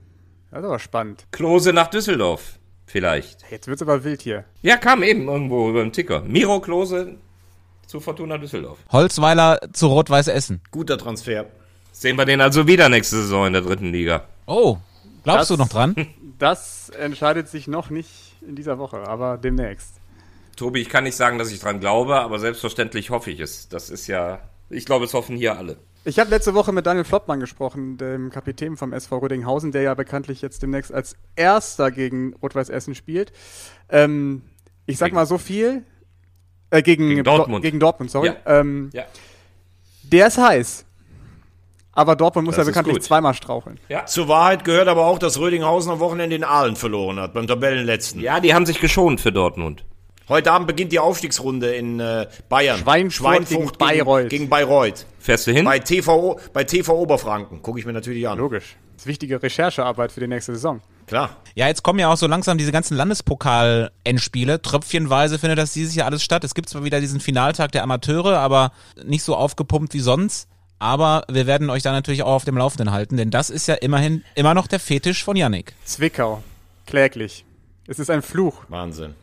das 0.49 0.61
ist 0.61 0.65
aber 0.65 0.79
spannend. 0.79 1.27
Klose 1.31 1.71
nach 1.71 1.87
Düsseldorf, 1.87 2.57
vielleicht. 2.87 3.45
Jetzt 3.51 3.67
wird's 3.67 3.83
aber 3.83 4.03
wild 4.03 4.23
hier. 4.23 4.43
Ja, 4.63 4.77
kam 4.77 5.03
eben 5.03 5.27
irgendwo 5.27 5.69
über 5.69 5.83
den 5.83 5.93
Ticker. 5.93 6.21
Miro 6.21 6.59
Klose 6.61 7.17
zu 7.85 7.99
Fortuna 7.99 8.39
Düsseldorf. 8.39 8.79
Holzweiler 8.91 9.59
zu 9.71 9.85
Rot-Weiß 9.87 10.29
Essen. 10.29 10.61
Guter 10.71 10.97
Transfer. 10.97 11.45
Sehen 11.91 12.17
wir 12.17 12.25
den 12.25 12.41
also 12.41 12.65
wieder 12.65 12.89
nächste 12.89 13.17
Saison 13.17 13.45
in 13.45 13.53
der 13.53 13.61
dritten 13.61 13.91
Liga. 13.91 14.23
Oh, 14.47 14.77
glaubst 15.23 15.41
Das- 15.41 15.47
du 15.49 15.57
noch 15.57 15.69
dran? 15.69 15.95
Das 16.39 16.89
entscheidet 16.89 17.47
sich 17.49 17.67
noch 17.67 17.89
nicht 17.89 18.09
in 18.47 18.55
dieser 18.55 18.77
Woche, 18.77 18.97
aber 19.07 19.39
demnächst. 19.39 19.93
Tobi, 20.55 20.81
ich 20.81 20.89
kann 20.89 21.03
nicht 21.03 21.15
sagen, 21.15 21.39
dass 21.39 21.51
ich 21.51 21.59
dran 21.59 21.79
glaube, 21.79 22.15
aber 22.19 22.37
selbstverständlich 22.37 23.09
hoffe 23.09 23.31
ich 23.31 23.39
es. 23.39 23.69
Das 23.69 23.89
ist 23.89 24.05
ja, 24.05 24.39
ich 24.69 24.85
glaube, 24.85 25.05
es 25.05 25.13
hoffen 25.13 25.35
hier 25.37 25.57
alle. 25.57 25.77
Ich 26.05 26.19
habe 26.19 26.29
letzte 26.29 26.53
Woche 26.53 26.71
mit 26.71 26.85
Daniel 26.85 27.03
Flottmann 27.03 27.39
gesprochen, 27.39 27.97
dem 27.97 28.29
Kapitän 28.29 28.77
vom 28.77 28.93
SV 28.93 29.17
Rödinghausen, 29.17 29.71
der 29.73 29.81
ja 29.81 29.93
bekanntlich 29.93 30.41
jetzt 30.41 30.61
demnächst 30.61 30.93
als 30.93 31.17
Erster 31.35 31.91
gegen 31.91 32.33
Rot-Weiß 32.41 32.69
Essen 32.69 32.95
spielt. 32.95 33.33
Ähm, 33.89 34.43
ich 34.85 34.97
sag 34.97 35.07
Gegen- 35.07 35.15
mal 35.15 35.25
so 35.25 35.37
viel. 35.37 35.83
Äh, 36.69 36.81
gegen, 36.81 37.09
Gegen 37.09 37.23
Dortmund. 37.23 37.61
Gegen 37.63 37.79
Dortmund, 37.79 38.09
sorry. 38.11 38.27
Ja. 38.27 38.35
Ähm, 38.59 38.89
Ja. 38.93 39.03
Der 40.03 40.27
ist 40.27 40.37
heiß. 40.37 40.85
Aber 41.91 42.15
Dortmund 42.15 42.45
muss 42.45 42.55
Das 42.55 42.65
ja 42.65 42.69
bekanntlich 42.71 42.95
gut. 42.97 43.03
zweimal 43.03 43.33
straucheln. 43.33 43.79
Zur 44.05 44.27
Wahrheit 44.27 44.63
gehört 44.63 44.87
aber 44.87 45.07
auch, 45.07 45.17
dass 45.19 45.39
Rödinghausen 45.39 45.91
am 45.91 45.99
Wochenende 45.99 46.35
in 46.35 46.43
Aalen 46.43 46.75
verloren 46.75 47.19
hat, 47.19 47.33
beim 47.33 47.47
Tabellenletzten. 47.47 48.21
Ja, 48.21 48.39
die 48.39 48.53
haben 48.53 48.65
sich 48.65 48.79
geschont 48.79 49.19
für 49.19 49.31
Dortmund. 49.31 49.83
Heute 50.29 50.51
Abend 50.51 50.67
beginnt 50.67 50.91
die 50.91 50.99
Aufstiegsrunde 50.99 51.73
in 51.73 52.01
äh, 52.01 52.27
Bayern. 52.49 52.79
Schweinfurt 53.09 53.47
gegen 53.47 53.71
Bayreuth. 53.77 54.29
Gegen, 54.29 54.29
gegen 54.29 54.49
Bayreuth. 54.49 55.05
Fährst 55.19 55.47
du 55.47 55.51
hin? 55.53 55.63
Bei 55.63 55.79
TV, 55.79 56.37
bei 56.51 56.65
TV 56.65 56.93
Oberfranken. 56.97 57.61
Gucke 57.61 57.79
ich 57.79 57.85
mir 57.85 57.93
natürlich 57.93 58.27
an. 58.27 58.37
Logisch. 58.37 58.75
Das 58.93 59.03
ist 59.03 59.07
wichtige 59.07 59.41
Recherchearbeit 59.41 60.11
für 60.11 60.19
die 60.19 60.27
nächste 60.27 60.53
Saison. 60.53 60.81
Klar. 61.05 61.37
Ja, 61.55 61.67
jetzt 61.67 61.81
kommen 61.81 61.99
ja 61.99 62.11
auch 62.11 62.17
so 62.17 62.27
langsam 62.27 62.57
diese 62.57 62.73
ganzen 62.73 62.97
Landespokal-Endspiele. 62.97 64.61
Tröpfchenweise 64.61 65.39
findet 65.39 65.59
das 65.59 65.71
dieses 65.71 65.95
Jahr 65.95 66.07
alles 66.07 66.23
statt. 66.23 66.43
Es 66.43 66.53
gibt 66.53 66.67
zwar 66.67 66.83
wieder 66.83 66.99
diesen 66.99 67.21
Finaltag 67.21 67.71
der 67.71 67.83
Amateure, 67.83 68.37
aber 68.37 68.73
nicht 69.05 69.23
so 69.23 69.33
aufgepumpt 69.33 69.93
wie 69.93 70.01
sonst. 70.01 70.49
Aber 70.77 71.23
wir 71.29 71.47
werden 71.47 71.69
euch 71.69 71.83
da 71.83 71.93
natürlich 71.93 72.23
auch 72.23 72.33
auf 72.33 72.45
dem 72.45 72.57
Laufenden 72.57 72.91
halten, 72.91 73.15
denn 73.15 73.31
das 73.31 73.49
ist 73.49 73.67
ja 73.67 73.75
immerhin 73.75 74.23
immer 74.35 74.53
noch 74.53 74.67
der 74.67 74.79
Fetisch 74.79 75.23
von 75.23 75.37
Yannick. 75.37 75.73
Zwickau. 75.85 76.43
Kläglich. 76.85 77.45
Es 77.87 77.97
ist 77.97 78.09
ein 78.09 78.21
Fluch. 78.21 78.63
Wahnsinn. 78.67 79.15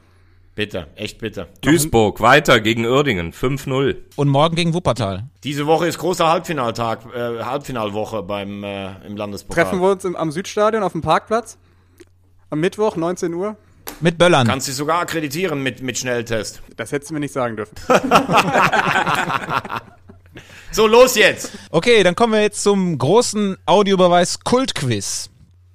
Bitter. 0.54 0.86
Echt 0.94 1.18
bitter. 1.18 1.48
Duisburg 1.62 2.20
weiter 2.20 2.60
gegen 2.60 2.86
Uerdingen 2.86 3.32
5-0. 3.32 3.96
Und 4.16 4.28
morgen 4.28 4.54
gegen 4.54 4.72
Wuppertal. 4.72 5.24
Diese 5.42 5.66
Woche 5.66 5.88
ist 5.88 5.98
großer 5.98 6.28
Halbfinaltag, 6.28 7.00
äh, 7.12 7.42
Halbfinalwoche 7.42 8.22
beim 8.22 8.62
äh, 8.62 9.04
im 9.04 9.16
Landespokal. 9.16 9.64
Treffen 9.64 9.80
wir 9.80 9.90
uns 9.90 10.04
im, 10.04 10.14
am 10.14 10.30
Südstadion 10.30 10.82
auf 10.84 10.92
dem 10.92 11.00
Parkplatz. 11.00 11.58
Am 12.50 12.60
Mittwoch, 12.60 12.94
19 12.94 13.34
Uhr. 13.34 13.56
Mit 14.00 14.16
Böllern. 14.16 14.46
Kannst 14.46 14.68
dich 14.68 14.76
sogar 14.76 15.00
akkreditieren 15.00 15.62
mit, 15.62 15.82
mit 15.82 15.98
Schnelltest. 15.98 16.62
Das 16.76 16.92
hättest 16.92 17.10
du 17.10 17.14
mir 17.14 17.20
nicht 17.20 17.32
sagen 17.32 17.56
dürfen. 17.56 17.74
So, 20.74 20.88
los 20.88 21.14
jetzt! 21.14 21.52
Okay, 21.70 22.02
dann 22.02 22.16
kommen 22.16 22.32
wir 22.32 22.42
jetzt 22.42 22.60
zum 22.60 22.98
großen 22.98 23.56
Audiobeweis 23.64 24.40
Kultquiz, 24.40 25.30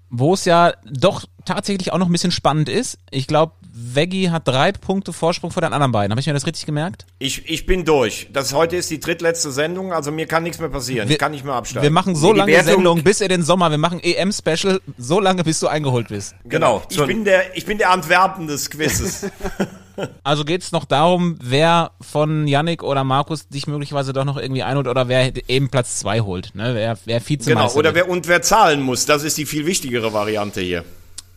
wo 0.10 0.34
es 0.34 0.46
ja 0.46 0.74
doch 0.86 1.26
tatsächlich 1.46 1.92
auch 1.94 1.98
noch 1.98 2.08
ein 2.08 2.12
bisschen 2.12 2.32
spannend 2.32 2.70
ist. 2.70 2.98
Ich 3.12 3.28
glaube, 3.28 3.54
Veggie 3.72 4.30
hat 4.30 4.48
drei 4.48 4.72
Punkte 4.72 5.14
Vorsprung 5.14 5.52
vor 5.52 5.62
den 5.62 5.72
anderen 5.74 5.92
beiden. 5.92 6.12
Habe 6.12 6.20
ich 6.20 6.28
mir 6.28 6.34
das 6.34 6.46
richtig 6.46 6.66
gemerkt? 6.66 7.06
Ich, 7.20 7.48
ich 7.50 7.66
bin 7.66 7.86
durch. 7.86 8.28
Das 8.34 8.54
heute 8.54 8.76
ist 8.76 8.90
die 8.92 9.00
drittletzte 9.00 9.52
Sendung, 9.52 9.94
also 9.94 10.12
mir 10.12 10.26
kann 10.26 10.44
nichts 10.44 10.60
mehr 10.60 10.70
passieren. 10.70 11.08
Wir- 11.08 11.14
ich 11.16 11.20
kann 11.20 11.32
nicht 11.32 11.46
mehr 11.46 11.54
absteigen. 11.54 11.84
Wir 11.84 11.92
machen 11.92 12.16
so 12.16 12.34
die 12.34 12.40
lange 12.40 12.52
Wertung- 12.52 12.74
Sendung 12.76 13.04
bis 13.04 13.22
in 13.22 13.30
den 13.30 13.44
Sommer. 13.44 13.72
Wir 13.72 13.78
machen 13.78 14.00
EM-Special 14.02 14.82
so 14.98 15.20
lange, 15.20 15.44
bis 15.44 15.60
du 15.60 15.68
eingeholt 15.68 16.10
bist. 16.10 16.36
Genau. 16.46 16.84
ich 16.90 16.98
bin 17.06 17.24
der, 17.24 17.56
ich 17.56 17.66
bin 17.66 17.78
der 17.78 17.92
Antwerpen 17.92 18.48
des 18.48 18.70
Quizzes. 18.70 19.28
Also 20.24 20.46
geht's 20.46 20.72
noch 20.72 20.86
darum, 20.86 21.38
wer 21.42 21.92
von 22.02 22.48
Yannick 22.48 22.84
oder 22.84 23.04
Markus 23.04 23.48
dich 23.48 23.68
möglicherweise 23.68 24.14
doch 24.14 24.26
noch 24.26 24.38
irgendwie 24.38 24.64
einholt 24.64 24.88
oder 24.88 25.08
wer 25.08 25.32
eben 25.50 25.70
Platz 25.70 26.00
zwei 26.00 26.22
holt. 26.22 26.54
Ne? 26.54 26.76
Wer, 26.76 26.98
wer 27.06 27.28
Vizemeister 27.28 27.68
genau. 27.68 27.80
Oder 27.80 27.96
wird. 27.96 28.08
wer, 28.08 28.10
und 28.10 28.28
wer 28.28 28.42
zahlen 28.42 28.82
muss. 28.82 29.06
Das 29.06 29.24
ist 29.24 29.38
die 29.38 29.46
viel 29.46 29.66
wichtigere 29.66 30.14
Variante 30.14 30.62
hier. 30.62 30.84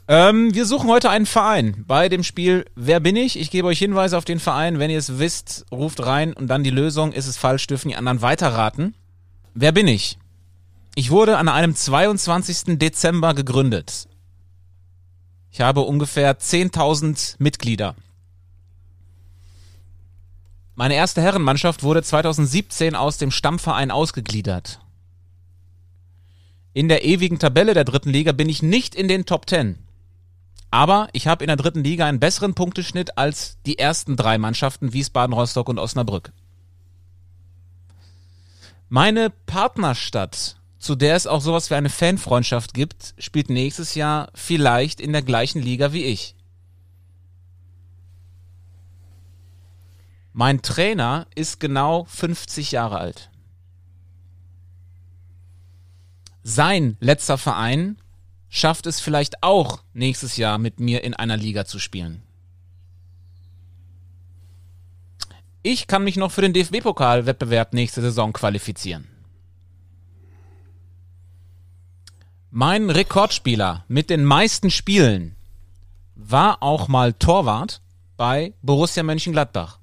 Ähm, 0.08 0.52
wir 0.54 0.66
suchen 0.66 0.90
heute 0.90 1.10
einen 1.10 1.26
Verein 1.26 1.84
bei 1.86 2.08
dem 2.08 2.24
Spiel 2.24 2.64
Wer 2.74 3.00
bin 3.00 3.16
ich? 3.16 3.38
Ich 3.38 3.50
gebe 3.50 3.68
euch 3.68 3.78
Hinweise 3.78 4.18
auf 4.18 4.24
den 4.24 4.40
Verein. 4.40 4.78
Wenn 4.78 4.90
ihr 4.90 4.98
es 4.98 5.18
wisst, 5.18 5.64
ruft 5.70 6.04
rein 6.04 6.32
und 6.32 6.48
dann 6.48 6.64
die 6.64 6.70
Lösung. 6.70 7.12
Ist 7.12 7.28
es 7.28 7.36
falsch, 7.36 7.66
dürfen 7.66 7.88
die 7.88 7.96
anderen 7.96 8.20
weiterraten. 8.20 8.94
Wer 9.54 9.72
bin 9.72 9.86
ich? 9.88 10.18
Ich 10.94 11.10
wurde 11.10 11.38
an 11.38 11.48
einem 11.48 11.74
22. 11.74 12.78
Dezember 12.78 13.32
gegründet. 13.32 14.08
Ich 15.50 15.60
habe 15.60 15.82
ungefähr 15.82 16.38
10.000 16.38 17.36
Mitglieder. 17.38 17.94
Meine 20.74 20.94
erste 20.94 21.20
Herrenmannschaft 21.20 21.82
wurde 21.82 22.02
2017 22.02 22.94
aus 22.94 23.18
dem 23.18 23.30
Stammverein 23.30 23.90
ausgegliedert. 23.90 24.80
In 26.72 26.88
der 26.88 27.04
ewigen 27.04 27.38
Tabelle 27.38 27.74
der 27.74 27.84
dritten 27.84 28.08
Liga 28.08 28.32
bin 28.32 28.48
ich 28.48 28.62
nicht 28.62 28.94
in 28.94 29.06
den 29.06 29.26
Top 29.26 29.48
10. 29.48 29.78
Aber 30.70 31.08
ich 31.12 31.26
habe 31.26 31.44
in 31.44 31.48
der 31.48 31.58
dritten 31.58 31.84
Liga 31.84 32.06
einen 32.06 32.20
besseren 32.20 32.54
Punkteschnitt 32.54 33.18
als 33.18 33.58
die 33.66 33.78
ersten 33.78 34.16
drei 34.16 34.38
Mannschaften 34.38 34.94
Wiesbaden, 34.94 35.34
Rostock 35.34 35.68
und 35.68 35.78
Osnabrück. 35.78 36.32
Meine 38.88 39.28
Partnerstadt, 39.28 40.56
zu 40.78 40.94
der 40.94 41.16
es 41.16 41.26
auch 41.26 41.42
sowas 41.42 41.68
wie 41.68 41.74
eine 41.74 41.90
Fanfreundschaft 41.90 42.72
gibt, 42.72 43.14
spielt 43.18 43.50
nächstes 43.50 43.94
Jahr 43.94 44.30
vielleicht 44.34 45.02
in 45.02 45.12
der 45.12 45.22
gleichen 45.22 45.60
Liga 45.60 45.92
wie 45.92 46.04
ich. 46.04 46.34
Mein 50.32 50.62
Trainer 50.62 51.26
ist 51.34 51.60
genau 51.60 52.04
50 52.04 52.72
Jahre 52.72 52.98
alt. 52.98 53.30
Sein 56.42 56.96
letzter 57.00 57.38
Verein 57.38 57.98
schafft 58.48 58.86
es 58.86 59.00
vielleicht 59.00 59.42
auch 59.42 59.82
nächstes 59.92 60.36
Jahr 60.36 60.58
mit 60.58 60.80
mir 60.80 61.04
in 61.04 61.14
einer 61.14 61.36
Liga 61.36 61.64
zu 61.64 61.78
spielen. 61.78 62.22
Ich 65.62 65.86
kann 65.86 66.02
mich 66.02 66.16
noch 66.16 66.32
für 66.32 66.40
den 66.40 66.52
DFB-Pokal-Wettbewerb 66.52 67.72
nächste 67.72 68.00
Saison 68.00 68.32
qualifizieren. 68.32 69.06
Mein 72.50 72.90
Rekordspieler 72.90 73.84
mit 73.86 74.10
den 74.10 74.24
meisten 74.24 74.70
Spielen 74.70 75.36
war 76.16 76.62
auch 76.62 76.88
mal 76.88 77.12
Torwart 77.12 77.80
bei 78.16 78.54
Borussia 78.60 79.02
Mönchengladbach. 79.02 79.78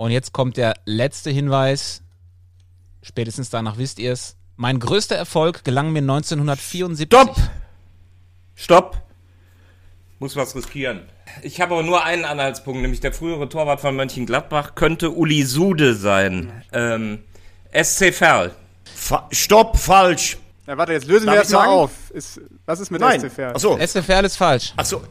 Und 0.00 0.12
jetzt 0.12 0.32
kommt 0.32 0.56
der 0.56 0.76
letzte 0.86 1.28
Hinweis. 1.28 2.02
Spätestens 3.02 3.50
danach 3.50 3.76
wisst 3.76 3.98
ihr 3.98 4.12
es. 4.12 4.34
Mein 4.56 4.80
größter 4.80 5.14
Erfolg 5.14 5.62
gelang 5.62 5.92
mir 5.92 5.98
1974. 5.98 7.06
Stopp! 7.06 7.36
Stopp! 8.54 9.02
Muss 10.18 10.36
was 10.36 10.56
riskieren. 10.56 11.02
Ich 11.42 11.60
habe 11.60 11.74
aber 11.74 11.82
nur 11.82 12.02
einen 12.02 12.24
Anhaltspunkt, 12.24 12.80
nämlich 12.80 13.00
der 13.00 13.12
frühere 13.12 13.50
Torwart 13.50 13.82
von 13.82 13.94
Mönchengladbach 13.94 14.74
könnte 14.74 15.10
Uli 15.10 15.42
Sude 15.42 15.94
sein. 15.94 16.50
Ähm, 16.72 17.22
SC 17.70 18.14
Verl. 18.14 18.52
Fa 18.84 19.28
Stopp, 19.32 19.76
falsch. 19.76 20.38
Ja, 20.66 20.78
warte, 20.78 20.94
jetzt 20.94 21.08
lösen 21.08 21.26
Darf 21.26 21.34
wir 21.34 21.42
das 21.42 21.50
mal 21.50 21.66
auf. 21.66 22.10
Ist, 22.12 22.40
was 22.64 22.80
ist 22.80 22.90
mit 22.90 23.02
Nein. 23.02 23.20
SCFR? 23.20 23.54
Achso. 23.54 23.76
SFR 23.76 24.24
ist 24.24 24.36
falsch. 24.36 24.72
Achso. 24.78 25.02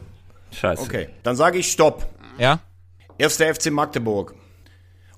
Scheiße. 0.50 0.82
Okay. 0.82 1.10
Dann 1.22 1.36
sage 1.36 1.58
ich 1.58 1.70
Stopp. 1.70 2.04
Ja? 2.38 2.58
Erster 3.18 3.54
FC 3.54 3.70
Magdeburg. 3.70 4.34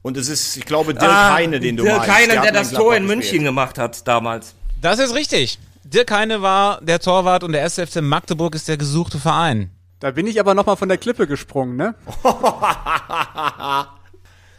Und 0.03 0.17
es 0.17 0.29
ist, 0.29 0.57
ich 0.57 0.65
glaube, 0.67 0.95
Dirk 0.95 1.05
Ah, 1.11 1.35
Heine, 1.35 1.61
den 1.61 1.77
du 1.77 1.85
Dirk 1.85 1.99
meinst. 1.99 2.13
Heine, 2.15 2.37
hat 2.37 2.45
der 2.45 2.53
mal 2.53 2.59
das 2.59 2.73
Tor 2.73 2.95
in 2.97 3.05
gespielt. 3.07 3.19
München 3.25 3.45
gemacht 3.45 3.79
hat 3.79 4.07
damals. 4.07 4.55
Das 4.81 4.99
ist 4.99 5.15
richtig. 5.15 5.59
Dirk 5.85 6.11
Heine 6.11 6.43
war 6.43 6.81
der 6.81 6.99
Torwart 7.01 7.45
und 7.45 7.53
der 7.53 7.65
SFC 7.65 8.01
Magdeburg 8.01 8.55
ist 8.55 8.67
der 8.69 8.77
gesuchte 8.77 9.19
Verein. 9.19 9.71
Da 10.01 10.11
bin 10.11 10.27
ich 10.27 10.41
aber 10.41 10.55
nochmal 10.55 10.77
von 10.77 10.89
der 10.89 10.99
Klippe 10.99 11.27
gesprungen, 11.29 11.77
ne? 11.77 11.95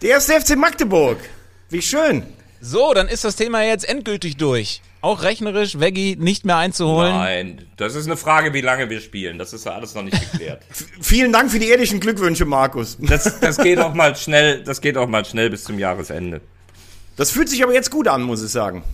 Der 0.02 0.10
erste 0.10 0.40
FC 0.40 0.56
Magdeburg. 0.58 1.18
Wie 1.70 1.82
schön. 1.82 2.24
So, 2.66 2.94
dann 2.94 3.10
ist 3.10 3.26
das 3.26 3.36
Thema 3.36 3.62
jetzt 3.62 3.84
endgültig 3.84 4.38
durch. 4.38 4.82
Auch 5.02 5.24
rechnerisch 5.24 5.82
Veggie 5.82 6.16
nicht 6.16 6.46
mehr 6.46 6.56
einzuholen. 6.56 7.14
Nein, 7.14 7.68
das 7.76 7.94
ist 7.94 8.06
eine 8.06 8.16
Frage, 8.16 8.54
wie 8.54 8.62
lange 8.62 8.90
wir 8.90 9.02
spielen. 9.02 9.38
Das 9.38 9.52
ist 9.52 9.66
ja 9.66 9.74
alles 9.74 9.96
noch 9.96 10.04
nicht 10.04 10.32
geklärt. 10.32 10.64
Vielen 11.02 11.34
Dank 11.34 11.52
für 11.52 11.60
die 11.60 11.68
ehrlichen 11.68 12.00
Glückwünsche, 12.00 12.46
Markus. 12.46 12.98
Das, 13.02 13.42
das 13.42 13.58
geht 13.58 13.80
auch 13.80 13.94
mal 13.94 14.16
schnell, 14.16 14.64
das 14.64 14.80
geht 14.80 14.96
auch 14.96 15.10
mal 15.10 15.26
schnell 15.26 15.50
bis 15.50 15.66
zum 15.66 15.78
Jahresende. 15.78 16.40
Das 17.18 17.32
fühlt 17.32 17.50
sich 17.50 17.62
aber 17.64 17.74
jetzt 17.74 17.92
gut 17.92 18.08
an, 18.08 18.24
muss 18.24 18.42
ich 18.42 18.52
sagen. 18.52 18.86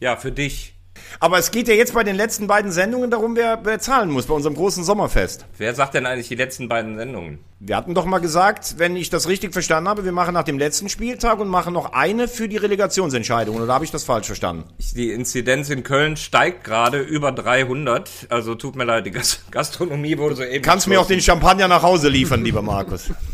Ja, 0.00 0.16
für 0.16 0.32
dich. 0.32 0.73
Aber 1.20 1.38
es 1.38 1.50
geht 1.50 1.68
ja 1.68 1.74
jetzt 1.74 1.94
bei 1.94 2.04
den 2.04 2.16
letzten 2.16 2.46
beiden 2.46 2.70
Sendungen 2.70 3.10
darum, 3.10 3.36
wer, 3.36 3.60
wer 3.64 3.78
zahlen 3.78 4.10
muss 4.10 4.26
bei 4.26 4.34
unserem 4.34 4.54
großen 4.54 4.84
Sommerfest. 4.84 5.46
Wer 5.58 5.74
sagt 5.74 5.94
denn 5.94 6.06
eigentlich 6.06 6.28
die 6.28 6.34
letzten 6.34 6.68
beiden 6.68 6.96
Sendungen? 6.96 7.40
Wir 7.60 7.76
hatten 7.76 7.94
doch 7.94 8.04
mal 8.04 8.18
gesagt, 8.18 8.74
wenn 8.78 8.94
ich 8.94 9.10
das 9.10 9.26
richtig 9.26 9.52
verstanden 9.52 9.88
habe, 9.88 10.04
wir 10.04 10.12
machen 10.12 10.34
nach 10.34 10.42
dem 10.44 10.58
letzten 10.58 10.88
Spieltag 10.88 11.38
und 11.38 11.48
machen 11.48 11.72
noch 11.72 11.92
eine 11.92 12.28
für 12.28 12.48
die 12.48 12.58
Relegationsentscheidung. 12.58 13.56
Oder 13.56 13.72
habe 13.72 13.84
ich 13.84 13.90
das 13.90 14.04
falsch 14.04 14.26
verstanden? 14.26 14.64
Die 14.94 15.10
Inzidenz 15.10 15.70
in 15.70 15.82
Köln 15.82 16.16
steigt 16.16 16.64
gerade 16.64 17.00
über 17.00 17.32
300. 17.32 18.26
Also 18.28 18.54
tut 18.54 18.76
mir 18.76 18.84
leid, 18.84 19.06
die 19.06 19.10
Gas 19.10 19.40
Gastronomie 19.50 20.18
wurde 20.18 20.36
soeben. 20.36 20.62
Kannst 20.62 20.86
mir 20.86 21.00
auch 21.00 21.06
den. 21.06 21.24
Champagner 21.24 21.68
nach 21.68 21.82
Hause 21.82 22.08
liefern, 22.08 22.44
lieber 22.44 22.60
Markus. 22.60 23.10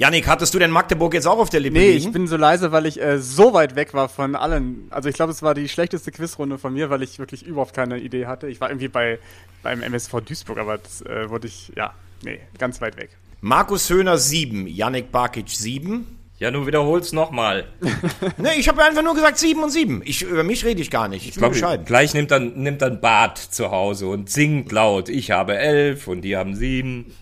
Yannick, 0.00 0.26
hattest 0.28 0.54
du 0.54 0.58
denn 0.58 0.70
Magdeburg 0.70 1.12
jetzt 1.12 1.26
auch 1.28 1.38
auf 1.38 1.50
der 1.50 1.60
Lippe 1.60 1.78
Nee, 1.78 1.92
liegen? 1.92 2.06
ich 2.06 2.12
bin 2.12 2.26
so 2.26 2.38
leise, 2.38 2.72
weil 2.72 2.86
ich 2.86 2.98
äh, 3.02 3.18
so 3.18 3.52
weit 3.52 3.76
weg 3.76 3.92
war 3.92 4.08
von 4.08 4.34
allen. 4.34 4.86
Also 4.88 5.10
ich 5.10 5.14
glaube, 5.14 5.30
es 5.30 5.42
war 5.42 5.52
die 5.52 5.68
schlechteste 5.68 6.10
Quizrunde 6.10 6.56
von 6.56 6.72
mir, 6.72 6.88
weil 6.88 7.02
ich 7.02 7.18
wirklich 7.18 7.44
überhaupt 7.44 7.74
keine 7.74 7.98
Idee 7.98 8.24
hatte. 8.24 8.48
Ich 8.48 8.62
war 8.62 8.70
irgendwie 8.70 8.88
bei 8.88 9.18
beim 9.62 9.82
MSV 9.82 10.22
Duisburg, 10.24 10.56
aber 10.56 10.78
das 10.78 11.02
äh, 11.02 11.28
wurde 11.28 11.48
ich, 11.48 11.70
ja, 11.76 11.92
nee, 12.24 12.40
ganz 12.56 12.80
weit 12.80 12.96
weg. 12.96 13.10
Markus 13.42 13.90
Höhner 13.90 14.16
7, 14.16 14.66
Yannick 14.68 15.12
Barkic 15.12 15.50
7. 15.50 16.06
Ja, 16.38 16.50
du 16.50 16.66
wiederholst 16.66 17.12
nochmal. 17.12 17.66
Nee, 18.38 18.54
ich 18.58 18.70
habe 18.70 18.82
einfach 18.82 19.02
nur 19.02 19.14
gesagt 19.14 19.36
7 19.36 19.62
und 19.62 19.68
7. 19.68 20.00
Ich, 20.06 20.22
über 20.22 20.44
mich 20.44 20.64
rede 20.64 20.80
ich 20.80 20.90
gar 20.90 21.08
nicht. 21.08 21.26
Ich 21.26 21.32
bin 21.34 21.40
Glaub, 21.40 21.52
bescheiden. 21.52 21.84
gleich 21.84 22.14
nimmt 22.14 22.30
dann, 22.30 22.54
nimmt 22.62 22.80
dann 22.80 23.02
Bart 23.02 23.36
zu 23.36 23.70
Hause 23.70 24.06
und 24.06 24.30
singt 24.30 24.72
laut. 24.72 25.10
Ich 25.10 25.30
habe 25.30 25.58
elf 25.58 26.08
und 26.08 26.22
die 26.22 26.38
haben 26.38 26.54
sieben. 26.56 27.12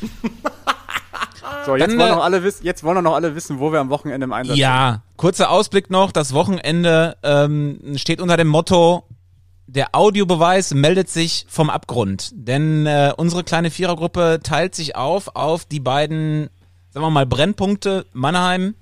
So, 1.66 1.76
jetzt 1.76 1.90
Dann, 1.90 1.98
wollen, 1.98 2.12
äh, 2.12 2.14
noch 2.14 2.24
alle 2.24 2.42
wissen, 2.42 2.64
jetzt 2.64 2.82
wollen 2.84 2.96
doch 2.96 3.02
noch 3.02 3.14
alle 3.14 3.34
wissen, 3.34 3.58
wo 3.58 3.72
wir 3.72 3.80
am 3.80 3.90
Wochenende 3.90 4.24
im 4.24 4.32
Einsatz 4.32 4.56
sind. 4.56 4.60
Ja, 4.62 5.02
kurzer 5.16 5.50
Ausblick 5.50 5.90
noch. 5.90 6.12
Das 6.12 6.34
Wochenende 6.34 7.16
ähm, 7.22 7.96
steht 7.96 8.20
unter 8.20 8.36
dem 8.36 8.48
Motto, 8.48 9.04
der 9.66 9.94
Audiobeweis 9.94 10.74
meldet 10.74 11.08
sich 11.08 11.46
vom 11.48 11.70
Abgrund. 11.70 12.30
Denn 12.34 12.86
äh, 12.86 13.12
unsere 13.16 13.44
kleine 13.44 13.70
Vierergruppe 13.70 14.40
teilt 14.42 14.74
sich 14.74 14.96
auf 14.96 15.36
auf 15.36 15.64
die 15.64 15.80
beiden, 15.80 16.50
sagen 16.90 17.06
wir 17.06 17.10
mal, 17.10 17.26
Brennpunkte 17.26 18.06
Mannheim 18.12 18.74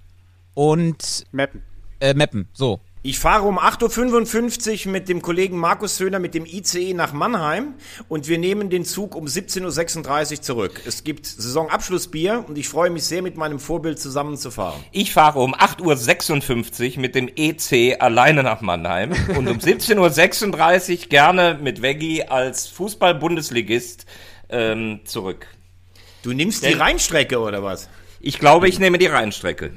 und 0.54 1.26
Mappen. 1.30 1.62
äh, 2.00 2.14
Meppen. 2.14 2.48
So. 2.52 2.80
Ich 3.02 3.20
fahre 3.20 3.44
um 3.46 3.60
8.55 3.60 4.86
Uhr 4.86 4.92
mit 4.92 5.08
dem 5.08 5.22
Kollegen 5.22 5.56
Markus 5.56 6.00
Höhner 6.00 6.18
mit 6.18 6.34
dem 6.34 6.44
ICE 6.44 6.94
nach 6.94 7.12
Mannheim 7.12 7.74
und 8.08 8.26
wir 8.26 8.38
nehmen 8.38 8.70
den 8.70 8.84
Zug 8.84 9.14
um 9.14 9.26
17.36 9.26 10.32
Uhr 10.32 10.42
zurück. 10.42 10.82
Es 10.84 11.04
gibt 11.04 11.24
Saisonabschlussbier 11.26 12.44
und 12.48 12.58
ich 12.58 12.68
freue 12.68 12.90
mich 12.90 13.04
sehr, 13.04 13.22
mit 13.22 13.36
meinem 13.36 13.60
Vorbild 13.60 14.00
zusammenzufahren. 14.00 14.82
Ich 14.90 15.12
fahre 15.12 15.38
um 15.38 15.54
8.56 15.54 16.96
Uhr 16.96 17.00
mit 17.00 17.14
dem 17.14 17.28
EC 17.36 18.02
alleine 18.02 18.42
nach 18.42 18.62
Mannheim 18.62 19.12
und 19.36 19.46
um 19.48 19.58
17.36 19.58 20.90
Uhr 21.02 21.08
gerne 21.08 21.56
mit 21.62 21.80
Veggie 21.80 22.24
als 22.24 22.66
Fußball-Bundesligist 22.66 24.06
ähm, 24.48 25.00
zurück. 25.04 25.46
Du 26.24 26.32
nimmst 26.32 26.64
die 26.64 26.70
Denn- 26.70 26.80
Rheinstrecke 26.80 27.38
oder 27.38 27.62
was? 27.62 27.88
Ich 28.20 28.40
glaube, 28.40 28.68
ich 28.68 28.80
nehme 28.80 28.98
die 28.98 29.06
Rheinstrecke. 29.06 29.70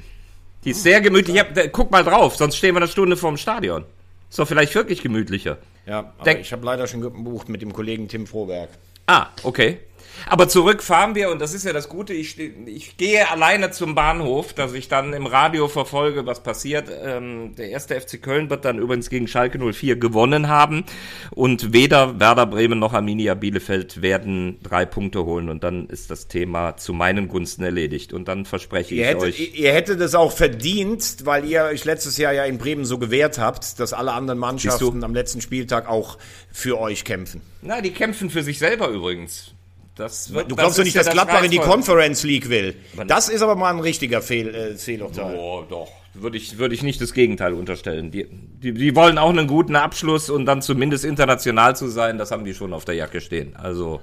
Die 0.64 0.72
ist 0.72 0.84
sehr 0.84 1.02
gemütlich. 1.02 1.36
Ich 1.36 1.42
hab, 1.42 1.54
da, 1.54 1.68
guck 1.68 1.92
mal 1.92 2.04
drauf, 2.04 2.36
sonst 2.36 2.56
stehen 2.58 2.76
wir 2.76 2.82
eine 2.82 2.88
Stunde 2.88 3.18
vorm 3.18 3.38
Stadion. 3.38 3.86
Ist 4.30 4.40
doch 4.40 4.48
vielleicht 4.48 4.74
wirklich 4.76 5.02
gemütlicher. 5.02 5.58
Ja, 5.86 6.00
aber 6.00 6.24
Denk- 6.24 6.42
ich 6.42 6.52
habe 6.54 6.66
leider 6.66 6.88
schon 6.88 7.02
gebucht 7.02 7.50
mit 7.50 7.62
dem 7.62 7.74
Kollegen 7.74 8.08
Tim 8.08 8.28
Froberg. 8.28 8.70
Ah, 9.08 9.28
okay. 9.44 9.80
Aber 10.28 10.48
zurück 10.48 10.84
fahren 10.84 11.16
wir 11.16 11.30
und 11.30 11.40
das 11.40 11.54
ist 11.54 11.66
ja 11.66 11.74
das 11.74 11.90
Gute. 11.90 12.14
Ich, 12.14 12.40
ich 12.40 12.98
gehe 12.98 13.30
alleine 13.30 13.72
zum 13.72 13.96
Bahnhof, 13.96 14.54
dass 14.54 14.74
ich 14.74 14.88
dann 14.88 15.14
im 15.14 15.26
Radio 15.26 15.68
verfolge, 15.68 16.26
was 16.26 16.44
passiert. 16.44 16.90
Ähm, 17.04 17.56
der 17.58 17.70
erste 17.70 18.00
FC 18.00 18.22
Köln 18.22 18.50
wird 18.50 18.66
dann 18.66 18.78
übrigens 18.78 19.10
gegen 19.10 19.28
Schalke 19.28 19.60
04 19.60 19.96
gewonnen 19.98 20.48
haben 20.48 20.86
und 21.32 21.74
weder 21.74 22.20
Werder 22.20 22.46
Bremen 22.46 22.80
noch 22.80 22.94
Arminia 22.94 23.34
Bielefeld 23.34 24.02
werden 24.02 24.60
drei 24.64 24.86
Punkte 24.86 25.26
holen 25.26 25.50
und 25.50 25.64
dann 25.64 25.88
ist 25.88 26.12
das 26.12 26.28
Thema 26.28 26.78
zu 26.78 26.94
meinen 26.94 27.28
Gunsten 27.28 27.64
erledigt 27.64 28.14
und 28.14 28.28
dann 28.28 28.46
verspreche 28.46 28.96
Ihr 28.96 29.02
ich 29.02 29.08
hättet, 29.08 29.24
euch. 29.24 29.40
ihr, 29.40 29.56
ihr 29.56 29.74
hättet 29.74 30.02
es 30.02 30.16
auch 30.16 30.32
verdient, 30.32 31.18
weil 31.24 31.46
ihr 31.46 31.64
euch 31.64 31.86
letztes 31.86 32.18
Jahr 32.18 32.34
ja 32.34 32.46
in 32.46 32.58
Bremen 32.58 32.86
so 32.86 32.98
gewehrt 32.98 33.38
habt, 33.38 33.80
dass 33.80 33.94
alle 33.94 34.14
anderen 34.14 34.40
Mannschaften 34.40 35.04
am 35.04 35.14
letzten 35.14 35.42
Spieltag 35.42 35.88
auch 35.88 36.18
für 36.52 36.80
euch 36.80 37.04
kämpfen. 37.04 37.42
Na, 37.62 37.82
die 37.82 37.92
kämpfen 37.92 38.30
für 38.30 38.44
sich 38.44 38.60
selber 38.60 38.90
übrigens. 38.90 39.54
Das 40.02 40.34
wird, 40.34 40.46
Du 40.46 40.56
das 40.56 40.64
glaubst 40.64 40.80
doch 40.80 40.84
nicht, 40.84 40.96
ja 40.96 41.04
dass 41.04 41.14
Gladbach 41.14 41.44
in 41.44 41.52
die. 41.52 41.58
Conference 41.60 42.24
League 42.24 42.50
will. 42.50 42.76
Aber 42.94 43.06
Das 43.06 43.30
ist 43.30 43.42
aber 43.42 43.56
mal 43.56 43.70
ein 43.72 43.80
richtiger 43.80 44.22
Fehl, 44.22 44.54
äh, 44.54 44.76
Fehlurteil. 44.76 45.38
Oh, 45.38 45.64
doch. 45.70 45.90
Würde 46.14 46.38
ich, 46.38 46.58
würde 46.58 46.76
ich 46.76 46.84
nicht 46.84 47.00
das 47.00 47.14
Gegenteil 47.14 47.54
unterstellen. 47.54 48.12
Die, 48.12 48.26
die, 48.26 48.74
die 48.74 48.96
wollen 48.96 49.18
auch 49.18 49.30
einen 49.30 49.48
guten 49.48 49.76
Abschluss 49.76 50.30
und 50.30 50.46
dann 50.46 50.62
zumindest 50.62 51.06
international 51.06 51.76
zu 51.76 51.88
sein, 51.88 52.18
das 52.18 52.32
haben 52.32 52.44
die 52.44 52.54
schon 52.54 52.74
auf 52.74 52.84
der 52.84 52.96
Jacke 52.96 53.22
stehen. 53.22 53.56
Also. 53.56 54.02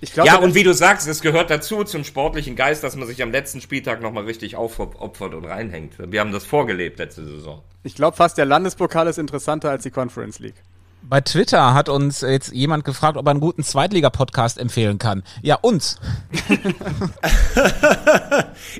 Ich 0.00 0.12
glaube, 0.12 0.28
Ja, 0.28 0.36
und 0.36 0.54
wie 0.54 0.62
du 0.62 0.74
sagst, 0.74 1.08
es 1.08 1.20
gehört 1.22 1.50
dazu 1.50 1.82
zum 1.84 2.04
sportlichen 2.04 2.56
Geist, 2.56 2.84
dass 2.84 2.94
man 2.96 3.06
sich 3.08 3.22
am 3.22 3.32
letzten 3.32 3.60
Spieltag 3.60 4.00
nochmal 4.02 4.24
richtig 4.24 4.54
aufopfert 4.56 5.34
und 5.34 5.44
reinhängt. 5.44 5.94
Wir 5.98 6.20
haben 6.20 6.32
das 6.32 6.44
vorgelebt 6.44 6.98
letzte 6.98 7.24
Saison. 7.24 7.62
ich 7.84 7.94
glaube 7.94 8.16
fast, 8.16 8.36
der 8.38 8.44
Landespokal 8.44 9.06
ist 9.08 9.18
interessanter 9.18 9.70
als 9.70 9.82
die 9.82 9.90
Conference 9.90 10.38
League. 10.40 10.56
Bei 11.06 11.20
Twitter 11.20 11.74
hat 11.74 11.88
uns 11.90 12.22
jetzt 12.22 12.52
jemand 12.52 12.84
gefragt, 12.84 13.18
ob 13.18 13.26
er 13.26 13.30
einen 13.32 13.40
guten 13.40 13.62
Zweitliga-Podcast 13.62 14.58
empfehlen 14.58 14.98
kann. 14.98 15.22
Ja, 15.42 15.56
uns. 15.56 15.98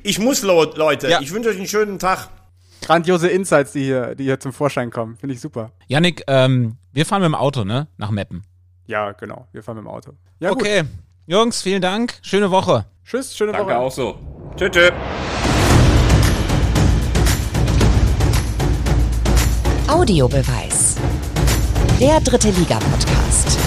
Ich 0.03 0.19
muss, 0.19 0.43
Leute, 0.43 1.09
Ja. 1.09 1.21
ich 1.21 1.33
wünsche 1.33 1.49
euch 1.51 1.57
einen 1.57 1.67
schönen 1.67 1.99
Tag. 1.99 2.29
Grandiose 2.83 3.29
Insights, 3.29 3.73
die 3.73 3.85
hier, 3.85 4.15
die 4.15 4.25
hier 4.25 4.41
zum 4.41 4.53
Vorschein 4.53 4.91
kommen. 4.91 5.17
Finde 5.17 5.35
ich 5.35 5.41
super. 5.41 5.71
Yannick, 5.87 6.23
ähm, 6.27 6.77
wir 6.93 7.07
fahren 7.07 7.21
mit 7.23 7.27
dem 7.29 7.35
Auto, 7.35 7.65
ne? 7.65 7.89
Nach 7.97 8.11
Meppen. 8.11 8.45
Ja, 8.87 9.13
genau. 9.13 9.47
Wir 9.53 9.63
fahren 9.63 9.77
mit 9.77 9.85
dem 9.85 9.89
Auto. 9.89 10.13
Ja, 10.41 10.51
gut. 10.51 10.63
Okay. 10.63 10.83
Jungs, 11.27 11.63
vielen 11.63 11.81
Dank. 11.83 12.15
Schöne 12.23 12.51
Woche. 12.51 12.87
Tschüss, 13.05 13.37
schöne 13.37 13.53
Danke 13.53 13.69
Woche. 13.69 13.79
auch 13.79 13.93
so. 13.93 14.19
Tschüss, 14.57 14.71
tschüss. 14.71 14.93
Audiobeweis. 19.89 20.97
Der 22.01 22.21
dritte 22.21 22.51
Liga-Podcast. 22.51 23.59